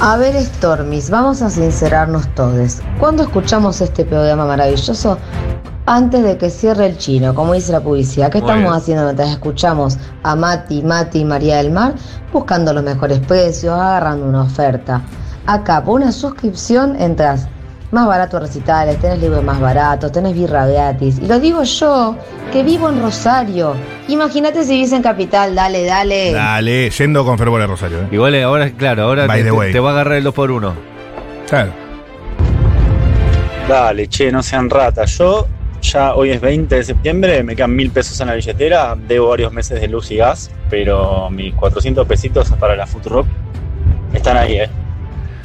A 0.00 0.16
ver, 0.16 0.34
Stormis, 0.44 1.08
vamos 1.10 1.40
a 1.42 1.48
sincerarnos 1.48 2.26
todos. 2.34 2.80
¿Cuándo 2.98 3.22
escuchamos 3.22 3.80
este 3.80 4.04
programa 4.04 4.44
maravilloso? 4.44 5.18
Antes 5.88 6.24
de 6.24 6.36
que 6.36 6.50
cierre 6.50 6.86
el 6.86 6.98
chino, 6.98 7.32
como 7.34 7.52
dice 7.54 7.70
la 7.70 7.80
publicidad. 7.80 8.28
¿Qué 8.30 8.38
Muy 8.40 8.48
estamos 8.48 8.64
bien. 8.64 8.74
haciendo 8.74 9.04
mientras 9.04 9.30
escuchamos 9.30 9.98
a 10.24 10.34
Mati, 10.34 10.82
Mati 10.82 11.20
y 11.20 11.24
María 11.24 11.58
del 11.58 11.70
Mar? 11.70 11.94
Buscando 12.32 12.72
los 12.72 12.82
mejores 12.82 13.20
precios, 13.20 13.72
agarrando 13.78 14.26
una 14.26 14.42
oferta. 14.42 15.02
Acá, 15.46 15.84
por 15.84 16.00
una 16.00 16.10
suscripción, 16.10 17.00
entras 17.00 17.46
más 17.92 18.04
barato 18.08 18.40
recitales, 18.40 18.98
tenés 18.98 19.20
libros 19.20 19.44
más 19.44 19.60
baratos, 19.60 20.10
tenés 20.10 20.34
birra 20.34 20.66
gratis. 20.66 21.18
Y 21.22 21.28
lo 21.28 21.38
digo 21.38 21.62
yo, 21.62 22.16
que 22.52 22.64
vivo 22.64 22.88
en 22.88 23.00
Rosario. 23.00 23.74
Imagínate 24.08 24.64
si 24.64 24.72
vives 24.72 24.90
en 24.92 25.02
Capital, 25.02 25.54
dale, 25.54 25.84
dale. 25.84 26.32
Dale, 26.32 26.90
yendo 26.90 27.24
con 27.24 27.38
fervor 27.38 27.62
a 27.62 27.66
Rosario. 27.68 27.98
¿eh? 28.00 28.08
Igual 28.10 28.42
ahora, 28.42 28.70
claro, 28.72 29.04
ahora 29.04 29.28
By 29.28 29.38
te, 29.38 29.44
the 29.44 29.50
te- 29.50 29.56
way. 29.56 29.72
te 29.72 29.78
va 29.78 29.90
a 29.90 29.92
agarrar 29.92 30.14
el 30.18 30.24
2 30.24 30.34
por 30.34 30.50
1 30.50 30.74
Claro. 31.48 31.70
Dale, 33.68 34.08
che, 34.08 34.32
no 34.32 34.42
sean 34.42 34.68
ratas. 34.68 35.16
Yo 35.18 35.46
ya 35.82 36.14
hoy 36.14 36.30
es 36.30 36.40
20 36.40 36.74
de 36.74 36.84
septiembre, 36.84 37.42
me 37.42 37.54
quedan 37.56 37.74
mil 37.74 37.90
pesos 37.90 38.20
en 38.20 38.28
la 38.28 38.34
billetera, 38.34 38.96
debo 38.96 39.28
varios 39.28 39.52
meses 39.52 39.80
de 39.80 39.88
luz 39.88 40.10
y 40.10 40.16
gas, 40.16 40.50
pero 40.70 41.30
mis 41.30 41.54
400 41.54 42.06
pesitos 42.06 42.50
para 42.58 42.74
la 42.76 42.86
Futurock 42.86 43.26
están 44.12 44.36
ahí, 44.36 44.56
¿eh? 44.60 44.68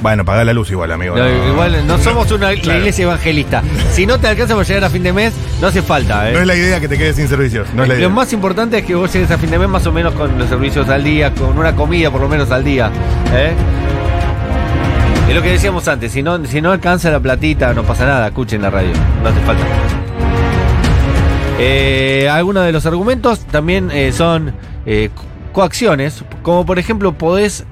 Bueno, 0.00 0.24
paga 0.24 0.42
la 0.42 0.52
luz 0.52 0.68
igual, 0.72 0.90
amigo. 0.90 1.16
No, 1.16 1.22
no. 1.24 1.48
igual 1.52 1.86
no 1.86 1.96
somos 1.98 2.30
una 2.32 2.50
la 2.52 2.60
Claro. 2.60 2.80
iglesia 2.80 3.04
evangelista. 3.04 3.62
Si 3.92 4.04
no 4.04 4.18
te 4.18 4.26
alcanza 4.26 4.54
para 4.54 4.66
llegar 4.66 4.82
a 4.84 4.90
fin 4.90 5.04
de 5.04 5.12
mes, 5.12 5.32
no 5.60 5.68
hace 5.68 5.80
falta. 5.80 6.28
¿eh? 6.28 6.32
No 6.32 6.40
es 6.40 6.46
la 6.48 6.56
idea 6.56 6.80
que 6.80 6.88
te 6.88 6.98
quedes 6.98 7.14
sin 7.14 7.28
servicios. 7.28 7.68
No 7.72 7.84
es 7.84 7.88
la 7.88 7.94
Lo 7.94 8.00
idea. 8.00 8.08
más 8.08 8.32
importante 8.32 8.78
es 8.78 8.84
que 8.84 8.96
vos 8.96 9.12
llegues 9.12 9.30
a 9.30 9.38
fin 9.38 9.50
de 9.52 9.60
mes 9.60 9.68
más 9.68 9.86
o 9.86 9.92
menos 9.92 10.12
con 10.14 10.36
los 10.36 10.48
servicios 10.48 10.88
al 10.88 11.04
día, 11.04 11.32
con 11.32 11.56
una 11.56 11.76
comida 11.76 12.10
por 12.10 12.20
lo 12.20 12.28
menos 12.28 12.50
al 12.50 12.64
día. 12.64 12.90
¿eh? 13.32 13.52
Es 15.28 15.34
lo 15.36 15.40
que 15.40 15.50
decíamos 15.52 15.86
antes, 15.86 16.10
si 16.10 16.20
no, 16.20 16.44
si 16.46 16.60
no 16.60 16.72
alcanza 16.72 17.08
la 17.08 17.20
platita, 17.20 17.72
no 17.72 17.84
pasa 17.84 18.04
nada, 18.04 18.26
escuchen 18.26 18.60
la 18.60 18.70
radio, 18.70 18.90
no 19.22 19.28
hace 19.28 19.40
falta. 19.42 19.62
Eh, 21.58 22.28
algunos 22.30 22.64
de 22.64 22.72
los 22.72 22.86
argumentos 22.86 23.40
también 23.46 23.90
eh, 23.92 24.12
son 24.12 24.52
eh, 24.86 25.10
co- 25.14 25.22
coacciones, 25.52 26.24
como 26.42 26.64
por 26.66 26.78
ejemplo 26.78 27.12
podés 27.12 27.64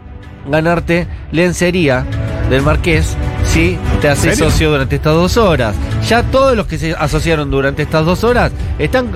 ganarte 0.48 1.06
lencería 1.32 2.04
del 2.48 2.62
marqués 2.62 3.16
si 3.44 3.78
te 4.00 4.08
haces 4.08 4.38
socio 4.50 4.70
durante 4.70 4.96
estas 4.96 5.14
dos 5.14 5.36
horas. 5.36 5.74
Ya 6.08 6.22
todos 6.24 6.56
los 6.56 6.66
que 6.66 6.78
se 6.78 6.92
asociaron 6.94 7.50
durante 7.50 7.82
estas 7.82 8.04
dos 8.06 8.22
horas 8.24 8.52
están 8.78 9.08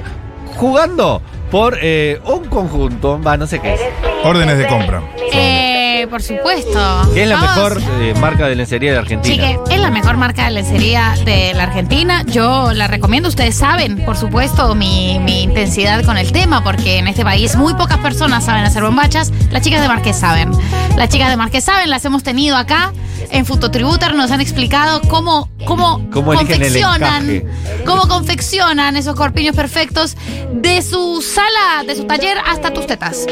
jugando 0.57 1.21
por 1.51 1.79
eh, 1.81 2.21
un 2.25 2.45
conjunto, 2.47 3.21
va, 3.23 3.37
no 3.37 3.47
sé 3.47 3.61
qué 3.61 3.75
es. 3.75 3.81
Órdenes 4.25 4.59
de 4.59 4.67
compra. 4.67 5.03
Eh, 5.33 6.07
por 6.11 6.23
supuesto. 6.23 7.11
Que 7.13 7.23
es 7.23 7.29
la 7.29 7.37
Vamos. 7.37 7.57
mejor 7.57 7.83
eh, 8.01 8.15
marca 8.21 8.47
de 8.47 8.55
lencería 8.55 8.93
de 8.93 8.99
Argentina. 8.99 9.35
Chique, 9.35 9.59
es 9.71 9.81
la 9.81 9.91
mejor 9.91 10.17
marca 10.17 10.45
de 10.45 10.51
lencería 10.53 11.15
de 11.25 11.53
la 11.55 11.65
Argentina. 11.65 12.23
Yo 12.27 12.73
la 12.73 12.89
recomiendo. 12.89 13.29
Ustedes 13.29 13.55
saben, 13.55 14.05
por 14.05 14.17
supuesto, 14.17 14.75
mi, 14.75 15.19
mi 15.21 15.43
intensidad 15.43 16.05
con 16.05 16.17
el 16.17 16.33
tema, 16.33 16.63
porque 16.65 16.99
en 16.99 17.09
este 17.09 17.25
país 17.25 17.57
muy 17.57 17.75
pocas 17.75 17.99
personas 17.99 18.45
saben 18.45 18.65
hacer 18.65 18.83
bombachas. 18.83 19.33
Las 19.51 19.63
chicas 19.63 19.83
de 19.83 19.89
Marqués 19.89 20.17
saben. 20.17 20.51
Las 20.97 21.09
chicas 21.09 21.29
de 21.29 21.37
Marqués 21.37 21.65
saben, 21.65 21.91
las 21.91 22.05
hemos 22.05 22.23
tenido 22.23 22.57
acá 22.57 22.93
en 23.31 23.45
Futotributar. 23.47 24.15
Nos 24.15 24.31
han 24.31 24.41
explicado 24.41 25.01
cómo, 25.09 25.51
cómo, 25.67 26.09
Cómo 26.11 26.35
confeccionan, 26.35 27.45
cómo 27.85 28.09
confeccionan 28.09 28.97
esos 28.97 29.15
corpiños 29.17 29.57
perfectos 29.57 30.17
de 30.53 30.83
su 30.83 31.21
sala, 31.35 31.85
de 31.87 31.97
su 31.97 32.05
taller 32.05 32.39
hasta 32.47 32.73
tus 32.73 32.87
tetas. 32.87 33.27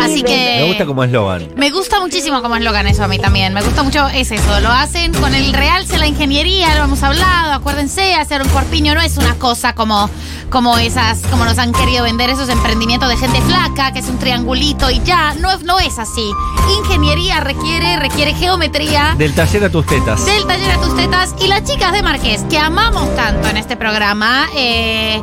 Así 0.00 0.22
que. 0.22 0.56
Me 0.60 0.66
gusta 0.68 0.86
como 0.86 1.04
eslogan. 1.04 1.48
Me 1.56 1.70
gusta 1.70 2.00
muchísimo 2.00 2.40
como 2.42 2.56
eslogan 2.56 2.86
eso 2.86 3.04
a 3.04 3.08
mí 3.08 3.18
también. 3.18 3.52
Me 3.52 3.62
gusta 3.62 3.82
mucho, 3.82 4.08
es 4.08 4.30
eso. 4.30 4.60
Lo 4.60 4.70
hacen 4.70 5.12
con 5.14 5.34
el 5.34 5.52
realce, 5.52 5.98
la 5.98 6.06
ingeniería, 6.06 6.76
lo 6.78 6.84
hemos 6.84 7.02
hablado. 7.02 7.52
Acuérdense, 7.52 8.14
hacer 8.14 8.42
un 8.42 8.48
corpiño 8.48 8.94
no 8.94 9.00
es 9.00 9.16
una 9.16 9.34
cosa 9.34 9.74
como, 9.74 10.08
como 10.50 10.78
esas, 10.78 11.18
como 11.30 11.44
nos 11.44 11.58
han 11.58 11.72
querido 11.72 12.04
vender 12.04 12.30
esos 12.30 12.48
emprendimientos 12.48 13.08
de 13.08 13.16
gente 13.16 13.40
flaca, 13.42 13.92
que 13.92 13.98
es 13.98 14.06
un 14.08 14.18
triangulito 14.18 14.90
y 14.90 15.00
ya. 15.02 15.34
No, 15.34 15.50
es- 15.52 15.62
no 15.62 15.78
es 15.80 15.98
así. 15.98 16.30
Ingeniería 16.78 17.40
requiere, 17.40 17.96
requiere 17.96 18.34
geometría. 18.34 19.14
Del 19.18 19.34
taller 19.34 19.64
a 19.64 19.70
tus 19.70 19.84
tetas. 19.86 20.24
Del 20.24 20.46
taller 20.46 20.70
a 20.70 20.80
tus 20.80 20.96
tetas 20.96 21.34
y 21.40 21.48
las 21.48 21.64
chicas 21.64 21.92
de 21.92 22.02
Marqués, 22.02 22.44
que 22.48 22.58
amamos 22.58 23.14
tanto 23.16 23.48
en 23.48 23.56
este 23.56 23.76
programa, 23.76 24.46
eh, 24.56 25.20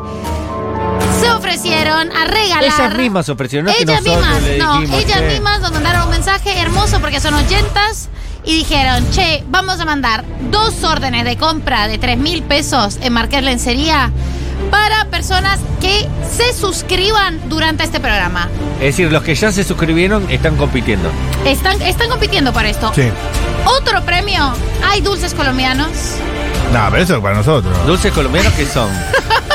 se 1.20 1.30
ofrecieron 1.32 2.12
a 2.16 2.26
regalar. 2.26 2.64
Ellas 2.64 2.96
mismas 2.98 3.26
se 3.26 3.32
ofrecieron, 3.32 3.66
no 3.68 3.74
que 3.74 3.84
ellas 3.84 4.04
nosotros 4.04 4.26
mismas, 4.26 4.44
le 4.44 4.58
no, 4.58 4.80
dijimos, 4.80 5.04
ellas 5.04 5.20
che. 5.20 5.28
mismas 5.30 5.62
nos 5.62 5.72
mandaron 5.72 6.04
un 6.04 6.10
mensaje 6.10 6.60
hermoso 6.60 7.00
porque 7.00 7.20
son 7.20 7.34
oyentas 7.34 8.10
y 8.44 8.56
dijeron, 8.58 9.06
che, 9.12 9.44
vamos 9.50 9.80
a 9.80 9.86
mandar 9.86 10.24
dos 10.52 10.84
órdenes 10.84 11.26
de 11.26 11.38
compra 11.38 11.88
de 11.88 11.98
3 11.98 12.18
mil 12.18 12.44
pesos 12.44 12.98
en 13.02 13.14
Marqués 13.14 13.44
Lencería 13.44 14.12
para 14.72 15.06
personas 15.06 15.60
que 15.82 16.08
se 16.30 16.54
suscriban 16.54 17.40
durante 17.50 17.84
este 17.84 18.00
programa. 18.00 18.50
Es 18.80 18.98
decir, 18.98 19.12
los 19.12 19.24
que 19.24 19.36
ya 19.36 19.52
se 19.52 19.64
suscribieron 19.64 20.30
están 20.30 20.56
compitiendo. 20.56 21.10
Están, 21.46 21.82
están 21.82 22.10
compitiendo 22.10 22.54
por 22.54 22.66
esto. 22.66 22.92
Sí. 22.96 23.10
Otro 23.66 24.02
premio, 24.04 24.54
hay 24.84 25.02
dulces 25.02 25.34
colombianos. 25.34 25.90
No, 26.74 26.88
pero 26.90 27.04
eso 27.04 27.16
es 27.16 27.22
para 27.22 27.36
nosotros. 27.36 27.74
¿Dulces 27.86 28.12
colombianos 28.12 28.54
qué 28.54 28.66
son? 28.66 28.90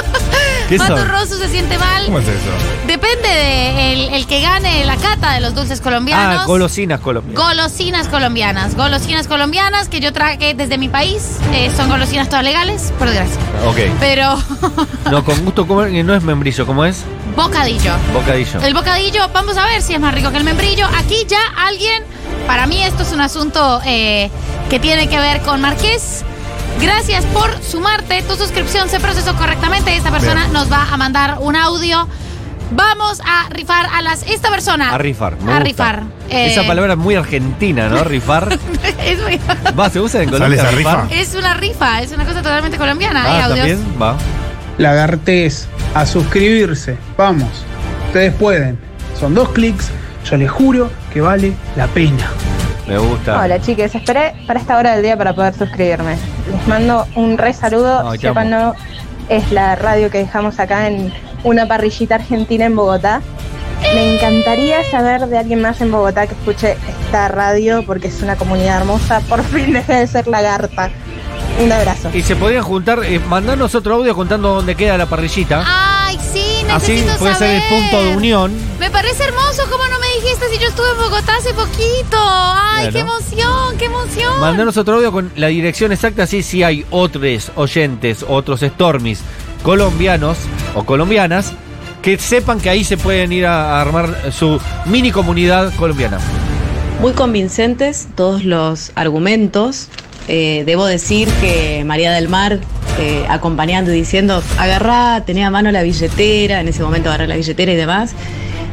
¿Qué 0.68 0.78
son? 0.78 1.08
Rosso 1.08 1.36
se 1.38 1.48
siente 1.48 1.76
mal. 1.78 2.04
¿Cómo 2.06 2.18
es 2.18 2.28
eso? 2.28 2.50
Depende 2.86 3.28
de 3.28 3.92
el, 3.92 4.14
el 4.14 4.26
que 4.26 4.40
gane 4.40 4.84
la 4.84 4.96
cata 4.96 5.32
de 5.34 5.40
los 5.40 5.54
dulces 5.54 5.80
colombianos. 5.80 6.42
Ah, 6.42 6.46
golosinas 6.46 7.00
colombianas. 7.00 7.44
Golosinas 7.46 8.08
colombianas. 8.08 8.74
Golosinas 8.74 9.26
colombianas 9.28 9.88
que 9.88 10.00
yo 10.00 10.12
traje 10.12 10.54
desde 10.54 10.78
mi 10.78 10.88
país. 10.88 11.38
Eh, 11.52 11.70
son 11.76 11.88
golosinas 11.88 12.28
todas 12.28 12.44
legales, 12.44 12.92
por 12.98 13.08
desgracia. 13.08 13.38
Ok. 13.66 13.78
Pero 14.00 14.36
No, 15.10 15.24
con 15.24 15.44
gusto 15.44 15.66
comer, 15.66 15.90
que 15.90 16.02
no 16.02 16.14
es 16.14 16.22
membrillo, 16.22 16.66
¿cómo 16.66 16.84
es? 16.84 17.04
bocadillo. 17.36 17.94
Bocadillo. 18.12 18.60
El 18.60 18.74
bocadillo, 18.74 19.28
vamos 19.32 19.56
a 19.56 19.64
ver 19.64 19.80
si 19.80 19.94
es 19.94 20.00
más 20.00 20.14
rico 20.14 20.30
que 20.30 20.36
el 20.36 20.44
membrillo. 20.44 20.86
Aquí 20.98 21.24
ya 21.26 21.40
alguien, 21.66 22.02
para 22.46 22.66
mí 22.66 22.82
esto 22.82 23.04
es 23.04 23.12
un 23.12 23.20
asunto 23.22 23.80
eh, 23.86 24.30
que 24.68 24.78
tiene 24.78 25.08
que 25.08 25.18
ver 25.18 25.40
con 25.40 25.60
Marqués. 25.62 26.24
Gracias 26.82 27.24
por 27.26 27.62
sumarte. 27.62 28.22
Tu 28.22 28.34
suscripción 28.34 28.88
se 28.88 28.98
procesó 29.00 29.34
correctamente. 29.36 29.96
Esta 29.96 30.10
persona 30.10 30.42
Bien. 30.42 30.52
nos 30.52 30.70
va 30.70 30.88
a 30.92 30.96
mandar 30.96 31.38
un 31.40 31.54
audio. 31.56 32.08
Vamos 32.74 33.20
a 33.24 33.48
rifar 33.50 33.86
a 33.92 34.02
las. 34.02 34.22
Esta 34.24 34.50
persona. 34.50 34.92
A 34.94 34.98
rifar. 34.98 35.36
me 35.42 35.52
A 35.52 35.56
gusta. 35.60 35.64
rifar. 35.64 36.02
Eh, 36.30 36.52
Esa 36.52 36.66
palabra 36.66 36.94
es 36.94 36.98
muy 36.98 37.14
argentina, 37.14 37.88
¿no? 37.88 38.02
Rifar. 38.02 38.58
es, 39.04 39.22
muy- 39.22 39.38
Va, 39.78 39.90
¿se 39.90 40.00
usa 40.00 40.22
en 40.22 40.30
¿Sale 40.30 40.56
Colombia? 40.56 40.70
rifa? 40.70 41.06
es 41.10 41.34
una 41.34 41.54
rifa, 41.54 42.00
es 42.02 42.12
una 42.12 42.24
cosa 42.24 42.42
totalmente 42.42 42.78
colombiana. 42.78 43.22
Ah, 43.26 43.44
audios. 43.44 43.58
también 43.58 43.84
va. 44.00 44.16
Lagartés, 44.78 45.68
a 45.94 46.06
suscribirse. 46.06 46.96
Vamos, 47.16 47.50
ustedes 48.06 48.34
pueden. 48.34 48.78
Son 49.20 49.34
dos 49.34 49.50
clics, 49.50 49.90
yo 50.28 50.36
les 50.38 50.50
juro 50.50 50.90
que 51.12 51.20
vale 51.20 51.52
la 51.76 51.86
pena. 51.88 52.26
Me 52.86 52.98
gusta. 52.98 53.40
Hola 53.40 53.60
chiques, 53.60 53.94
esperé 53.94 54.34
para 54.46 54.60
esta 54.60 54.76
hora 54.76 54.94
del 54.94 55.02
día 55.02 55.16
para 55.16 55.34
poder 55.34 55.54
suscribirme. 55.54 56.16
Les 56.50 56.68
mando 56.68 57.06
un 57.14 57.38
re 57.38 57.52
saludo. 57.52 58.08
Ay, 58.08 58.18
te 58.18 58.28
Sépanlo, 58.28 58.74
es 59.28 59.52
la 59.52 59.76
radio 59.76 60.10
que 60.10 60.18
dejamos 60.18 60.58
acá 60.58 60.88
en 60.88 61.12
una 61.44 61.66
parrillita 61.66 62.16
argentina 62.16 62.64
en 62.64 62.76
Bogotá. 62.76 63.20
Me 63.94 64.14
encantaría 64.14 64.82
saber 64.90 65.26
de 65.26 65.38
alguien 65.38 65.60
más 65.60 65.80
en 65.80 65.92
Bogotá 65.92 66.26
que 66.26 66.34
escuche 66.34 66.76
esta 67.04 67.28
radio 67.28 67.84
porque 67.84 68.08
es 68.08 68.22
una 68.22 68.36
comunidad 68.36 68.80
hermosa. 68.80 69.20
Por 69.28 69.42
fin 69.44 69.72
deje 69.72 69.94
de 69.94 70.06
ser 70.06 70.26
lagarta. 70.26 70.90
Un 71.62 71.70
abrazo. 71.70 72.10
Y 72.14 72.22
se 72.22 72.34
podrían 72.34 72.62
juntar, 72.62 73.00
eh, 73.04 73.20
mandarnos 73.20 73.74
otro 73.74 73.96
audio 73.96 74.14
contando 74.14 74.54
dónde 74.54 74.74
queda 74.74 74.96
la 74.96 75.06
parrillita. 75.06 75.62
Sí, 75.62 75.91
Así 76.74 77.04
puede 77.18 77.34
ser 77.34 77.50
el 77.50 77.62
punto 77.68 78.02
de 78.02 78.16
unión. 78.16 78.52
Me 78.80 78.90
parece 78.90 79.24
hermoso. 79.24 79.62
¿Cómo 79.70 79.84
no 79.88 79.98
me 79.98 80.06
dijiste 80.20 80.46
si 80.52 80.58
yo 80.58 80.68
estuve 80.68 80.90
en 80.90 80.96
Bogotá 80.98 81.36
hace 81.36 81.52
poquito? 81.54 82.16
Ay, 82.18 82.88
Claro. 82.88 82.92
qué 82.92 82.98
emoción, 83.00 83.76
qué 83.78 83.84
emoción. 83.86 84.40
Mandanos 84.40 84.76
otro 84.76 84.96
audio 84.96 85.12
con 85.12 85.30
la 85.36 85.48
dirección 85.48 85.92
exacta, 85.92 86.22
así 86.24 86.42
si 86.42 86.62
hay 86.62 86.84
otros 86.90 87.52
oyentes, 87.56 88.24
otros 88.28 88.60
Stormies 88.60 89.20
colombianos 89.62 90.38
o 90.74 90.84
colombianas 90.84 91.52
que 92.02 92.18
sepan 92.18 92.58
que 92.60 92.68
ahí 92.68 92.82
se 92.82 92.96
pueden 92.96 93.32
ir 93.32 93.46
a, 93.46 93.76
a 93.78 93.80
armar 93.80 94.32
su 94.32 94.60
mini 94.86 95.12
comunidad 95.12 95.72
colombiana. 95.76 96.18
Muy 97.00 97.12
convincentes 97.12 98.08
todos 98.16 98.44
los 98.44 98.90
argumentos. 98.96 99.88
Eh, 100.28 100.62
debo 100.66 100.86
decir 100.86 101.28
que 101.40 101.84
María 101.84 102.12
del 102.12 102.28
Mar, 102.28 102.58
eh, 102.98 103.24
acompañando 103.28 103.92
y 103.92 103.96
diciendo, 103.96 104.42
agarrá, 104.58 105.22
tenía 105.24 105.48
a 105.48 105.50
mano 105.50 105.70
la 105.72 105.82
billetera, 105.82 106.60
en 106.60 106.68
ese 106.68 106.82
momento 106.82 107.08
agarré 107.08 107.26
la 107.26 107.36
billetera 107.36 107.72
y 107.72 107.76
demás. 107.76 108.14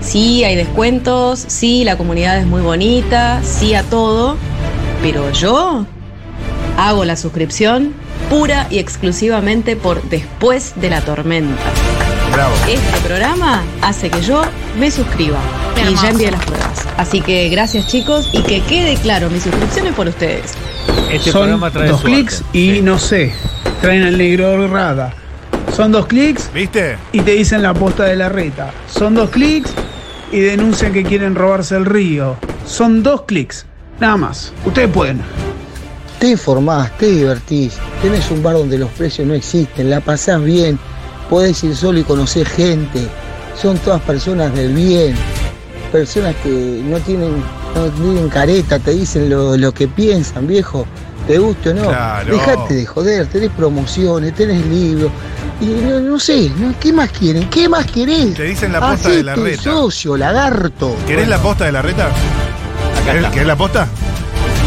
Sí, 0.02 0.44
hay 0.44 0.56
descuentos, 0.56 1.44
sí, 1.48 1.84
la 1.84 1.98
comunidad 1.98 2.38
es 2.38 2.46
muy 2.46 2.62
bonita, 2.62 3.42
sí 3.44 3.74
a 3.76 3.84
todo, 3.84 4.38
pero 5.02 5.32
yo 5.32 5.86
hago 6.78 7.06
la 7.06 7.16
suscripción 7.16 7.94
pura 8.30 8.68
y 8.70 8.80
exclusivamente 8.80 9.76
por 9.76 10.02
después 10.04 10.74
de 10.76 10.90
la 10.90 11.02
tormenta. 11.02 11.62
Bravo. 12.34 12.54
Este 12.68 12.98
programa 13.08 13.64
hace 13.82 14.10
que 14.10 14.22
yo 14.22 14.44
me 14.80 14.92
suscriba 14.92 15.40
y 15.76 15.80
Hermoso. 15.82 16.04
ya 16.04 16.10
envié 16.10 16.32
las 16.32 16.46
pruebas. 16.46 16.86
Así 16.98 17.22
que 17.22 17.50
gracias 17.50 17.88
chicos 17.88 18.30
y 18.32 18.44
que 18.44 18.62
quede 18.62 18.96
claro, 18.96 19.30
mi 19.30 19.40
suscripción 19.40 19.88
es 19.88 19.94
por 19.94 20.08
ustedes. 20.08 20.54
Este 21.12 21.32
Son 21.32 21.42
programa 21.42 21.72
trae 21.72 21.90
dos 21.90 22.02
clics 22.02 22.44
y 22.54 22.82
no 22.82 23.00
sé, 23.00 23.34
traen 23.82 24.04
al 24.04 24.18
negro 24.18 24.68
rada. 24.68 25.13
Son 25.76 25.92
dos 25.92 26.08
clics 26.08 26.52
¿Viste? 26.54 26.98
y 27.12 27.22
te 27.22 27.32
dicen 27.32 27.62
la 27.62 27.74
posta 27.74 28.06
de 28.06 28.15
la 28.15 28.30
reta. 28.30 28.72
Son 28.89 29.15
dos 29.15 29.30
clics 29.30 29.72
y 30.32 30.39
denuncian 30.39 30.94
que 30.94 31.04
quieren 31.04 31.36
robarse 31.36 31.76
el 31.76 31.86
río. 31.86 32.36
Son 32.65 33.02
dos 33.04 33.24
clics, 33.24 33.65
nada 34.00 34.18
más. 34.18 34.54
Ustedes 34.65 34.89
pueden. 34.89 35.22
te 36.20 36.30
informás, 36.30 36.96
te 36.98 37.08
divertís, 37.08 37.78
tenés 38.02 38.30
un 38.30 38.44
bar 38.44 38.56
donde 38.56 38.78
los 38.78 38.89
precios 38.92 39.26
no 39.26 39.34
existen, 39.34 39.90
la 39.90 40.02
pasás 40.02 40.44
bien, 40.44 40.77
podés 41.30 41.63
ir 41.63 41.75
solo 41.75 42.00
y 42.00 42.04
conocer 42.04 42.46
gente, 42.46 43.08
son 43.60 43.77
todas 43.77 44.02
personas 44.02 44.54
del 44.54 44.73
bien, 44.73 45.15
personas 45.94 46.36
que 46.44 46.50
no 46.50 47.00
tienen, 47.00 47.42
no 47.73 47.86
tienen 47.86 48.27
careta, 48.27 48.80
te 48.80 48.92
dicen 48.92 49.30
lo, 49.30 49.56
lo 49.56 49.71
que 49.73 49.88
piensan, 49.88 50.46
viejo, 50.46 50.86
te 51.30 51.38
guste 51.38 51.69
o 51.69 51.73
no, 51.75 51.90
Claro. 51.90 52.34
dejate 52.38 52.73
de 52.73 52.86
joder, 52.88 53.27
tenés 53.27 53.52
promociones, 53.52 54.34
tenés 54.34 54.65
libros, 54.65 55.12
y 55.62 55.65
no, 55.65 56.00
no 56.00 56.19
sé, 56.19 56.50
¿no? 56.58 56.73
¿qué 56.80 56.92
más 56.92 57.12
quieren? 57.12 57.48
¿Qué 57.52 57.69
más 57.69 57.86
querés? 57.86 58.34
Te 58.34 58.46
dicen 58.46 58.71
la 58.73 58.80
posta 58.80 59.10
de 59.10 59.21
la 59.21 59.36
reta. 59.36 59.62
socio, 59.62 60.17
lagarto. 60.17 60.96
¿Querés 61.06 61.27
la 61.27 61.38
posta 61.38 61.65
de 61.65 61.71
la 61.71 61.84
reta? 61.84 62.10
¿Querés, 63.32 63.46
la 63.46 63.56
posta? 63.56 63.88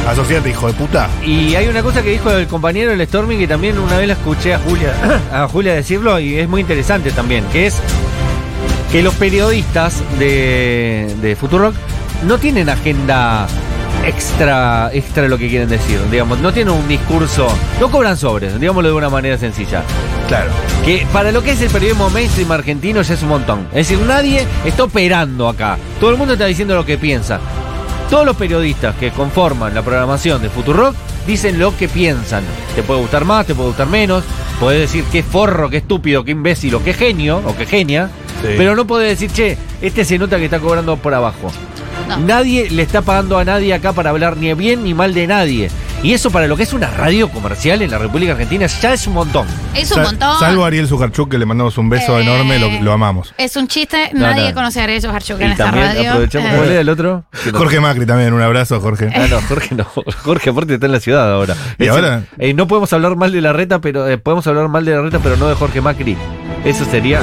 Asociate, 0.07 0.51
hijo 0.51 0.69
de 0.69 0.75
puta. 0.75 1.09
Y 1.27 1.57
hay 1.57 1.67
una 1.67 1.83
cosa 1.83 2.01
que 2.01 2.11
dijo 2.11 2.31
el 2.31 2.47
compañero 2.47 2.93
el 2.93 3.05
Stormy 3.09 3.39
que 3.39 3.49
también 3.49 3.77
una 3.81 3.97
vez 3.97 4.07
la 4.07 4.15
escuché 4.15 4.55
a 4.55 4.61
Julia, 4.61 4.93
a 5.33 5.49
Julia 5.49 5.75
decirlo 5.75 6.21
y 6.21 6.37
es 6.39 6.49
muy 6.49 6.61
interesante 6.61 7.11
también, 7.11 7.45
que 7.47 7.67
es 7.67 7.75
que 8.93 9.03
los 9.03 9.15
periodistas 9.15 10.01
de, 10.21 11.13
de 11.21 11.35
Futurock 11.35 11.75
no 12.25 12.39
tienen 12.39 12.69
agenda 12.69 13.49
extra, 14.05 14.91
extra 14.93 15.29
lo 15.29 15.39
que 15.39 15.49
quieren 15.49 15.69
decir, 15.69 15.99
digamos, 16.11 16.39
no 16.41 16.53
tienen 16.53 16.75
un 16.75 16.89
discurso, 16.89 17.49
no 17.81 17.91
cobran 17.91 18.17
sobres, 18.17 18.59
digámoslo 18.59 18.89
de 18.89 18.95
una 18.95 19.11
manera 19.11 19.39
sencilla. 19.39 19.83
Claro. 20.29 20.51
Que 20.85 21.07
para 21.13 21.33
lo 21.33 21.43
que 21.43 21.53
es 21.53 21.61
el 21.61 21.71
periodismo 21.71 22.11
mainstream 22.11 22.51
argentino 22.53 23.03
ya 23.03 23.15
es 23.15 23.23
un 23.23 23.29
montón. 23.29 23.67
Es 23.73 23.89
decir, 23.89 23.99
nadie 24.07 24.47
está 24.65 24.85
operando 24.85 25.49
acá. 25.49 25.79
Todo 26.01 26.11
el 26.11 26.17
mundo 26.17 26.35
está 26.35 26.47
diciendo 26.47 26.75
lo 26.75 26.85
que 26.85 26.99
piensa. 26.99 27.41
Todos 28.11 28.27
los 28.27 28.37
periodistas 28.37 28.95
que 28.97 29.11
conforman 29.11 29.75
la 29.75 29.83
programación 29.83 30.43
de 30.43 30.51
Futurock 30.51 30.95
dicen 31.27 31.59
lo 31.59 31.77
que 31.77 31.89
piensan. 31.89 32.45
Te 32.75 32.83
puede 32.83 33.01
gustar 33.01 33.25
más, 33.25 33.47
te 33.47 33.55
puede 33.55 33.69
gustar 33.69 33.89
menos. 33.89 34.25
Puedes 34.61 34.81
decir 34.81 35.05
qué 35.11 35.23
forro, 35.23 35.71
qué 35.71 35.79
estúpido, 35.79 36.25
qué 36.25 36.33
imbécil 36.33 36.75
o 36.75 36.85
qué 36.85 36.93
genio 36.93 37.41
o 37.45 37.57
qué 37.57 37.67
genia. 37.67 38.11
Sí. 38.43 38.49
Pero 38.57 38.77
no 38.77 38.87
puedes 38.87 39.09
decir, 39.09 39.31
che, 39.33 39.57
este 39.81 40.05
se 40.05 40.19
nota 40.19 40.37
que 40.39 40.45
está 40.47 40.61
cobrando 40.61 40.97
por 40.97 41.15
abajo. 41.15 41.51
No. 42.17 42.27
Nadie 42.27 42.71
le 42.71 42.83
está 42.83 43.03
pagando 43.03 43.39
a 43.39 43.45
nadie 43.45 43.73
acá 43.75 43.93
para 43.93 44.11
hablar 44.11 44.37
ni 44.37 44.53
bien 44.55 44.85
ni 44.85 44.95
mal 44.95 45.15
de 45.15 45.27
nadie. 45.27 45.71
Y 46.03 46.15
eso 46.15 46.33
para 46.33 46.49
lo 46.49 46.57
que 46.57 46.65
es 46.65 46.73
una 46.73 46.89
radio 46.91 47.29
comercial 47.29 47.81
en 47.81 47.89
la 47.93 47.97
República 47.99 48.33
Argentina 48.33 48.67
ya 48.67 48.93
es 48.93 49.07
un 49.07 49.13
montón. 49.15 49.47
Es 49.73 49.89
un 49.93 49.99
Sal- 49.99 50.05
montón. 50.07 50.39
Salvo 50.41 50.65
a 50.65 50.67
Ariel 50.67 50.89
Sujarchuk, 50.89 51.31
que 51.31 51.39
le 51.39 51.47
mandamos 51.47 51.79
un 51.79 51.89
beso 51.89 52.19
Eh. 52.19 52.23
enorme, 52.23 52.59
lo, 52.59 52.71
lo 52.83 52.93
amamos. 52.93 53.33
Es 53.39 53.55
un 53.55 53.69
chiste, 53.69 54.11
No, 54.13 54.21
nadie 54.23 54.49
no. 54.49 54.55
conoce 54.55 54.81
a 54.81 54.85
Ariel 54.85 55.07
Harchuk 55.07 55.41
en 55.41 55.53
esta 55.53 55.67
también 55.67 55.87
radio. 55.87 56.11
aprovechamos. 56.11 56.51
Eh, 56.51 56.55
¿Cuál 56.57 56.71
era 56.73 56.81
el 56.81 56.89
otro? 56.89 57.25
Jorge 57.55 57.79
Macri 57.79 58.05
también, 58.05 58.33
un 58.33 58.43
abrazo, 58.43 58.81
Jorge. 58.81 59.11
Ah, 59.15 59.27
no, 59.31 59.41
Jorge 59.43 59.75
no. 59.77 59.85
Jorge 60.25 60.51
aparte 60.51 60.75
está 60.75 60.87
en 60.87 60.93
la 60.93 61.01
ciudad 61.01 61.33
ahora. 61.33 61.55
¿Y 61.79 61.85
Es 61.85 61.91
ahora? 61.91 62.11
decir, 62.17 62.29
eh, 62.39 62.55
no 62.55 62.67
podemos 62.67 62.93
hablar 62.93 63.15
mal 63.15 63.31
de 63.31 63.41
la 63.41 63.53
reta, 63.53 63.81
pero 63.81 64.09
eh, 64.09 64.19
podemos 64.19 64.45
hablar 64.49 64.69
mal 64.69 64.85
de 64.85 64.97
la 64.97 65.03
reta, 65.03 65.21
pero 65.23 65.37
no 65.37 65.47
de 65.49 65.55
Jorge 65.55 65.81
Macri. 65.81 66.17
Eso 66.65 66.85
sería. 66.85 67.21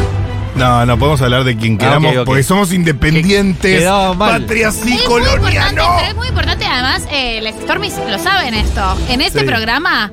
No, 0.59 0.85
no 0.85 0.99
podemos 0.99 1.21
hablar 1.21 1.43
de 1.45 1.55
quien 1.57 1.75
Ah, 1.75 1.77
queramos, 1.79 2.15
porque 2.25 2.43
somos 2.43 2.71
independientes. 2.73 3.83
Mal. 3.89 4.41
Patria 4.41 4.71
sí, 4.71 4.79
Es 4.79 4.85
muy 4.85 4.93
importante, 5.01 5.37
colonial, 5.39 5.75
no. 5.75 5.95
pero 5.97 6.07
es 6.09 6.15
muy 6.15 6.27
importante, 6.27 6.65
además, 6.65 7.03
eh, 7.11 7.39
los 7.41 7.53
Stormies 7.63 7.93
lo 8.09 8.19
saben 8.19 8.53
esto. 8.53 8.97
En 9.09 9.21
este 9.21 9.39
Sí. 9.39 9.45
programa 9.45 10.11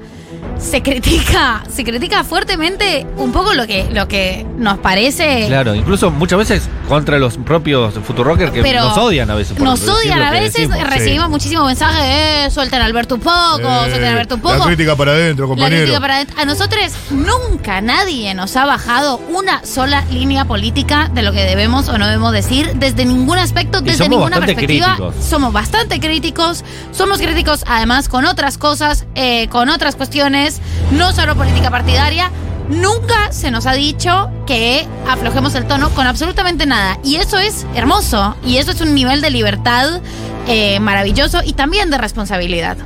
se 0.58 0.82
critica, 0.82 1.62
se 1.72 1.84
critica 1.84 2.24
fuertemente 2.24 3.06
un 3.16 3.30
poco 3.32 3.52
lo 3.54 3.66
que, 3.66 3.88
lo 3.92 4.08
que 4.08 4.46
nos 4.56 4.78
parece. 4.78 5.44
Claro, 5.48 5.74
incluso 5.74 6.10
muchas 6.10 6.38
veces 6.38 6.62
contra 6.88 7.18
los 7.18 7.36
propios 7.36 7.94
Futurockers 7.94 8.52
que 8.52 8.62
Pero 8.62 8.82
nos 8.84 8.96
odian 8.98 9.30
a 9.30 9.34
veces. 9.34 9.58
Nos 9.58 9.86
odian 9.86 10.22
a 10.22 10.30
veces, 10.30 10.68
decimos. 10.68 10.90
recibimos 10.90 11.28
muchísimos 11.30 11.66
mensajes 11.66 12.00
de 12.02 12.44
eh, 12.46 12.50
suelten 12.50 12.80
a 12.80 12.84
Alberto 12.86 13.16
un 13.16 13.20
poco, 13.20 13.58
Eh, 13.60 13.80
suelten 13.90 14.04
a 14.04 14.10
Alberto 14.12 14.34
un 14.36 14.40
poco. 14.40 14.56
La 14.58 14.64
crítica 14.64 14.96
para 14.96 15.12
adentro, 15.12 15.44
La 15.46 15.48
compañero. 15.48 15.76
crítica 15.82 16.00
para 16.00 16.14
adentro. 16.16 16.40
A 16.40 16.44
nosotros 16.44 16.80
nunca 17.10 17.80
nadie 17.80 18.32
nos 18.34 18.56
ha 18.56 18.64
bajado 18.64 19.18
una 19.28 19.64
sola 19.64 20.04
línea 20.10 20.44
política 20.46 21.10
de 21.12 21.22
lo 21.22 21.32
que 21.32 21.42
debemos 21.44 21.88
o 21.88 21.98
no 21.98 22.06
debemos 22.06 22.32
decir 22.32 22.72
desde 22.76 23.04
ningún 23.04 23.38
aspecto, 23.38 23.80
desde 23.80 24.04
somos 24.04 24.10
ninguna 24.10 24.38
bastante 24.38 24.54
perspectiva. 24.54 24.96
críticos. 24.96 25.24
Somos 25.24 25.52
bastante 25.52 26.00
críticos. 26.00 26.64
Somos 26.92 27.18
críticos 27.18 27.64
además 27.66 28.08
con 28.08 28.24
otras 28.24 28.58
cosas, 28.58 29.06
eh, 29.14 29.48
con 29.48 29.68
otras 29.68 29.96
cuestiones, 29.96 30.45
no 30.92 31.12
solo 31.12 31.36
política 31.36 31.70
partidaria. 31.70 32.30
Nunca 32.68 33.32
se 33.32 33.50
nos 33.50 33.66
ha 33.66 33.74
dicho 33.74 34.30
que 34.44 34.86
aflojemos 35.08 35.54
el 35.54 35.66
tono 35.66 35.90
con 35.90 36.06
absolutamente 36.06 36.66
nada. 36.66 36.98
Y 37.04 37.16
eso 37.16 37.38
es 37.38 37.64
hermoso. 37.74 38.36
Y 38.44 38.56
eso 38.56 38.72
es 38.72 38.80
un 38.80 38.94
nivel 38.94 39.20
de 39.20 39.30
libertad 39.30 40.00
eh, 40.48 40.80
maravilloso 40.80 41.42
y 41.44 41.52
también 41.52 41.90
de 41.90 41.98
responsabilidad. 41.98 42.76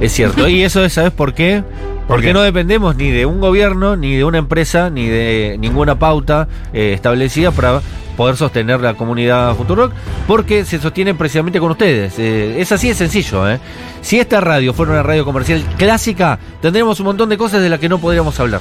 Es 0.00 0.12
cierto. 0.12 0.48
Y 0.54 0.62
eso 0.62 0.84
es, 0.84 0.92
¿sabes 0.92 1.12
por 1.12 1.34
qué? 1.34 1.62
Porque 2.06 2.34
no 2.34 2.42
dependemos 2.42 2.96
ni 2.96 3.10
de 3.10 3.24
un 3.24 3.40
gobierno, 3.40 3.96
ni 3.96 4.16
de 4.16 4.24
una 4.24 4.38
empresa, 4.38 4.90
ni 4.90 5.06
de 5.06 5.56
ninguna 5.58 5.98
pauta 5.98 6.48
eh, 6.72 6.92
establecida 6.92 7.50
para 7.50 7.80
poder 8.16 8.36
sostener 8.36 8.80
la 8.80 8.94
comunidad 8.94 9.54
Futurock, 9.56 9.92
porque 10.26 10.64
se 10.64 10.78
sostiene 10.78 11.14
precisamente 11.14 11.60
con 11.60 11.70
ustedes. 11.70 12.18
Eh, 12.18 12.60
es 12.60 12.72
así 12.72 12.88
de 12.88 12.94
sencillo. 12.94 13.48
¿eh? 13.48 13.58
Si 14.00 14.18
esta 14.18 14.40
radio 14.40 14.72
fuera 14.74 14.92
una 14.92 15.02
radio 15.02 15.24
comercial 15.24 15.62
clásica, 15.76 16.38
tendríamos 16.60 17.00
un 17.00 17.06
montón 17.06 17.28
de 17.28 17.38
cosas 17.38 17.62
de 17.62 17.68
las 17.68 17.80
que 17.80 17.88
no 17.88 17.98
podríamos 17.98 18.38
hablar. 18.40 18.60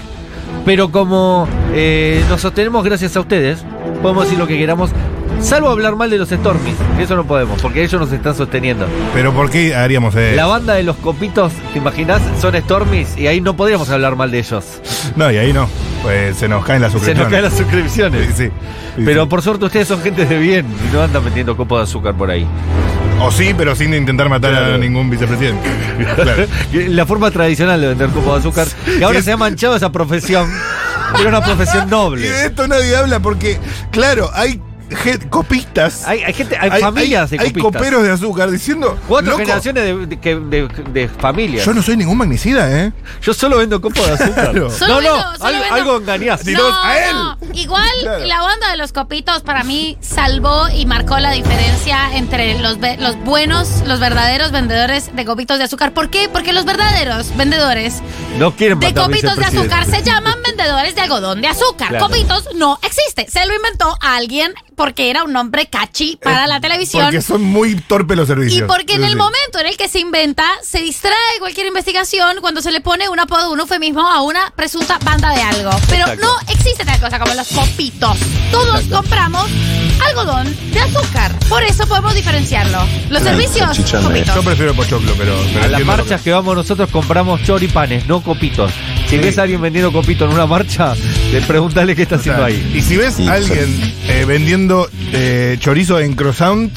Pero 0.66 0.92
como 0.92 1.48
eh, 1.74 2.24
nos 2.30 2.42
sostenemos 2.42 2.84
gracias 2.84 3.16
a 3.18 3.20
ustedes, 3.20 3.64
podemos 4.02 4.24
decir 4.24 4.40
lo 4.40 4.48
que 4.48 4.58
queramos, 4.58 4.92
salvo 5.44 5.70
hablar 5.70 5.96
mal 5.96 6.10
de 6.10 6.18
los 6.18 6.30
Stormies, 6.30 6.76
que 6.98 7.04
eso 7.04 7.16
no 7.16 7.26
podemos, 7.26 7.62
porque 7.62 7.84
ellos 7.84 8.00
nos 8.00 8.12
están 8.12 8.36
sosteniendo. 8.36 8.88
Pero 9.14 9.34
¿por 9.34 9.50
qué 9.50 9.76
haríamos 9.76 10.16
eso? 10.16 10.36
La 10.36 10.46
banda 10.46 10.74
de 10.76 10.84
los 10.84 10.96
copitos, 10.98 11.52
¿te 11.74 11.80
imaginas? 11.80 12.22
Son 12.42 12.56
Stormies 12.56 13.18
y 13.18 13.28
ahí 13.28 13.42
no 13.42 13.56
podríamos 13.56 13.90
hablar 13.90 14.16
mal 14.16 14.32
de 14.32 14.40
ellos. 14.40 14.66
No, 15.16 15.32
y 15.32 15.38
ahí 15.38 15.54
no. 15.54 15.68
Pues 16.02 16.38
se 16.38 16.48
nos 16.48 16.66
caen 16.66 16.82
las 16.82 16.92
Se 16.92 16.98
suscripciones. 17.00 17.24
nos 17.24 17.32
caen 17.32 17.44
las 17.44 17.54
suscripciones. 17.54 18.28
Sí, 18.28 18.34
sí. 18.46 18.52
Sí, 18.96 19.02
Pero 19.06 19.28
por 19.30 19.42
suerte 19.42 19.66
ustedes 19.66 19.88
son 19.88 20.02
gente 20.02 20.26
de 20.26 20.38
bien 20.38 20.66
y 20.90 20.94
no 20.94 21.02
andan 21.02 21.24
metiendo 21.24 21.56
copos 21.58 21.80
de 21.80 21.84
azúcar 21.84 22.14
por 22.16 22.30
ahí. 22.30 22.46
O 23.22 23.32
sí, 23.32 23.54
pero 23.58 23.76
sin 23.76 23.94
intentar 23.94 24.28
matar 24.30 24.54
a 24.54 24.78
ningún 24.78 25.10
vicepresidente. 25.10 25.70
Claro. 26.16 26.46
La 26.74 27.06
forma 27.06 27.30
tradicional 27.32 27.80
de 27.80 27.88
vender 27.90 28.10
copos 28.10 28.34
de 28.34 28.40
azúcar, 28.50 28.68
que 28.98 29.04
ahora 29.04 29.22
se 29.22 29.32
ha 29.32 29.38
manchado 29.38 29.76
esa 29.76 29.92
profesión. 29.92 30.50
Era 31.20 31.30
una 31.30 31.42
profesión 31.42 31.84
Y 31.88 31.92
noble. 31.92 32.30
de 32.30 32.46
esto 32.48 32.68
nadie 32.68 32.96
habla 32.96 33.20
porque, 33.20 33.58
claro, 33.92 34.30
hay 34.34 34.60
copistas. 35.30 36.04
Hay, 36.06 36.24
hay 36.24 36.34
gente, 36.34 36.58
hay, 36.58 36.82
familias 36.82 37.30
de 37.30 37.40
hay 37.40 37.48
copistas. 37.52 37.64
coperos 37.82 38.04
de 38.04 38.12
azúcar 38.12 38.50
diciendo. 38.52 38.98
Cuatro 39.08 39.32
"Loco, 39.32 39.40
generaciones 39.44 39.84
de, 39.84 40.06
de, 40.08 40.40
de- 40.40 40.84
de 40.92 41.08
familias. 41.08 41.66
Yo 41.66 41.74
no 41.74 41.82
soy 41.84 41.98
ningún 41.98 42.18
magnicida, 42.18 42.70
¿eh? 42.72 42.94
Yo 43.22 43.34
solo 43.34 43.58
vendo 43.58 43.82
copos 43.82 44.06
de 44.06 44.14
azúcar. 44.14 44.34
Claro. 44.54 44.70
No, 44.88 44.98
vendo- 44.98 45.18
no, 45.18 45.46
algo, 45.46 45.60
vendo- 45.62 45.74
algo 45.74 46.00
a 46.84 46.98
él. 46.98 47.16
no. 47.16 47.38
Igual 47.54 47.90
Claro. 48.02 48.26
la 48.26 48.42
banda 48.42 48.72
de 48.72 48.78
los 48.78 48.92
copitos 48.94 49.42
para 49.44 49.64
mí 49.64 49.98
salvó 50.02 50.68
y 50.70 50.86
marcó 50.86 51.18
la 51.20 51.32
diferencia 51.32 52.16
entre 52.16 52.60
los, 52.60 52.78
buenos, 53.24 53.84
los 53.86 54.00
verdaderos 54.00 54.52
vendedores 54.52 55.16
de 55.16 55.26
copitos 55.26 55.58
de 55.58 55.66
azúcar. 55.66 55.94
¿Por 55.94 56.10
qué? 56.10 56.30
Porque 56.30 56.52
los 56.54 56.66
verdaderos 56.66 57.36
vendedores 57.38 58.02
No 58.38 58.56
quieren 58.56 58.80
de 58.80 58.94
copitos 58.94 59.36
de 59.38 59.46
azúcar 59.46 59.86
se 59.86 60.02
llaman 60.04 60.36
vendedores 60.46 60.96
de 60.96 61.02
algodón 61.02 61.42
de 61.42 61.48
azúcar. 61.48 61.90
Claro. 61.90 62.08
Copitos 62.08 62.50
no 62.56 62.80
existe. 62.82 63.28
Se 63.30 63.46
lo 63.46 63.54
inventó 63.56 63.96
alguien 64.02 64.54
porque 64.76 65.10
era 65.10 65.24
un 65.24 65.34
nombre 65.34 65.68
catchy 65.68 66.18
para 66.22 66.48
la 66.48 66.60
televisión. 66.60 67.04
Eh, 67.04 67.06
Porque 67.08 67.22
son 67.22 67.44
muy 67.44 67.76
torpes 67.76 68.18
los 68.18 68.28
servicios. 68.28 68.64
Y 68.64 68.64
porque 68.64 68.94
en 68.94 69.04
el 69.04 69.12
sí. 69.12 69.16
momento 69.16 69.60
en 69.60 69.68
el 69.68 69.78
que 69.78 69.88
se 69.88 70.00
inventa, 70.00 70.46
se 70.62 70.80
distrae 70.82 71.14
cualquier 71.40 71.68
investigación 71.68 72.38
cuando 72.42 72.62
se 72.62 72.72
le 72.72 72.82
pone 72.82 73.10
un 73.10 73.20
apodo, 73.20 73.52
un 73.52 73.60
eufemismo 73.60 74.08
a 74.08 74.22
una 74.22 74.52
presunta 74.56 74.98
banda 75.04 75.34
de 75.34 75.42
algo. 75.42 75.72
Pero 75.90 76.04
Exacto. 76.08 76.26
no 76.26 76.52
existe 76.54 76.86
tal 76.86 77.00
cosa 77.00 77.20
como 77.20 77.34
los 77.34 77.48
copitos. 77.48 78.18
Todos 78.52 78.84
compramos 78.86 79.50
algodón 80.08 80.56
de 80.72 80.80
azúcar. 80.80 81.32
Por 81.50 81.64
eso 81.64 81.88
podemos 81.88 82.14
diferenciarlo. 82.16 82.80
Los 83.10 83.24
servicios, 83.24 83.78
copitos. 84.04 84.36
Yo 84.36 84.44
prefiero 84.44 84.74
pochoclo, 84.74 85.14
pero. 85.18 85.36
pero 85.54 85.66
A 85.66 85.68
las 85.68 85.86
marchas 85.86 86.22
que 86.22 86.32
vamos 86.32 86.56
nosotros 86.56 86.90
compramos 86.90 87.42
choripanes, 87.44 88.08
no 88.08 88.22
copitos. 88.22 88.72
Si 89.08 89.18
ves 89.18 89.38
a 89.38 89.44
alguien 89.44 89.62
vendiendo 89.62 89.92
copito 89.92 90.26
en 90.26 90.32
una 90.32 90.46
marcha, 90.48 90.96
le 91.32 91.42
pregúntale 91.42 91.96
qué 91.96 92.04
está 92.04 92.16
o 92.16 92.20
haciendo 92.20 92.40
sea, 92.40 92.48
ahí. 92.48 92.72
Y 92.74 92.82
si 92.82 92.98
ves 92.98 93.20
a 93.20 93.34
alguien 93.34 93.96
eh, 94.08 94.26
vendiendo 94.26 94.63
eh, 95.14 95.58
chorizo 95.60 96.00
en 96.00 96.14
croissant. 96.14 96.72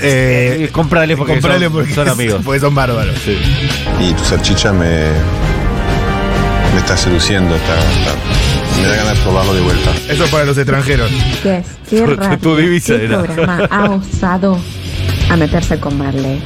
Eh, 0.00 0.64
Eh, 0.64 0.68
comprale 0.72 1.16
porque 1.16 1.34
comprale 1.34 1.66
son- 1.66 1.72
porque 1.74 1.94
son 1.94 2.08
amigos. 2.16 2.40
Porque 2.44 2.60
son 2.60 2.74
bárbaros. 2.74 3.14
Y 4.00 4.12
tu 4.14 4.24
salchicha 4.24 4.72
me. 4.72 5.08
me 6.72 6.78
está 6.78 6.96
seduciendo, 6.96 7.54
está, 7.54 7.74
está- 7.78 8.80
me 8.80 8.88
da 8.88 8.96
ganas 8.96 9.16
de 9.18 9.22
probarlo 9.22 9.54
de 9.54 9.60
vuelta. 9.60 9.90
Eso 10.08 10.24
para 10.26 10.44
los 10.44 10.56
extranjeros. 10.58 11.10
Yes, 11.44 11.66
Tu- 11.88 11.96
qué 11.96 12.02
tu- 12.02 12.16
radio, 12.16 12.38
tu 12.38 12.56
divisa 12.56 12.96
qué 12.96 13.04
era. 13.04 13.22
programa 13.22 13.68
ha 13.70 13.84
osado 13.90 14.58
a 15.30 15.36
meterse 15.36 15.78
con 15.78 15.98
Marley. 15.98 16.42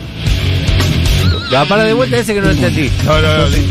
Ah, 1.57 1.65
para 1.69 1.85
de 1.85 1.93
vuelta 1.95 2.17
ese 2.19 2.35
que 2.35 2.41
no 2.41 2.51
entendí. 2.51 2.91
No, 3.05 3.21
no, 3.21 3.37
no. 3.39 3.49
di- 3.51 3.67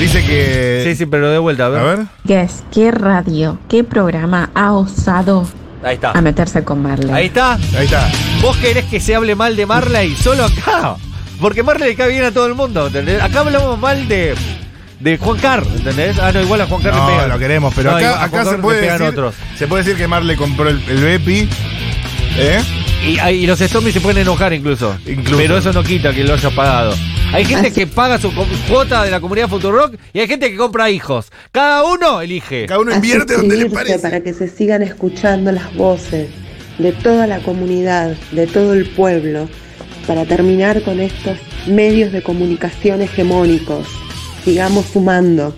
Dice 0.00 0.24
que. 0.24 0.82
Sí, 0.84 0.96
sí, 0.96 1.06
pero 1.06 1.30
de 1.30 1.38
vuelta, 1.38 1.66
a 1.66 1.68
ver. 1.68 1.80
A 1.80 1.84
ver. 1.84 1.98
Yes, 2.24 2.64
qué 2.72 2.90
radio, 2.90 3.58
qué 3.68 3.84
programa 3.84 4.50
ha 4.54 4.72
osado 4.72 5.46
Ahí 5.82 5.94
está. 5.96 6.12
a 6.12 6.20
meterse 6.20 6.64
con 6.64 6.82
Marley. 6.82 7.10
Ahí 7.12 7.26
está. 7.26 7.54
Ahí 7.76 7.84
está. 7.84 8.08
¿Vos 8.42 8.56
querés 8.56 8.84
que 8.86 8.98
se 9.00 9.14
hable 9.14 9.34
mal 9.34 9.54
de 9.56 9.66
Marley? 9.66 10.14
Solo 10.16 10.44
acá. 10.46 10.96
porque 11.40 11.62
Marley 11.62 11.90
le 11.90 11.96
cae 11.96 12.08
bien 12.10 12.24
a 12.24 12.30
todo 12.32 12.46
el 12.46 12.54
mundo, 12.54 12.86
¿entendés? 12.86 13.22
Acá 13.22 13.40
hablamos 13.40 13.78
mal 13.78 14.06
de. 14.08 14.34
De 14.98 15.18
Juan 15.18 15.38
Carr, 15.38 15.62
¿entendés? 15.76 16.18
Ah, 16.18 16.32
no, 16.32 16.40
igual 16.40 16.62
a 16.62 16.66
Juan 16.66 16.80
Carr 16.80 16.94
le 16.94 17.00
No, 17.00 17.06
pegan. 17.06 17.28
lo 17.28 17.38
queremos, 17.38 17.74
pero 17.76 17.90
No, 17.90 17.96
acá, 17.98 18.12
Juan 18.12 18.24
acá 18.24 18.44
se 18.46 18.52
le 18.52 18.58
puede 18.62 18.80
decir, 18.80 19.02
otros. 19.06 19.34
se 19.58 19.66
puede 19.66 19.82
decir 19.84 19.98
que 19.98 20.08
Mar 20.08 20.24
le 20.24 20.36
compró 20.36 20.70
el, 20.70 20.82
el 20.88 21.02
Bepi. 21.02 21.48
¿Eh? 22.38 22.62
Y, 23.06 23.20
y 23.20 23.46
los 23.46 23.60
Stormy 23.60 23.92
se 23.92 24.00
pueden 24.00 24.22
enojar 24.22 24.52
incluso. 24.52 24.96
Incluso. 25.06 25.36
Pero 25.36 25.58
eso 25.58 25.72
no 25.72 25.82
quita 25.84 26.12
que 26.12 26.24
lo 26.24 26.34
haya 26.34 26.50
pagado. 26.50 26.94
Hay 27.32 27.44
gente 27.44 27.72
que 27.72 27.86
paga 27.86 28.18
su 28.18 28.32
cuota 28.68 29.04
de 29.04 29.10
la 29.10 29.20
comunidad 29.20 29.48
Futurock 29.48 29.94
y 30.12 30.20
hay 30.20 30.26
gente 30.26 30.50
que 30.50 30.56
compra 30.56 30.90
hijos. 30.90 31.30
Cada 31.52 31.84
uno 31.84 32.20
elige. 32.20 32.66
Cada 32.66 32.80
uno 32.80 32.92
a 32.92 32.94
suscribirse 32.96 33.98
para 33.98 34.20
que 34.20 34.32
se 34.32 34.48
sigan 34.48 34.82
escuchando 34.82 35.52
las 35.52 35.74
voces 35.74 36.28
de 36.78 36.92
toda 36.92 37.26
la 37.26 37.40
comunidad, 37.40 38.16
de 38.32 38.46
todo 38.46 38.74
el 38.74 38.88
pueblo, 38.90 39.48
para 40.06 40.24
terminar 40.24 40.82
con 40.82 41.00
estos 41.00 41.38
medios 41.66 42.12
de 42.12 42.22
comunicación 42.22 43.02
hegemónicos. 43.02 43.86
Sigamos 44.44 44.86
sumando. 44.86 45.56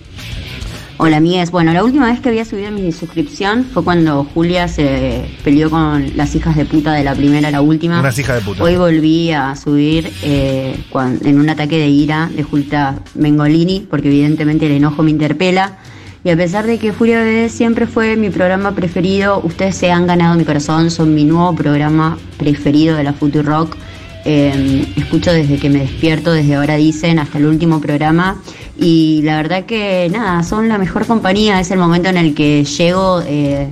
Hola, 1.01 1.19
amigues. 1.19 1.53
Bueno, 1.53 1.73
la 1.73 1.85
última 1.85 2.07
vez 2.11 2.19
que 2.21 2.29
había 2.29 2.45
subido 2.45 2.73
mi 2.73 2.91
suscripción 2.91 3.65
fue 3.73 3.85
cuando 3.85 4.25
Julia 4.35 4.67
se 4.67 5.27
peleó 5.45 5.71
con 5.71 6.17
las 6.17 6.35
hijas 6.35 6.57
de 6.57 6.65
puta 6.65 6.93
de 6.93 7.05
la 7.05 7.15
primera 7.15 7.49
a 7.49 7.51
la 7.53 7.61
última. 7.61 8.01
Unas 8.01 8.19
hijas 8.19 8.37
de 8.41 8.43
puta. 8.45 8.65
Hoy 8.65 8.77
volví 8.77 9.31
a 9.31 9.55
subir 9.55 10.11
eh, 10.25 10.77
cuan- 10.91 11.21
en 11.25 11.39
un 11.39 11.49
ataque 11.51 11.79
de 11.79 11.87
ira 11.89 12.29
de 12.35 12.43
Julita 12.43 12.99
Mengolini, 13.15 13.87
porque 13.89 14.09
evidentemente 14.09 14.67
el 14.67 14.73
enojo 14.73 15.05
me 15.05 15.13
interpela. 15.13 15.79
Y 16.25 16.31
a 16.31 16.37
pesar 16.37 16.67
de 16.67 16.79
que 16.79 16.93
Furia 16.93 17.21
Bebé 17.23 17.49
siempre 17.49 17.87
fue 17.87 18.17
mi 18.17 18.31
programa 18.31 18.75
preferido, 18.75 19.41
ustedes 19.45 19.77
se 19.77 19.93
han 19.93 20.09
ganado 20.09 20.35
mi 20.35 20.45
corazón, 20.45 20.91
son 20.91 21.15
mi 21.15 21.23
nuevo 21.25 21.55
programa 21.55 22.19
preferido 22.39 22.97
de 22.97 23.05
la 23.05 23.13
Futurock. 23.13 23.77
Eh, 24.25 24.85
escucho 24.97 25.33
desde 25.33 25.59
que 25.59 25.71
me 25.71 25.79
despierto, 25.79 26.33
desde 26.33 26.57
ahora 26.57 26.75
dicen, 26.75 27.21
hasta 27.21 27.39
el 27.39 27.47
último 27.47 27.81
programa. 27.81 28.43
Y 28.79 29.23
la 29.23 29.37
verdad 29.37 29.65
que 29.65 30.09
nada, 30.11 30.43
son 30.45 30.69
la 30.69 30.79
mejor 30.79 31.05
compañía. 31.07 31.61
Es 31.61 31.71
el 31.71 31.79
momento 31.79 32.09
en 32.09 32.17
el 32.17 32.35
que 32.35 32.65
llego 32.65 33.21
eh, 33.27 33.69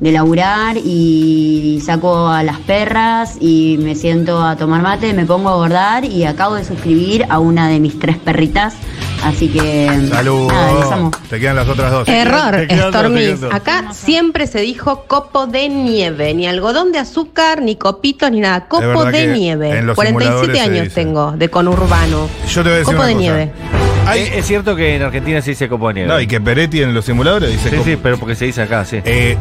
de 0.00 0.12
laburar 0.12 0.76
y 0.76 1.80
saco 1.84 2.28
a 2.28 2.42
las 2.42 2.58
perras 2.60 3.36
y 3.40 3.78
me 3.80 3.94
siento 3.94 4.42
a 4.42 4.56
tomar 4.56 4.82
mate, 4.82 5.12
me 5.12 5.26
pongo 5.26 5.50
a 5.50 5.56
bordar 5.56 6.04
y 6.04 6.24
acabo 6.24 6.54
de 6.54 6.64
suscribir 6.64 7.26
a 7.28 7.38
una 7.38 7.68
de 7.68 7.80
mis 7.80 7.98
tres 7.98 8.18
perritas. 8.18 8.74
Así 9.22 9.48
que 9.48 10.08
Saludos. 10.08 11.10
Te 11.28 11.38
quedan 11.38 11.56
las 11.56 11.68
otras 11.68 11.90
dos. 11.90 12.08
Error, 12.08 12.66
dos. 12.66 13.52
Acá 13.52 13.92
siempre 13.92 14.46
se 14.46 14.60
dijo 14.60 15.04
copo 15.06 15.46
de 15.46 15.68
nieve, 15.68 16.32
ni 16.32 16.46
algodón 16.46 16.90
de 16.92 17.00
azúcar, 17.00 17.60
ni 17.60 17.76
copitos, 17.76 18.30
ni 18.30 18.40
nada. 18.40 18.66
Copo 18.66 19.04
de 19.04 19.26
nieve. 19.26 19.78
en 19.78 19.86
los 19.86 19.94
47 19.94 20.22
simuladores 20.22 20.58
se 20.58 20.80
años 20.80 20.94
tengo 20.94 21.32
de 21.32 21.48
conurbano. 21.50 22.28
Yo 22.48 22.62
te 22.62 22.68
voy 22.70 22.76
a 22.76 22.78
decir 22.78 22.94
Copo 22.94 23.02
una 23.02 23.06
de 23.06 23.14
cosa. 23.14 23.20
nieve. 23.20 23.79
Eh, 24.16 24.38
es 24.38 24.46
cierto 24.46 24.76
que 24.76 24.96
en 24.96 25.02
Argentina 25.02 25.40
se 25.42 25.50
dice. 25.50 25.68
No, 25.68 26.20
y 26.20 26.26
que 26.26 26.40
Peretti 26.40 26.82
en 26.82 26.94
los 26.94 27.04
simuladores 27.04 27.50
dice 27.50 27.70
Sí, 27.70 27.76
sí, 27.84 27.98
pero 28.02 28.18
porque 28.18 28.34
se 28.34 28.46
dice 28.46 28.62
acá, 28.62 28.84
sí. 28.84 29.00
Eh, 29.04 29.36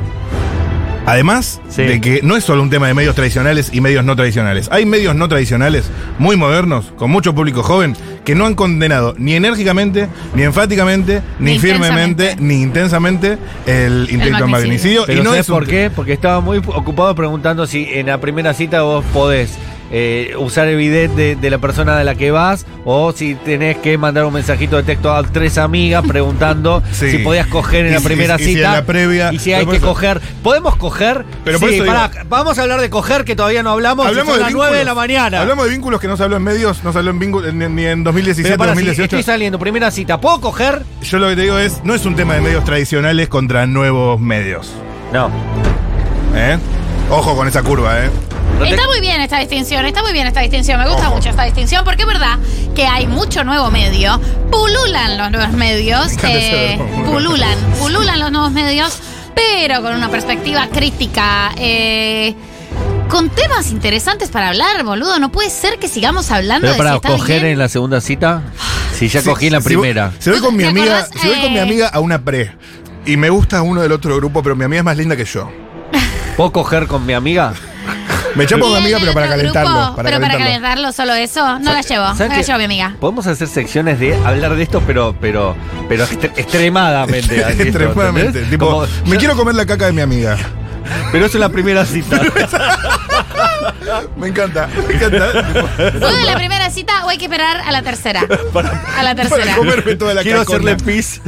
además 1.06 1.60
de 1.76 2.00
que 2.00 2.22
no 2.24 2.36
es 2.36 2.44
solo 2.44 2.62
un 2.62 2.70
tema 2.70 2.88
de 2.88 2.94
medios 2.94 3.16
tradicionales 3.16 3.72
y 3.74 3.82
medios 3.82 4.06
no 4.06 4.16
tradicionales. 4.16 4.70
Hay 4.72 4.86
medios 4.86 5.16
no 5.16 5.28
tradicionales, 5.28 5.90
muy 6.20 6.36
modernos, 6.36 6.94
con 6.96 7.10
mucho 7.10 7.34
público 7.34 7.64
joven, 7.64 7.96
que 8.24 8.36
no 8.36 8.46
han 8.46 8.56
condenado 8.56 9.16
ni 9.18 9.34
enérgicamente, 9.34 10.08
ni 10.36 10.44
enfáticamente, 10.44 11.22
ni, 11.40 11.54
Ni 11.54 11.60
firmemente, 11.60 12.36
ni 12.40 12.62
intensamente 12.62 13.38
el 13.66 14.08
intento 14.12 14.46
de 14.46 14.52
magnicidio. 14.52 15.04
Pero 15.08 15.22
y 15.22 15.24
no 15.24 15.32
¿sabes 15.32 15.46
es 15.46 15.50
un 15.50 15.56
por 15.56 15.68
qué? 15.68 15.90
Porque 15.94 16.14
estaba 16.14 16.42
muy 16.42 16.60
ocupado 16.60 17.16
preguntando 17.16 17.66
si 17.66 17.88
en 17.92 18.08
la 18.08 18.20
primera 18.20 18.54
cita 18.54 18.84
vos 18.84 19.04
podés 19.14 19.58
eh, 19.92 20.34
usar 20.38 20.68
el 20.68 20.78
bidet 20.78 21.12
de, 21.12 21.36
de 21.36 21.50
la 21.50 21.58
persona 21.58 21.98
de 21.98 22.04
la 22.04 22.16
que 22.16 22.32
vas 22.32 22.66
o 22.86 23.12
si 23.12 23.36
tenés 23.36 23.78
que 23.78 23.98
mandar 23.98 24.26
un 24.26 24.34
mensajito 24.34 24.76
de 24.78 24.84
texto 24.84 25.12
a 25.14 25.24
tres 25.24 25.58
amigas 25.58 26.04
preguntando 26.08 26.84
Sí. 26.92 27.12
si 27.12 27.18
podías 27.20 27.48
coger 27.48 27.86
en 27.86 27.92
Y 27.92 27.94
la 27.96 28.00
si- 28.00 28.06
primera 28.06 28.36
y 28.36 28.44
si 28.44 28.50
en 28.52 28.56
cita. 28.58 28.72
la 28.74 28.86
previa- 28.86 29.34
Y 29.34 29.40
si 29.40 29.54
hay 29.54 29.66
que 29.66 29.78
eso- 29.78 29.86
coger. 29.88 30.22
¿Podemos 30.44 30.76
coger? 30.76 31.26
Pero 31.44 31.60
sí, 31.60 31.66
digo- 31.68 31.86
pará, 31.86 32.12
vamos 32.30 32.58
a 32.60 32.62
hablar 32.62 32.82
de 32.82 32.90
coger 32.90 33.24
que 33.26 33.36
todavía 33.36 33.64
no 33.64 33.72
hablamos. 33.72 34.06
Hablamos 34.08 34.36
de 34.36 34.42
las 34.42 34.54
9 34.54 34.78
de 34.78 34.86
la 34.86 34.94
mañana. 34.94 35.42
Hablamos 35.42 35.66
de 35.66 35.72
vínculos 35.72 36.00
que 36.00 36.08
no 36.08 36.18
se 36.18 36.24
habló 36.24 36.38
en 36.38 36.44
medios, 36.44 36.84
no 36.84 36.92
se 36.94 37.00
habló 37.00 37.12
en 37.12 37.20
vínculos 37.20 37.54
ni, 37.54 37.68
ni 37.68 37.86
en 37.86 38.04
2017, 38.04 38.50
Pero 38.50 38.58
pará, 38.60 38.72
si 38.74 38.76
2018. 38.86 39.04
estoy 39.18 39.24
saliendo, 39.24 39.58
primera 39.60 39.92
cita, 39.92 40.20
¿puedo 40.22 40.40
coger? 40.42 40.84
Yo 41.02 41.20
lo 41.20 41.30
que 41.30 41.36
te 41.36 41.42
digo 41.44 41.58
es, 41.58 41.84
no 41.84 41.96
es 41.96 42.06
un 42.06 42.16
tema 42.16 42.36
de 42.36 42.42
medios 42.42 42.64
tradicionales 42.64 43.28
contra 43.30 43.66
nuevos 43.66 44.20
medios. 44.20 44.72
No. 45.14 45.30
¿Eh? 46.36 46.58
Ojo 47.10 47.36
con 47.36 47.48
esa 47.48 47.64
curva, 47.64 48.06
¿eh? 48.06 48.10
Está 48.64 48.86
muy 48.88 49.00
bien 49.00 49.22
esta 49.22 49.40
distinción, 49.40 49.86
está 49.86 50.02
muy 50.04 50.12
bien 50.14 50.28
esta 50.28 50.42
distinción. 50.42 50.80
Me 50.80 50.88
gusta 50.90 51.10
mucho 51.10 51.30
esta 51.30 51.44
distinción 51.44 51.84
porque 51.86 52.02
es 52.04 52.08
verdad 52.08 52.38
que 52.76 52.86
hay 52.86 53.08
mucho 53.08 53.44
nuevo 53.44 53.72
medio. 53.72 54.20
Pululan 54.52 55.18
los 55.18 55.32
nuevos 55.32 55.54
medios. 55.54 56.12
Eh, 56.24 56.78
pululan, 57.10 57.58
pululan 57.80 58.20
los 58.20 58.32
nuevos 58.32 58.52
medios, 58.52 59.00
pero 59.34 59.82
con 59.82 59.96
una 59.96 60.10
perspectiva 60.10 60.68
crítica. 60.72 61.52
eh, 61.58 62.36
con 63.10 63.28
temas 63.32 63.72
interesantes 63.72 64.30
para 64.30 64.50
hablar, 64.50 64.84
boludo. 64.84 65.18
No 65.18 65.32
puede 65.32 65.50
ser 65.50 65.80
que 65.80 65.88
sigamos 65.88 66.30
hablando 66.30 66.62
Pero 66.68 66.74
de 66.74 66.78
para 66.78 66.90
si 66.92 66.96
está 66.98 67.10
coger 67.10 67.40
bien. 67.42 67.54
en 67.54 67.60
la 67.60 67.68
segunda 67.68 68.02
cita, 68.02 68.44
si 68.94 69.08
ya 69.08 69.22
Sí, 69.22 69.30
cogí 69.30 69.48
en 69.48 69.54
la 69.54 69.62
si 69.62 69.64
voy- 69.64 69.76
primera. 69.82 70.12
Si 70.20 70.30
voy 70.30 70.40
con 70.42 70.56
mi 70.56 70.62
¿Te 70.62 70.70
amiga, 70.70 71.00
acordás, 71.00 71.22
si 71.22 71.28
voy 71.28 71.42
con 71.42 71.54
mi 71.54 71.58
amiga 71.60 71.88
a 71.88 72.00
una 72.02 72.22
pre 72.24 72.52
y 73.08 73.18
me 73.18 73.32
gusta 73.32 73.64
uno 73.64 73.82
del 73.82 73.94
otro 73.94 74.16
grupo, 74.18 74.44
pero 74.44 74.56
mi 74.56 74.64
amiga 74.66 74.82
es 74.82 74.86
más 74.86 74.96
linda 74.96 75.16
que 75.16 75.26
yo. 75.26 75.50
¿Puedo 76.40 76.54
coger 76.54 76.88
con 76.88 77.06
mi 77.06 77.12
amiga? 77.12 77.52
Me 78.36 78.46
chapo 78.46 78.62
con 78.64 78.72
mi 78.72 78.78
amiga, 78.78 78.98
pero 79.02 79.12
para 79.14 79.28
calentarlo. 79.28 79.72
grupo, 79.74 79.96
para 79.98 80.10
pero 80.10 80.22
para 80.22 80.34
calentarlo. 80.36 80.46
calentarlo, 80.46 80.92
solo 80.94 81.14
eso. 81.16 81.60
No 81.60 81.74
la 81.74 81.82
llevo. 81.82 82.06
No 82.06 82.16
¿Sabes 82.16 82.30
la 82.32 82.38
qué? 82.38 82.44
llevo, 82.44 82.58
mi 82.60 82.64
amiga. 82.64 82.96
Podemos 82.98 83.28
hacer 83.28 83.50
secciones 83.50 84.00
de 84.00 84.16
hablar 84.26 84.56
de 84.56 84.64
esto, 84.64 84.82
pero, 84.88 85.14
pero, 85.20 85.54
pero 85.90 86.06
extre- 86.06 86.32
extremadamente. 86.38 87.44
así, 87.44 87.62
Extremadamente. 87.64 88.28
¿entendés? 88.28 88.52
Tipo, 88.52 88.70
Como- 88.70 88.88
me 89.08 89.18
quiero 89.18 89.36
comer 89.36 89.56
la 89.56 89.66
caca 89.66 89.88
de 89.88 89.92
mi 89.92 90.00
amiga. 90.02 90.38
Pero 91.12 91.26
eso 91.26 91.36
es 91.38 91.42
la 91.42 91.50
primera 91.50 91.86
cita. 91.86 92.22
Me 94.16 94.28
encanta, 94.28 94.68
me 94.88 94.94
encanta. 94.94 95.32
Tipo, 95.48 95.68
¿Fue 95.76 96.16
de 96.18 96.24
la 96.24 96.36
primera 96.36 96.70
cita 96.70 97.06
o 97.06 97.10
hay 97.10 97.18
que 97.18 97.26
esperar 97.26 97.58
a 97.62 97.72
la 97.72 97.82
tercera? 97.82 98.22
A 98.98 99.04
la 99.04 99.16
tercera. 99.16 99.44
para 99.44 99.56
comerme 99.58 99.96
toda 99.96 100.14
la 100.14 100.22
Quiero 100.22 100.40
cacona. 100.40 100.72
hacerle 100.74 100.86
pis. 100.94 101.22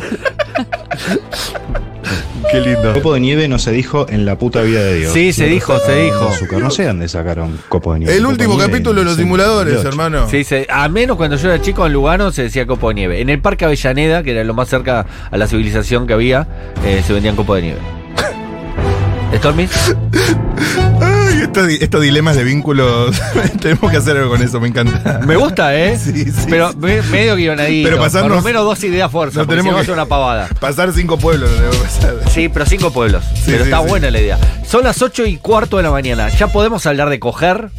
Qué 2.52 2.60
lindo. 2.62 2.94
Copo 2.94 3.14
de 3.14 3.20
nieve 3.22 3.48
no 3.48 3.58
se 3.60 3.72
dijo 3.72 4.06
en 4.10 4.26
la 4.26 4.38
puta 4.38 4.62
vida 4.62 4.82
de 4.84 4.96
Dios. 5.00 5.14
Sí, 5.14 5.32
se 5.34 5.46
dijo, 5.46 5.78
se 5.80 5.96
dijo. 5.96 6.28
Azúcar. 6.28 6.60
No 6.60 6.70
sé 6.70 6.86
dónde 6.86 7.08
sacaron 7.08 7.58
copo 7.70 7.94
de 7.94 8.00
nieve. 8.00 8.14
El 8.16 8.20
Copo 8.24 8.32
último 8.32 8.54
nieve 8.56 8.72
capítulo 8.72 9.00
de 9.02 9.06
los 9.06 9.16
simuladores, 9.16 9.74
78. 9.78 9.88
hermano. 9.90 10.30
Sí, 10.30 10.44
se- 10.44 10.68
a 10.70 10.90
menos 10.90 11.16
cuando 11.18 11.38
yo 11.38 11.48
era 11.52 11.62
chico 11.62 11.86
en 11.86 11.94
Lugano 11.94 12.32
se 12.32 12.44
decía 12.44 12.66
copo 12.68 12.90
de 12.90 12.96
nieve. 12.96 13.22
En 13.22 13.30
el 13.30 13.40
Parque 13.40 13.66
Avellaneda, 13.66 14.22
que 14.24 14.32
era 14.32 14.44
lo 14.44 14.54
más 14.54 14.68
cerca 14.68 15.06
a 15.32 15.38
la 15.38 15.48
civilización 15.48 16.08
que 16.08 16.14
había, 16.14 16.48
eh, 16.86 17.02
se 17.06 17.14
vendían 17.14 17.36
copo 17.36 17.56
de 17.56 17.62
nieve. 17.62 17.80
¿Stormy? 19.38 19.68
Estos, 21.52 21.68
di- 21.68 21.78
estos 21.82 22.02
dilemas 22.02 22.38
de 22.38 22.46
vínculos. 22.46 23.14
Tenemos 23.62 23.92
que 23.92 23.98
hacer 23.98 24.16
algo 24.16 24.30
con 24.30 24.42
eso, 24.42 24.62
me 24.62 24.70
encanta. 24.70 25.20
Me 25.26 25.36
gusta, 25.36 25.76
¿eh? 25.76 25.98
Sí, 26.02 26.24
sí. 26.32 26.46
Pero 26.50 26.72
me- 26.78 27.02
medio 27.02 27.36
guionadito. 27.36 27.90
Pero 27.90 28.02
pasarnos- 28.02 28.22
Por 28.30 28.38
lo 28.38 28.42
menos 28.42 28.64
dos 28.64 28.82
ideas 28.86 29.12
fuerza. 29.12 29.42
No 29.42 29.48
tenemos 29.48 29.86
que- 29.86 29.92
una 29.92 30.06
pavada. 30.06 30.48
Pasar 30.62 30.94
cinco 30.94 31.18
pueblos, 31.18 31.50
no 31.60 31.70
pasar. 31.84 32.16
Sí, 32.32 32.48
pero 32.48 32.66
cinco 32.66 32.92
pueblos. 32.94 33.26
pero 33.46 33.58
sí, 33.58 33.64
está 33.66 33.80
buena 33.80 34.10
la 34.10 34.22
idea. 34.22 34.38
Son 34.66 34.86
las 34.86 35.02
ocho 35.02 35.26
y 35.26 35.36
cuarto 35.38 35.76
de 35.76 35.84
la 35.84 35.92
mañana. 35.92 36.30
¿Ya 36.30 36.48
podemos 36.48 36.86
hablar 36.86 37.10
de 37.10 37.20
coger? 37.20 37.70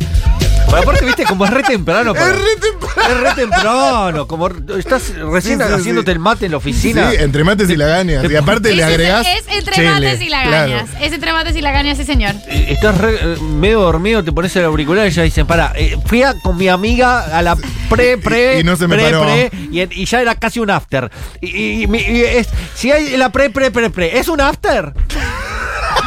Pero 0.72 0.82
aparte, 0.84 1.04
viste, 1.04 1.24
como 1.24 1.44
es 1.44 1.50
re 1.50 1.62
temprano. 1.62 2.14
para- 2.14 2.28
Es 2.30 2.36
re 2.38 2.56
temprano. 2.60 3.12
Es 3.14 3.20
re 3.20 3.34
temprano. 3.42 4.26
Como 4.26 4.48
estás 4.48 5.14
recién 5.16 5.58
Sí, 5.60 5.66
sí, 5.68 5.72
haciéndote 5.74 6.06
sí. 6.10 6.12
el 6.12 6.18
mate 6.18 6.46
en 6.46 6.52
la 6.52 6.56
oficina. 6.56 7.10
Sí, 7.10 7.16
entre 7.20 7.44
mates 7.44 7.68
y 7.68 7.76
lagañas. 7.76 8.30
Y 8.30 8.34
aparte 8.36 8.70
Es 8.70 8.76
le 8.76 8.84
agregás. 8.84 9.26
Es 9.26 9.44
entre 9.48 9.74
chele, 9.74 9.90
mates 9.90 10.20
y 10.22 10.28
lagañas. 10.30 10.88
claro. 10.90 11.04
Es 11.04 11.12
entre 11.12 11.32
mates 11.34 11.56
y 11.56 11.60
lagañas, 11.60 11.98
sí, 11.98 12.04
señor. 12.04 12.34
Eh, 12.48 12.66
Estás 12.70 12.96
re- 12.98 13.16
eh, 13.20 13.36
medio 13.42 13.80
dormido, 13.82 14.24
te 14.24 14.32
pones 14.32 14.56
el 14.56 14.64
auricular 14.64 15.06
y 15.06 15.10
ya 15.10 15.22
dicen, 15.24 15.46
para, 15.46 15.74
fui 16.06 16.22
a- 16.22 16.34
con 16.42 16.56
mi 16.56 16.68
amiga 16.68 17.36
a 17.36 17.42
la 17.42 17.54
pre, 17.90 18.16
pre, 18.16 18.56
Y- 18.56 18.60
y 18.60 18.64
no 18.64 18.74
se 18.76 18.88
me 18.88 18.96
pre, 18.96 19.04
paró. 19.10 19.24
pre, 19.24 19.50
y, 19.70 20.04
ya 20.06 20.22
era 20.22 20.34
casi 20.36 20.58
un 20.58 20.70
after. 20.70 21.10
Y, 21.42 21.48
y- 21.54 21.82
y 21.82 21.86
mi- 21.86 21.98
y 22.00 22.22
es, 22.22 22.48
si 22.74 22.90
hay 22.90 23.14
la 23.18 23.30
pre, 23.30 23.50
pre, 23.50 23.70
pre, 23.70 23.90
pre, 23.90 24.18
¿es 24.18 24.26
un 24.28 24.40
after? 24.40 24.94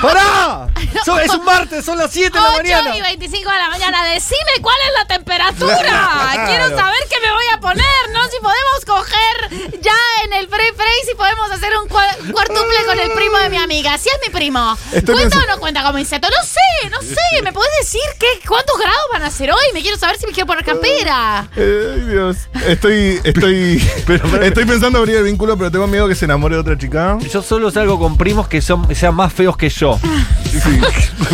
¡Pará! 0.07 0.67
So- 1.05 1.19
es 1.19 1.29
un 1.29 1.43
martes, 1.43 1.83
son 1.85 1.97
las 1.97 2.11
7 2.11 2.29
de 2.31 2.39
la 2.43 2.49
8 2.51 2.57
mañana. 2.63 2.95
y 2.97 3.01
25 3.01 3.51
de 3.51 3.57
la 3.57 3.69
mañana. 3.69 4.05
Decime 4.05 4.51
cuál 4.61 4.75
es 4.87 4.93
la 4.99 5.07
temperatura. 5.07 5.75
Claro. 5.85 6.47
Quiero 6.47 6.69
saber 6.77 6.99
qué 7.09 7.19
me 7.21 7.31
voy 7.31 7.45
a 7.53 7.59
poner, 7.59 8.09
¿no? 8.13 8.23
Si 8.25 8.37
podemos 8.41 8.85
coger 8.85 9.81
ya 9.81 9.95
en 10.23 10.33
el 10.33 10.47
pre-pre 10.47 10.85
y 10.94 10.94
si 11.05 11.15
podemos 11.15 11.51
hacer 11.51 11.71
un 11.81 11.87
cua- 11.89 12.31
cuartuple 12.31 12.75
con 12.85 12.99
el 12.99 13.11
primo 13.11 13.37
de 13.37 13.49
mi 13.49 13.57
amiga. 13.57 13.97
Si 13.97 14.09
es 14.09 14.17
mi 14.25 14.33
primo. 14.33 14.77
Estoy 14.93 15.15
¿Cuenta 15.15 15.37
o 15.39 15.45
no 15.47 15.59
cuenta 15.59 15.83
como 15.83 15.97
insecto? 15.99 16.27
No 16.29 16.43
sé, 16.45 16.89
no 16.89 17.01
sé. 17.01 17.41
¿Me 17.43 17.53
podés 17.53 17.69
decir 17.79 18.01
qué, 18.19 18.27
cuántos 18.47 18.77
grados 18.77 19.01
van 19.13 19.23
a 19.23 19.31
ser 19.31 19.51
hoy? 19.51 19.63
Me 19.73 19.81
quiero 19.81 19.97
saber 19.97 20.17
si 20.17 20.25
me 20.27 20.33
quiero 20.33 20.47
poner 20.47 20.65
campera. 20.65 21.47
Ay, 21.55 22.01
Dios. 22.09 22.37
Estoy, 22.65 23.19
estoy, 23.23 23.81
estoy 24.41 24.65
pensando 24.65 24.99
abrir 24.99 25.17
el 25.17 25.23
vínculo, 25.23 25.57
pero 25.57 25.71
tengo 25.71 25.87
miedo 25.87 26.07
que 26.07 26.15
se 26.15 26.25
enamore 26.25 26.55
de 26.55 26.61
otra 26.61 26.77
chica. 26.77 27.17
Yo 27.31 27.41
solo 27.41 27.69
salgo 27.71 27.99
con 27.99 28.17
primos 28.17 28.47
que 28.47 28.61
son, 28.61 28.93
sean 28.95 29.15
más 29.15 29.31
feos 29.33 29.55
que 29.57 29.69
yo. 29.69 29.99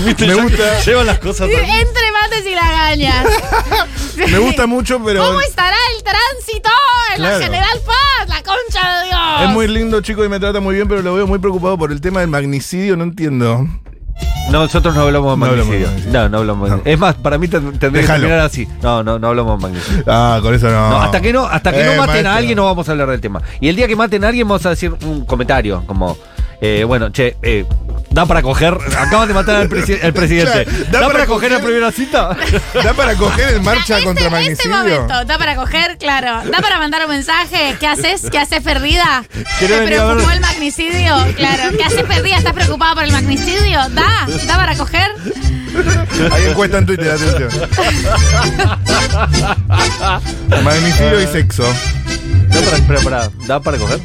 ¿Viste? 0.05 0.25
Me 0.27 0.33
gusta. 0.35 0.79
Llevan 0.81 1.05
las 1.05 1.19
cosas 1.19 1.47
Sí, 1.47 1.53
Entre 1.53 2.11
mates 2.11 2.45
y 2.45 2.55
lagañas. 2.55 3.27
Sí, 4.15 4.21
Me 4.31 4.37
gusta 4.39 4.65
mucho, 4.67 5.01
pero. 5.03 5.23
¿Cómo 5.25 5.41
estará 5.41 5.77
el 5.95 6.03
tránsito 6.03 6.69
en 7.11 7.15
Claro. 7.17 7.37
la 7.39 7.43
General 7.45 7.81
Paz? 7.85 8.27
La 8.29 8.41
concha 8.43 8.99
de 9.01 9.05
Dios. 9.07 9.19
Es 9.43 9.49
muy 9.49 9.60
lindo, 9.69 10.01
chico, 10.01 10.23
y 10.25 10.29
me 10.29 10.39
trata 10.39 10.59
muy 10.59 10.75
bien, 10.75 10.87
pero 10.87 11.01
lo 11.01 11.13
veo 11.13 11.27
muy 11.27 11.39
preocupado 11.39 11.77
por 11.77 11.91
el 11.91 12.01
tema 12.01 12.19
del 12.21 12.29
magnicidio, 12.29 12.95
no 12.97 13.03
entiendo. 13.03 13.67
Nosotros 14.51 14.93
no 14.95 15.01
hablamos 15.01 15.31
de 15.33 15.37
No 15.37 15.45
hablamos 15.51 15.71
de 15.71 15.79
magnicidio. 15.79 16.11
No, 16.11 16.29
no 16.29 16.37
hablamos 16.39 16.63
de 16.65 16.69
magnicidio. 16.71 16.93
Es 16.93 16.99
más, 16.99 17.15
para 17.15 17.37
mí 17.37 17.47
te- 17.47 17.59
tendría 17.59 18.01
que 18.01 18.07
terminar 18.07 18.39
así. 18.39 18.67
No, 18.81 19.01
no, 19.03 19.17
no 19.17 19.27
hablamos 19.29 19.57
de 19.61 19.67
magnicidio. 19.67 20.03
Ah, 20.07 20.39
con 20.41 20.53
eso 20.53 20.67
no. 20.69 20.89
No, 20.89 21.01
hasta 21.01 21.21
que 21.21 21.31
no, 21.33 21.45
hasta 21.45 21.71
que 21.71 21.81
Eh, 21.81 21.85
no 21.85 21.91
maten 21.91 22.07
maestro. 22.07 22.29
a 22.31 22.35
alguien 22.35 22.55
no 22.57 22.65
vamos 22.65 22.87
a 22.89 22.91
hablar 22.91 23.09
del 23.09 23.21
tema. 23.21 23.41
Y 23.61 23.69
el 23.69 23.75
día 23.75 23.87
que 23.87 23.95
maten 23.95 24.23
a 24.25 24.27
alguien 24.27 24.47
vamos 24.47 24.65
a 24.65 24.71
decir 24.71 24.93
un 25.05 25.25
comentario, 25.25 25.83
como, 25.85 26.17
eh, 26.61 26.83
bueno, 26.85 27.11
che, 27.11 27.35
eh, 27.41 27.65
da 28.11 28.25
para 28.25 28.41
coger, 28.41 28.77
acaban 28.97 29.27
de 29.27 29.33
matar 29.33 29.55
al, 29.55 29.69
presi- 29.69 29.99
al 30.03 30.13
presidente. 30.19 30.65
Claro, 30.65 31.07
¿Da, 31.07 31.11
para 31.11 31.25
coger 31.25 31.51
la 31.51 31.59
primera 31.59 31.91
cita? 31.91 32.37
¿Da 32.83 32.93
para 32.93 33.15
coger 33.15 33.55
en 33.55 33.63
marcha 33.63 34.01
contra 34.03 34.25
Este 34.25 34.29
magnicidio? 34.29 34.77
momento, 34.77 35.25
da 35.25 35.37
para 35.37 35.55
coger, 35.55 35.97
claro. 35.97 36.41
Da 36.49 36.59
para 36.59 36.77
mandar 36.77 37.03
un 37.05 37.11
mensaje. 37.11 37.75
¿Qué 37.79 37.87
haces? 37.87 38.29
¿Qué 38.29 38.37
haces, 38.37 38.61
perdida? 38.61 39.23
¿Te 39.59 39.67
preocupó 39.67 40.29
el 40.31 40.39
magnicidio? 40.41 41.15
Claro. 41.35 41.75
¿Qué 41.77 41.83
haces, 41.83 42.03
perdida? 42.03 42.37
¿Estás 42.37 42.53
preocupada 42.53 42.93
por 42.95 43.03
el 43.05 43.11
magnicidio? 43.11 43.79
Da, 43.89 44.27
da 44.45 44.55
para 44.55 44.75
coger. 44.75 45.09
Hay 46.31 46.45
encuesta 46.47 46.77
en 46.79 46.85
Twitter, 46.85 47.11
atención. 47.11 47.49
Magnicidio 50.63 51.21
y 51.21 51.27
sexo. 51.27 51.63
Da 52.51 52.99
para, 53.03 53.29
¿da 53.47 53.59
para 53.61 53.77
coger? 53.77 53.99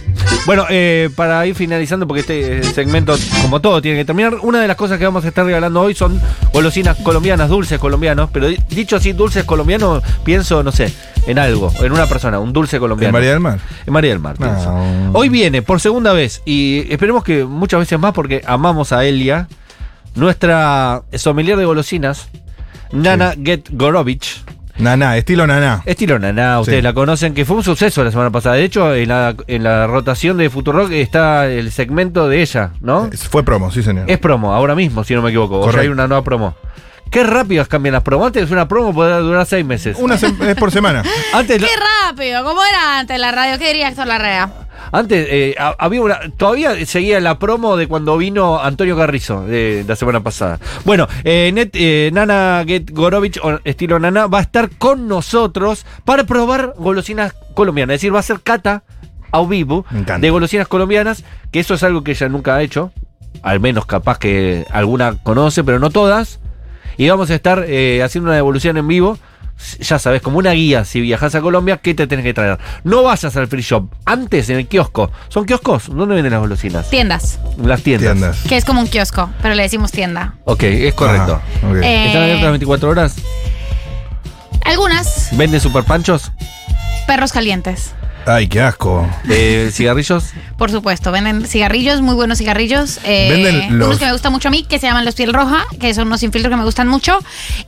Bueno, 0.47 0.65
eh, 0.71 1.11
para 1.17 1.45
ir 1.47 1.55
finalizando, 1.57 2.07
porque 2.07 2.21
este 2.21 2.59
eh, 2.59 2.63
segmento, 2.63 3.17
como 3.43 3.61
todo, 3.61 3.83
tiene 3.83 3.99
que 3.99 4.05
terminar, 4.05 4.35
una 4.43 4.61
de 4.61 4.69
las 4.69 4.77
cosas 4.77 4.99
que 4.99 5.05
vamos 5.05 5.25
a 5.25 5.29
estar 5.29 5.45
regalando 5.45 5.81
hoy 5.81 5.95
son 5.95 6.21
golosinas 6.53 6.97
colombianas, 6.99 7.49
dulces 7.49 7.79
colombianos, 7.81 8.31
pero 8.33 8.47
di- 8.47 8.59
dicho 8.69 8.97
así, 8.97 9.13
dulces 9.13 9.45
colombianos, 9.45 10.03
pienso, 10.25 10.63
no 10.63 10.71
sé, 10.71 10.93
en 11.27 11.39
algo, 11.41 11.73
en 11.81 11.91
una 11.93 12.07
persona, 12.07 12.39
un 12.39 12.53
dulce 12.53 12.79
colombiano. 12.79 13.09
¿En 13.09 13.13
María 13.13 13.31
del 13.31 13.41
Mar? 13.41 13.59
En 13.87 13.93
María 13.93 14.11
del 14.11 14.21
Mar, 14.21 14.37
pienso. 14.37 14.73
Hoy 15.13 15.29
viene 15.29 15.63
por 15.63 15.81
segunda 15.81 16.13
vez, 16.13 16.43
y 16.45 16.87
esperemos 16.91 17.25
que 17.25 17.45
muchas 17.45 17.81
veces 17.81 17.99
más, 17.99 18.13
porque 18.13 18.43
amamos 18.47 18.93
a 18.93 19.05
Elia, 19.05 19.49
nuestra 20.15 21.03
sommelier 21.15 21.57
de 21.59 21.65
golosinas, 21.65 22.29
Nana 22.93 23.35
Get 23.43 23.69
Gorovich. 23.73 24.45
Naná, 24.79 25.17
estilo 25.17 25.47
naná. 25.47 25.83
Estilo 25.87 26.19
Naná, 26.19 26.61
ustedes 26.61 26.79
Sí. 26.81 26.83
la 26.83 26.93
conocen, 26.93 27.33
que 27.35 27.45
fue 27.45 27.57
un 27.57 27.63
suceso 27.65 28.05
la 28.05 28.11
semana 28.11 28.31
pasada. 28.31 28.57
De 28.57 28.65
hecho, 28.65 28.95
en 28.95 29.09
la, 29.09 29.35
en 29.47 29.63
la 29.65 29.87
rotación 29.87 30.37
de 30.37 30.51
Futurock 30.51 30.91
está 30.93 31.47
el 31.47 31.73
segmento 31.73 32.29
de 32.29 32.43
ella, 32.43 32.71
¿no? 32.81 33.09
Fue 33.31 33.43
promo, 33.43 33.71
sí, 33.71 33.83
señor. 33.83 34.05
Es 34.11 34.19
promo, 34.19 34.53
ahora 34.53 34.75
mismo, 34.75 35.03
si 35.05 35.15
no 35.15 35.23
me 35.23 35.31
equivoco. 35.31 35.57
O 35.57 35.61
ya 35.61 35.67
Correcto. 35.67 35.81
hay 35.83 35.89
una 35.89 36.07
nueva 36.07 36.23
promo. 36.23 36.55
Qué 37.11 37.23
rápidas 37.23 37.69
cambian 37.69 37.93
las 37.95 38.03
promos. 38.03 38.27
Antes 38.27 38.51
una 38.51 38.67
promo 38.69 38.93
podía 38.93 39.19
durar 39.19 39.47
seis 39.47 39.65
meses. 39.65 39.97
Una 39.99 40.17
es 40.17 40.57
por 40.59 40.71
semana. 40.73 41.03
Antes, 41.33 41.63
Qué 41.63 41.69
rápido. 42.05 42.43
¿Cómo 42.45 42.61
era 42.65 42.99
antes 42.99 43.19
la 43.19 43.31
radio? 43.31 43.59
¿Qué 43.59 43.69
diría 43.69 43.89
Héctor 43.89 44.09
Larrea? 44.09 44.51
Antes 44.93 45.27
eh, 45.31 45.55
ha- 45.59 45.75
había 45.79 46.01
una. 46.03 46.19
Todavía 46.37 46.85
seguía 46.87 47.21
la 47.21 47.39
promo 47.39 47.77
de 47.77 47.87
cuando 47.89 48.17
vino 48.17 48.61
Antonio 48.61 48.97
Carrizo 48.97 49.43
de 49.47 49.85
la 49.87 49.97
semana 49.97 50.21
pasada. 50.23 50.59
Bueno, 50.85 51.07
eh, 51.25 51.51
Net- 51.55 51.71
eh, 51.75 52.11
Nana 52.13 52.65
Get 52.67 52.91
Gorovich, 52.93 53.39
o 53.43 53.59
estilo 53.65 53.99
Nana, 53.99 54.27
va 54.27 54.39
a 54.39 54.43
estar 54.43 54.71
con 54.71 55.09
nosotros 55.09 55.87
para 56.05 56.25
probar 56.25 56.75
golosinas 56.77 57.35
colombianas. 57.55 57.95
Es 57.95 58.01
decir, 58.01 58.15
va 58.15 58.21
a 58.21 58.23
ser 58.23 58.41
cata 58.41 58.83
a 59.33 59.43
vivo 59.43 59.85
de 60.21 60.31
golosinas 60.31 60.69
colombianas, 60.69 61.25
que 61.51 61.61
eso 61.61 61.75
es 61.75 61.83
algo 61.83 62.03
que 62.05 62.13
ella 62.13 62.29
nunca 62.29 62.55
ha 62.57 62.63
hecho. 62.63 62.93
Al 63.43 63.61
menos 63.61 63.85
capaz 63.87 64.19
que 64.19 64.65
alguna 64.71 65.17
conoce, 65.23 65.63
pero 65.63 65.79
no 65.79 65.91
todas. 65.91 66.41
Y 66.97 67.09
vamos 67.09 67.31
a 67.31 67.35
estar 67.35 67.65
eh, 67.69 68.03
haciendo 68.03 68.29
una 68.29 68.37
devolución 68.37 68.77
en 68.77 68.87
vivo. 68.89 69.19
Ya 69.81 69.99
sabes, 69.99 70.21
como 70.21 70.37
una 70.37 70.51
guía, 70.51 70.85
si 70.85 71.01
viajas 71.01 71.35
a 71.35 71.41
Colombia, 71.41 71.79
¿qué 71.79 71.95
te 71.95 72.07
tenés 72.07 72.25
que 72.25 72.35
traer? 72.35 72.59
No 72.85 73.03
vayas 73.05 73.35
al 73.37 73.47
free 73.47 73.63
shop, 73.63 73.89
antes 74.05 74.51
en 74.51 74.59
el 74.59 74.67
kiosco. 74.69 75.11
¿Son 75.29 75.47
kioscos? 75.47 75.89
¿Dónde 75.89 76.15
venden 76.15 76.33
las 76.33 76.41
golosinas? 76.43 76.91
Tiendas. 76.91 77.39
Las 77.63 77.83
tiendas. 77.83 78.13
Tiendas. 78.13 78.43
Que 78.47 78.59
es 78.59 78.67
como 78.67 78.83
un 78.83 78.87
kiosco, 78.87 79.31
pero 79.41 79.55
le 79.55 79.63
decimos 79.63 79.93
tienda. 79.93 80.35
Ok, 80.45 80.63
es 80.65 80.93
correcto. 80.93 81.41
Eh, 81.83 82.07
¿Están 82.09 82.23
abiertas 82.23 82.43
las 82.43 82.51
24 82.53 82.89
horas? 82.91 83.17
Algunas, 84.65 85.31
¿Venden 85.37 85.61
super 85.61 85.85
panchos? 85.85 86.33
perros 87.07 87.33
calientes. 87.33 87.95
Ay, 88.29 88.49
qué 88.49 88.61
asco. 88.61 89.09
Eh, 89.29 89.71
¿Cigarrillos? 89.73 90.25
Por 90.59 90.71
supuesto, 90.73 91.13
venden 91.13 91.47
cigarrillos, 91.47 92.01
muy 92.01 92.17
buenos 92.17 92.39
cigarrillos. 92.39 92.99
eh, 93.05 93.29
Venden 93.31 93.79
los- 93.79 93.87
Unos 93.87 93.99
que 94.01 94.07
me 94.07 94.13
gustan 94.13 94.33
mucho 94.33 94.49
a 94.49 94.51
mí, 94.51 94.65
que 94.65 94.81
se 94.81 94.89
llaman 94.89 95.05
los 95.05 95.15
piel 95.15 95.33
roja, 95.33 95.65
que 95.79 95.95
son 95.95 96.09
unos 96.09 96.19
sin 96.21 96.33
filtro 96.33 96.51
que 96.51 96.57
me 96.57 96.65
gustan 96.65 96.89
mucho. 96.89 97.19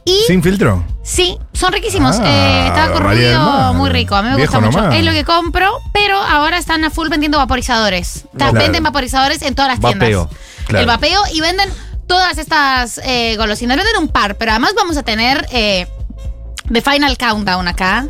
Y 0.04 0.18
¿Sin 0.26 0.42
filtro? 0.42 0.84
sí, 1.04 1.38
son 1.52 1.72
riquísimos. 1.72 2.16
Ah, 2.18 2.24
eh, 2.26 2.66
estaba 2.66 3.00
Mar. 3.00 3.74
muy 3.74 3.88
rico. 3.90 4.16
A 4.16 4.22
mí 4.22 4.30
me 4.30 4.36
Viejo 4.36 4.60
gusta 4.60 4.80
mucho. 4.80 4.92
Es 4.92 5.04
lo 5.04 5.12
que 5.12 5.24
compro, 5.24 5.70
pero 5.92 6.16
ahora 6.20 6.58
están 6.58 6.82
a 6.84 6.90
full 6.90 7.08
vendiendo 7.08 7.38
vaporizadores. 7.38 8.24
Claro. 8.36 8.54
Venden 8.54 8.82
vaporizadores 8.82 9.42
en 9.42 9.54
todas 9.54 9.70
las 9.70 9.80
Vapeo. 9.80 10.26
tiendas. 10.26 10.38
Claro. 10.66 10.80
El 10.80 10.86
vapeo 10.86 11.20
y 11.32 11.40
venden 11.40 11.70
todas 12.08 12.36
estas 12.36 13.00
eh, 13.04 13.36
golosinas. 13.36 13.76
Venden 13.76 13.96
un 14.02 14.08
par, 14.08 14.34
pero 14.36 14.50
además 14.50 14.72
vamos 14.76 14.96
a 14.96 15.04
tener 15.04 15.46
eh, 15.52 15.86
The 16.72 16.82
Final 16.82 17.16
Countdown 17.16 17.68
acá. 17.68 18.06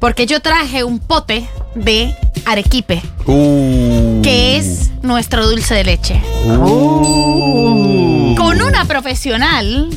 Porque 0.00 0.26
yo 0.26 0.40
traje 0.40 0.82
un 0.84 0.98
pote 0.98 1.48
de 1.74 2.14
arequipe, 2.46 3.02
Uh. 3.26 4.20
que 4.22 4.56
es 4.56 4.90
nuestro 5.02 5.46
dulce 5.48 5.74
de 5.74 5.84
leche. 5.84 6.20
Uh. 6.46 8.34
Con 8.36 8.60
una 8.62 8.84
profesional, 8.84 9.88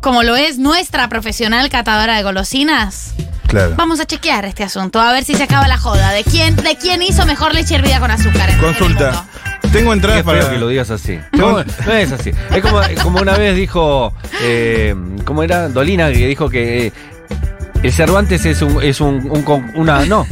como 0.00 0.22
lo 0.22 0.36
es 0.36 0.58
nuestra 0.58 1.08
profesional 1.08 1.68
catadora 1.68 2.16
de 2.16 2.22
golosinas, 2.22 3.14
Claro. 3.46 3.74
vamos 3.76 3.98
a 4.00 4.06
chequear 4.06 4.44
este 4.44 4.62
asunto, 4.62 5.00
a 5.00 5.12
ver 5.12 5.24
si 5.24 5.34
se 5.34 5.42
acaba 5.42 5.66
la 5.66 5.76
joda. 5.78 6.10
¿De 6.12 6.22
quién, 6.22 6.54
de 6.56 6.76
quién 6.76 7.02
hizo 7.02 7.26
mejor 7.26 7.52
leche 7.54 7.74
hervida 7.74 7.98
con 7.98 8.10
azúcar? 8.10 8.48
en- 8.50 8.58
Consulta. 8.58 9.24
Tengo 9.72 9.92
entradas 9.92 10.22
para. 10.24 10.50
que 10.50 10.58
lo 10.58 10.68
digas 10.68 10.90
así. 10.90 11.18
No, 11.32 11.62
no 11.62 11.92
es 11.92 12.12
así. 12.12 12.30
Es 12.54 12.62
como, 12.62 12.80
como 13.02 13.20
una 13.20 13.36
vez 13.36 13.54
dijo, 13.56 14.12
eh, 14.42 14.94
¿cómo 15.24 15.42
era? 15.42 15.68
Dolina, 15.68 16.10
que 16.10 16.26
dijo 16.26 16.48
que 16.48 16.86
eh, 16.88 16.92
el 17.82 17.92
Cervantes 17.92 18.44
es 18.46 18.62
un, 18.62 18.82
es 18.82 19.00
un, 19.00 19.30
una, 19.76 20.06
no. 20.06 20.26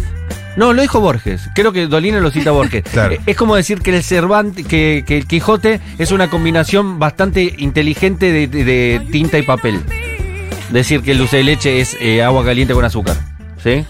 No, 0.59 0.73
lo 0.73 0.83
dijo 0.83 1.01
Borges. 1.01 1.49
Creo 1.55 1.73
que 1.73 1.87
Dolina 1.87 2.19
lo 2.21 2.31
cita 2.31 2.51
Borges. 2.51 2.83
Claro. 2.93 3.15
Eh, 3.15 3.21
Es 3.27 3.37
como 3.37 3.55
decir 3.57 3.81
que 3.81 3.95
el 3.97 4.03
Cervantes, 4.03 4.67
que, 4.67 5.05
que 5.07 5.17
el 5.19 5.27
Quijote 5.27 5.81
es 5.99 6.11
una 6.13 6.29
combinación 6.29 6.99
bastante 6.99 7.55
inteligente 7.59 8.33
de, 8.33 8.47
de- 8.49 8.65
de 8.65 9.07
tinta 9.13 9.39
y 9.39 9.43
papel. 9.43 9.81
Decir 10.71 11.03
que 11.03 11.13
el 11.13 11.19
dulce 11.19 11.39
de 11.39 11.45
leche 11.45 11.81
es 11.81 11.97
eh, 12.01 12.23
agua 12.23 12.45
caliente 12.45 12.75
con 12.75 12.85
azúcar. 12.85 13.17
¿Sí? 13.63 13.85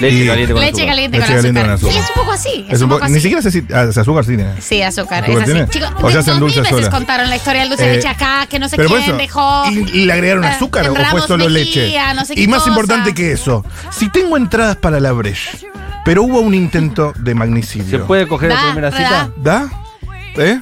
Leche 0.00 0.24
Y- 0.24 0.26
caliente 0.26 0.52
con 0.52 0.60
Leche 0.62 0.72
azúcar. 0.82 0.86
caliente 0.88 1.18
Leche 1.18 1.32
con 1.32 1.36
caliente 1.36 1.60
azúcar. 1.60 1.64
con 1.64 1.72
azúcar. 1.74 1.92
Sí, 1.92 1.98
es 1.98 2.08
un 2.10 2.14
poco 2.22 2.32
así. 2.32 2.66
Es, 2.68 2.72
Es 2.74 2.78
un 2.80 2.84
un 2.84 2.88
poco 2.90 2.98
po- 2.98 3.04
así. 3.04 3.14
ni 3.14 3.20
siquiera 3.20 3.42
sé 3.42 3.50
si 3.50 3.64
azúcar 4.00 4.24
sí 4.24 4.36
tiene. 4.36 4.60
Sí, 4.60 4.82
azúcar, 4.82 5.24
¿Azúcar 5.24 5.42
es 5.42 5.42
así. 5.44 5.52
tiene? 5.52 5.68
Chicos, 5.68 5.90
O 6.02 6.06
hacen 6.08 6.24
dos 6.26 6.38
dulce 6.40 6.60
mil 6.60 6.62
veces 6.70 6.76
sola. 6.86 6.90
contaron 6.90 7.30
la 7.30 7.36
historia 7.36 7.60
del 7.60 7.68
dulce 7.70 7.84
de 7.84 7.92
Eh, 7.92 7.96
leche 7.96 8.08
acá, 8.08 8.46
que 8.48 8.58
no 8.58 8.68
sé 8.68 8.76
quién 8.76 8.92
eso, 9.02 9.16
dejó. 9.16 9.70
y, 9.70 9.78
y 10.00 10.04
le 10.06 10.12
agregaron 10.12 10.44
eh, 10.44 10.48
azúcar 10.48 10.88
o 10.90 10.94
fue 10.94 11.20
solo 11.22 11.48
Mejía, 11.48 11.84
leche. 12.08 12.14
no 12.14 12.24
sé 12.24 12.34
qué 12.34 12.42
y 12.42 12.46
más 12.48 12.58
cosa. 12.60 12.70
importante 12.70 13.14
que 13.14 13.32
eso, 13.32 13.64
si 13.90 14.10
tengo 14.10 14.36
entradas 14.36 14.76
para 14.76 14.98
la 15.00 15.12
Breche, 15.12 15.66
pero 16.06 16.22
hubo 16.22 16.40
un 16.40 16.54
intento 16.54 17.12
de 17.18 17.34
magnicidio. 17.34 17.98
¿Se 17.98 17.98
puede 17.98 18.26
coger 18.26 18.50
la 18.52 18.62
primera 18.62 18.90
cita? 18.90 19.30
¿Da? 19.36 19.68
¿Eh? 20.36 20.60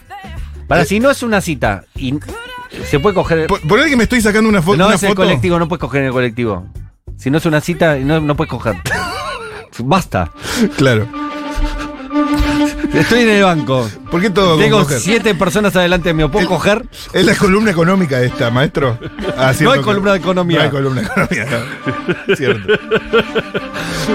Para, 0.66 0.84
si 0.84 0.98
no 0.98 1.10
es 1.10 1.22
una 1.22 1.40
cita 1.40 1.84
y 1.94 2.14
se 2.86 2.98
puede 2.98 3.14
coger. 3.14 3.46
Po- 3.46 3.60
Poner 3.68 3.88
que 3.88 3.96
me 3.96 4.04
estoy 4.04 4.20
sacando 4.20 4.48
una, 4.48 4.60
fo- 4.62 4.76
no 4.76 4.86
una 4.86 4.94
es 4.96 5.02
el 5.04 5.10
foto. 5.10 5.22
colectivo, 5.22 5.58
no 5.58 5.68
puedes 5.68 5.80
coger 5.80 6.00
en 6.00 6.06
el 6.08 6.12
colectivo. 6.12 6.66
Si 7.16 7.30
no 7.30 7.38
es 7.38 7.46
una 7.46 7.60
cita, 7.60 7.96
no, 7.96 8.18
no 8.20 8.34
puedes 8.34 8.50
coger. 8.50 8.76
Basta. 9.80 10.30
Claro. 10.76 11.06
Estoy 12.94 13.22
en 13.22 13.28
el 13.30 13.42
banco. 13.42 13.88
¿Por 14.10 14.20
qué 14.20 14.30
todo 14.30 14.52
con 14.54 14.60
Tengo 14.60 14.78
coger? 14.80 15.00
siete 15.00 15.34
personas 15.34 15.74
adelante 15.74 16.14
mío. 16.14 16.30
¿Puedo 16.30 16.46
coger? 16.48 16.86
Es 17.12 17.24
la 17.26 17.34
columna 17.34 17.70
económica 17.72 18.20
esta, 18.22 18.50
maestro. 18.50 18.98
Ah, 19.36 19.52
No 19.60 19.72
hay 19.72 19.80
columna 19.80 20.12
de 20.12 20.18
economía. 20.18 20.58
No 20.58 20.64
hay 20.64 20.70
columna 20.70 21.00
de 21.00 21.06
economía. 21.08 21.46
no. 22.28 22.36
Cierto. 22.36 22.72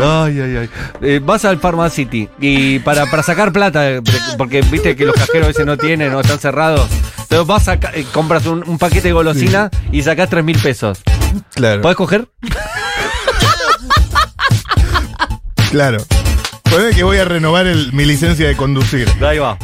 Ay, 0.01 0.39
ay, 0.39 0.57
ay. 0.57 0.69
Eh, 1.01 1.19
vas 1.23 1.43
al 1.45 1.59
Pharmacity 1.59 2.29
y 2.39 2.79
para, 2.79 3.05
para 3.07 3.21
sacar 3.23 3.51
plata, 3.51 4.01
porque 4.37 4.61
viste 4.61 4.95
que 4.95 5.05
los 5.05 5.15
cajeros 5.15 5.45
a 5.45 5.47
veces 5.49 5.65
no 5.65 5.77
tienen 5.77 6.13
o 6.13 6.21
están 6.21 6.39
cerrados. 6.39 6.87
Entonces 7.19 7.45
vas 7.47 7.67
a 7.67 7.73
eh, 7.73 8.05
compras 8.13 8.45
un, 8.45 8.63
un 8.67 8.77
paquete 8.77 9.09
de 9.09 9.13
golosina 9.13 9.69
y 9.91 10.01
sacás 10.03 10.29
tres 10.29 10.43
mil 10.43 10.57
pesos. 10.57 10.99
Claro. 11.53 11.81
¿Podés 11.81 11.97
coger? 11.97 12.27
Claro. 15.71 15.97
Poner 16.69 16.93
que 16.95 17.03
voy 17.03 17.17
a 17.17 17.25
renovar 17.25 17.65
el- 17.67 17.91
mi 17.93 18.05
licencia 18.05 18.47
de 18.47 18.55
conducir. 18.55 19.07
Ahí 19.21 19.39
va. 19.39 19.57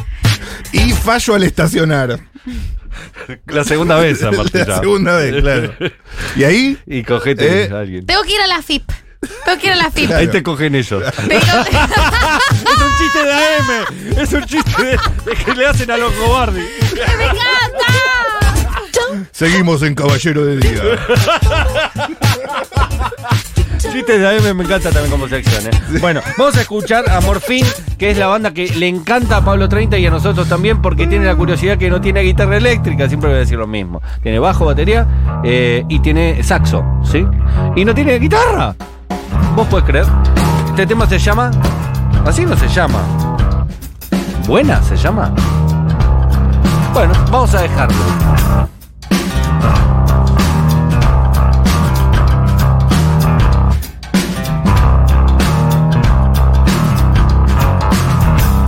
Y 0.72 0.92
fallo 0.92 1.36
al 1.36 1.44
estacionar. 1.44 2.20
La 3.48 3.64
segunda 3.64 3.98
vez, 3.98 4.22
aparte 4.24 4.60
La 4.60 4.66
ya. 4.66 4.80
segunda 4.80 5.18
vez, 5.18 5.42
claro. 5.42 5.74
Y 6.36 6.44
ahí. 6.44 6.78
Y 6.88 7.04
cogete 7.04 7.66
Eh. 7.66 7.70
a 7.72 7.80
alguien. 7.80 8.06
Tengo 8.06 8.24
que 8.24 8.34
ir 8.36 8.42
a 8.42 8.48
la 8.48 8.62
FIP. 8.62 8.90
Tengo 9.44 9.58
que 9.60 9.68
ir 9.68 9.74
a 9.74 9.76
la 9.76 9.90
FIP. 9.92 10.12
Ahí 10.12 10.28
te 10.28 10.44
cogen 10.44 10.76
ellos. 10.76 11.04
Tengo- 11.28 11.42
es 11.46 12.82
un 12.82 12.92
chiste 12.98 13.24
de 13.24 13.34
AM. 13.34 13.86
Es 14.22 14.34
un 14.34 14.46
chiste 14.46 14.84
de, 14.84 14.92
de 15.26 15.36
que 15.46 15.54
le 15.56 15.66
hacen 15.68 15.90
a 15.92 15.98
los 15.98 16.16
Gobardi. 16.18 16.60
¡Me 16.60 17.26
encanta! 17.26 17.46
Seguimos 19.32 19.82
en 19.84 19.96
Caballero 19.96 20.46
de 20.46 20.58
Día. 20.58 20.82
Chistes 23.78 24.20
de 24.20 24.28
AM 24.28 24.56
me 24.56 24.64
encanta 24.64 24.90
también 24.92 25.12
como 25.12 25.28
sección, 25.28 25.68
¿eh? 25.68 26.00
Bueno, 26.00 26.22
vamos 26.38 26.56
a 26.58 26.62
escuchar 26.62 27.10
a 27.10 27.22
Morfín, 27.22 27.66
que 27.98 28.12
es 28.12 28.18
la 28.18 28.28
banda 28.28 28.52
que 28.52 28.68
le 28.68 28.88
encanta 28.88 29.38
a 29.38 29.46
Pablo 29.46 29.68
30 29.70 29.98
y 29.98 30.06
a 30.06 30.10
nosotros 30.10 30.48
también, 30.48 30.82
porque 30.82 31.08
tiene 31.08 31.26
la 31.26 31.36
curiosidad 31.36 31.78
que 31.78 31.90
no 31.90 32.02
tiene 32.02 32.22
guitarra 32.22 32.58
eléctrica, 32.58 33.08
siempre 33.08 33.30
voy 33.30 33.38
a 33.38 33.40
decir 33.40 33.58
lo 33.58 33.68
mismo. 33.68 34.02
Tiene 34.24 34.40
bajo, 34.40 34.66
batería 34.66 35.08
eh, 35.44 35.84
y 35.90 36.00
tiene 36.00 36.44
saxo, 36.44 36.84
¿sí? 37.04 37.26
Y 37.76 37.86
no 37.86 37.94
tiene 37.94 38.18
guitarra. 38.20 38.76
¿Vos 39.56 39.68
podés 39.68 39.86
creer? 39.86 40.06
Este 40.70 40.88
tema 40.88 41.08
se 41.08 41.20
llama. 41.20 41.52
Así 42.26 42.46
no 42.46 42.58
se 42.58 42.68
llama. 42.68 43.00
¿Buena 44.48 44.82
se 44.84 44.96
llama? 44.96 45.34
Bueno, 46.94 47.14
vamos 47.32 47.54
a 47.54 47.62
dejarlo. 47.62 48.75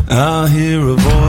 I 0.10 0.47
hear 0.47 0.88
a 0.88 0.93
voice 0.93 1.26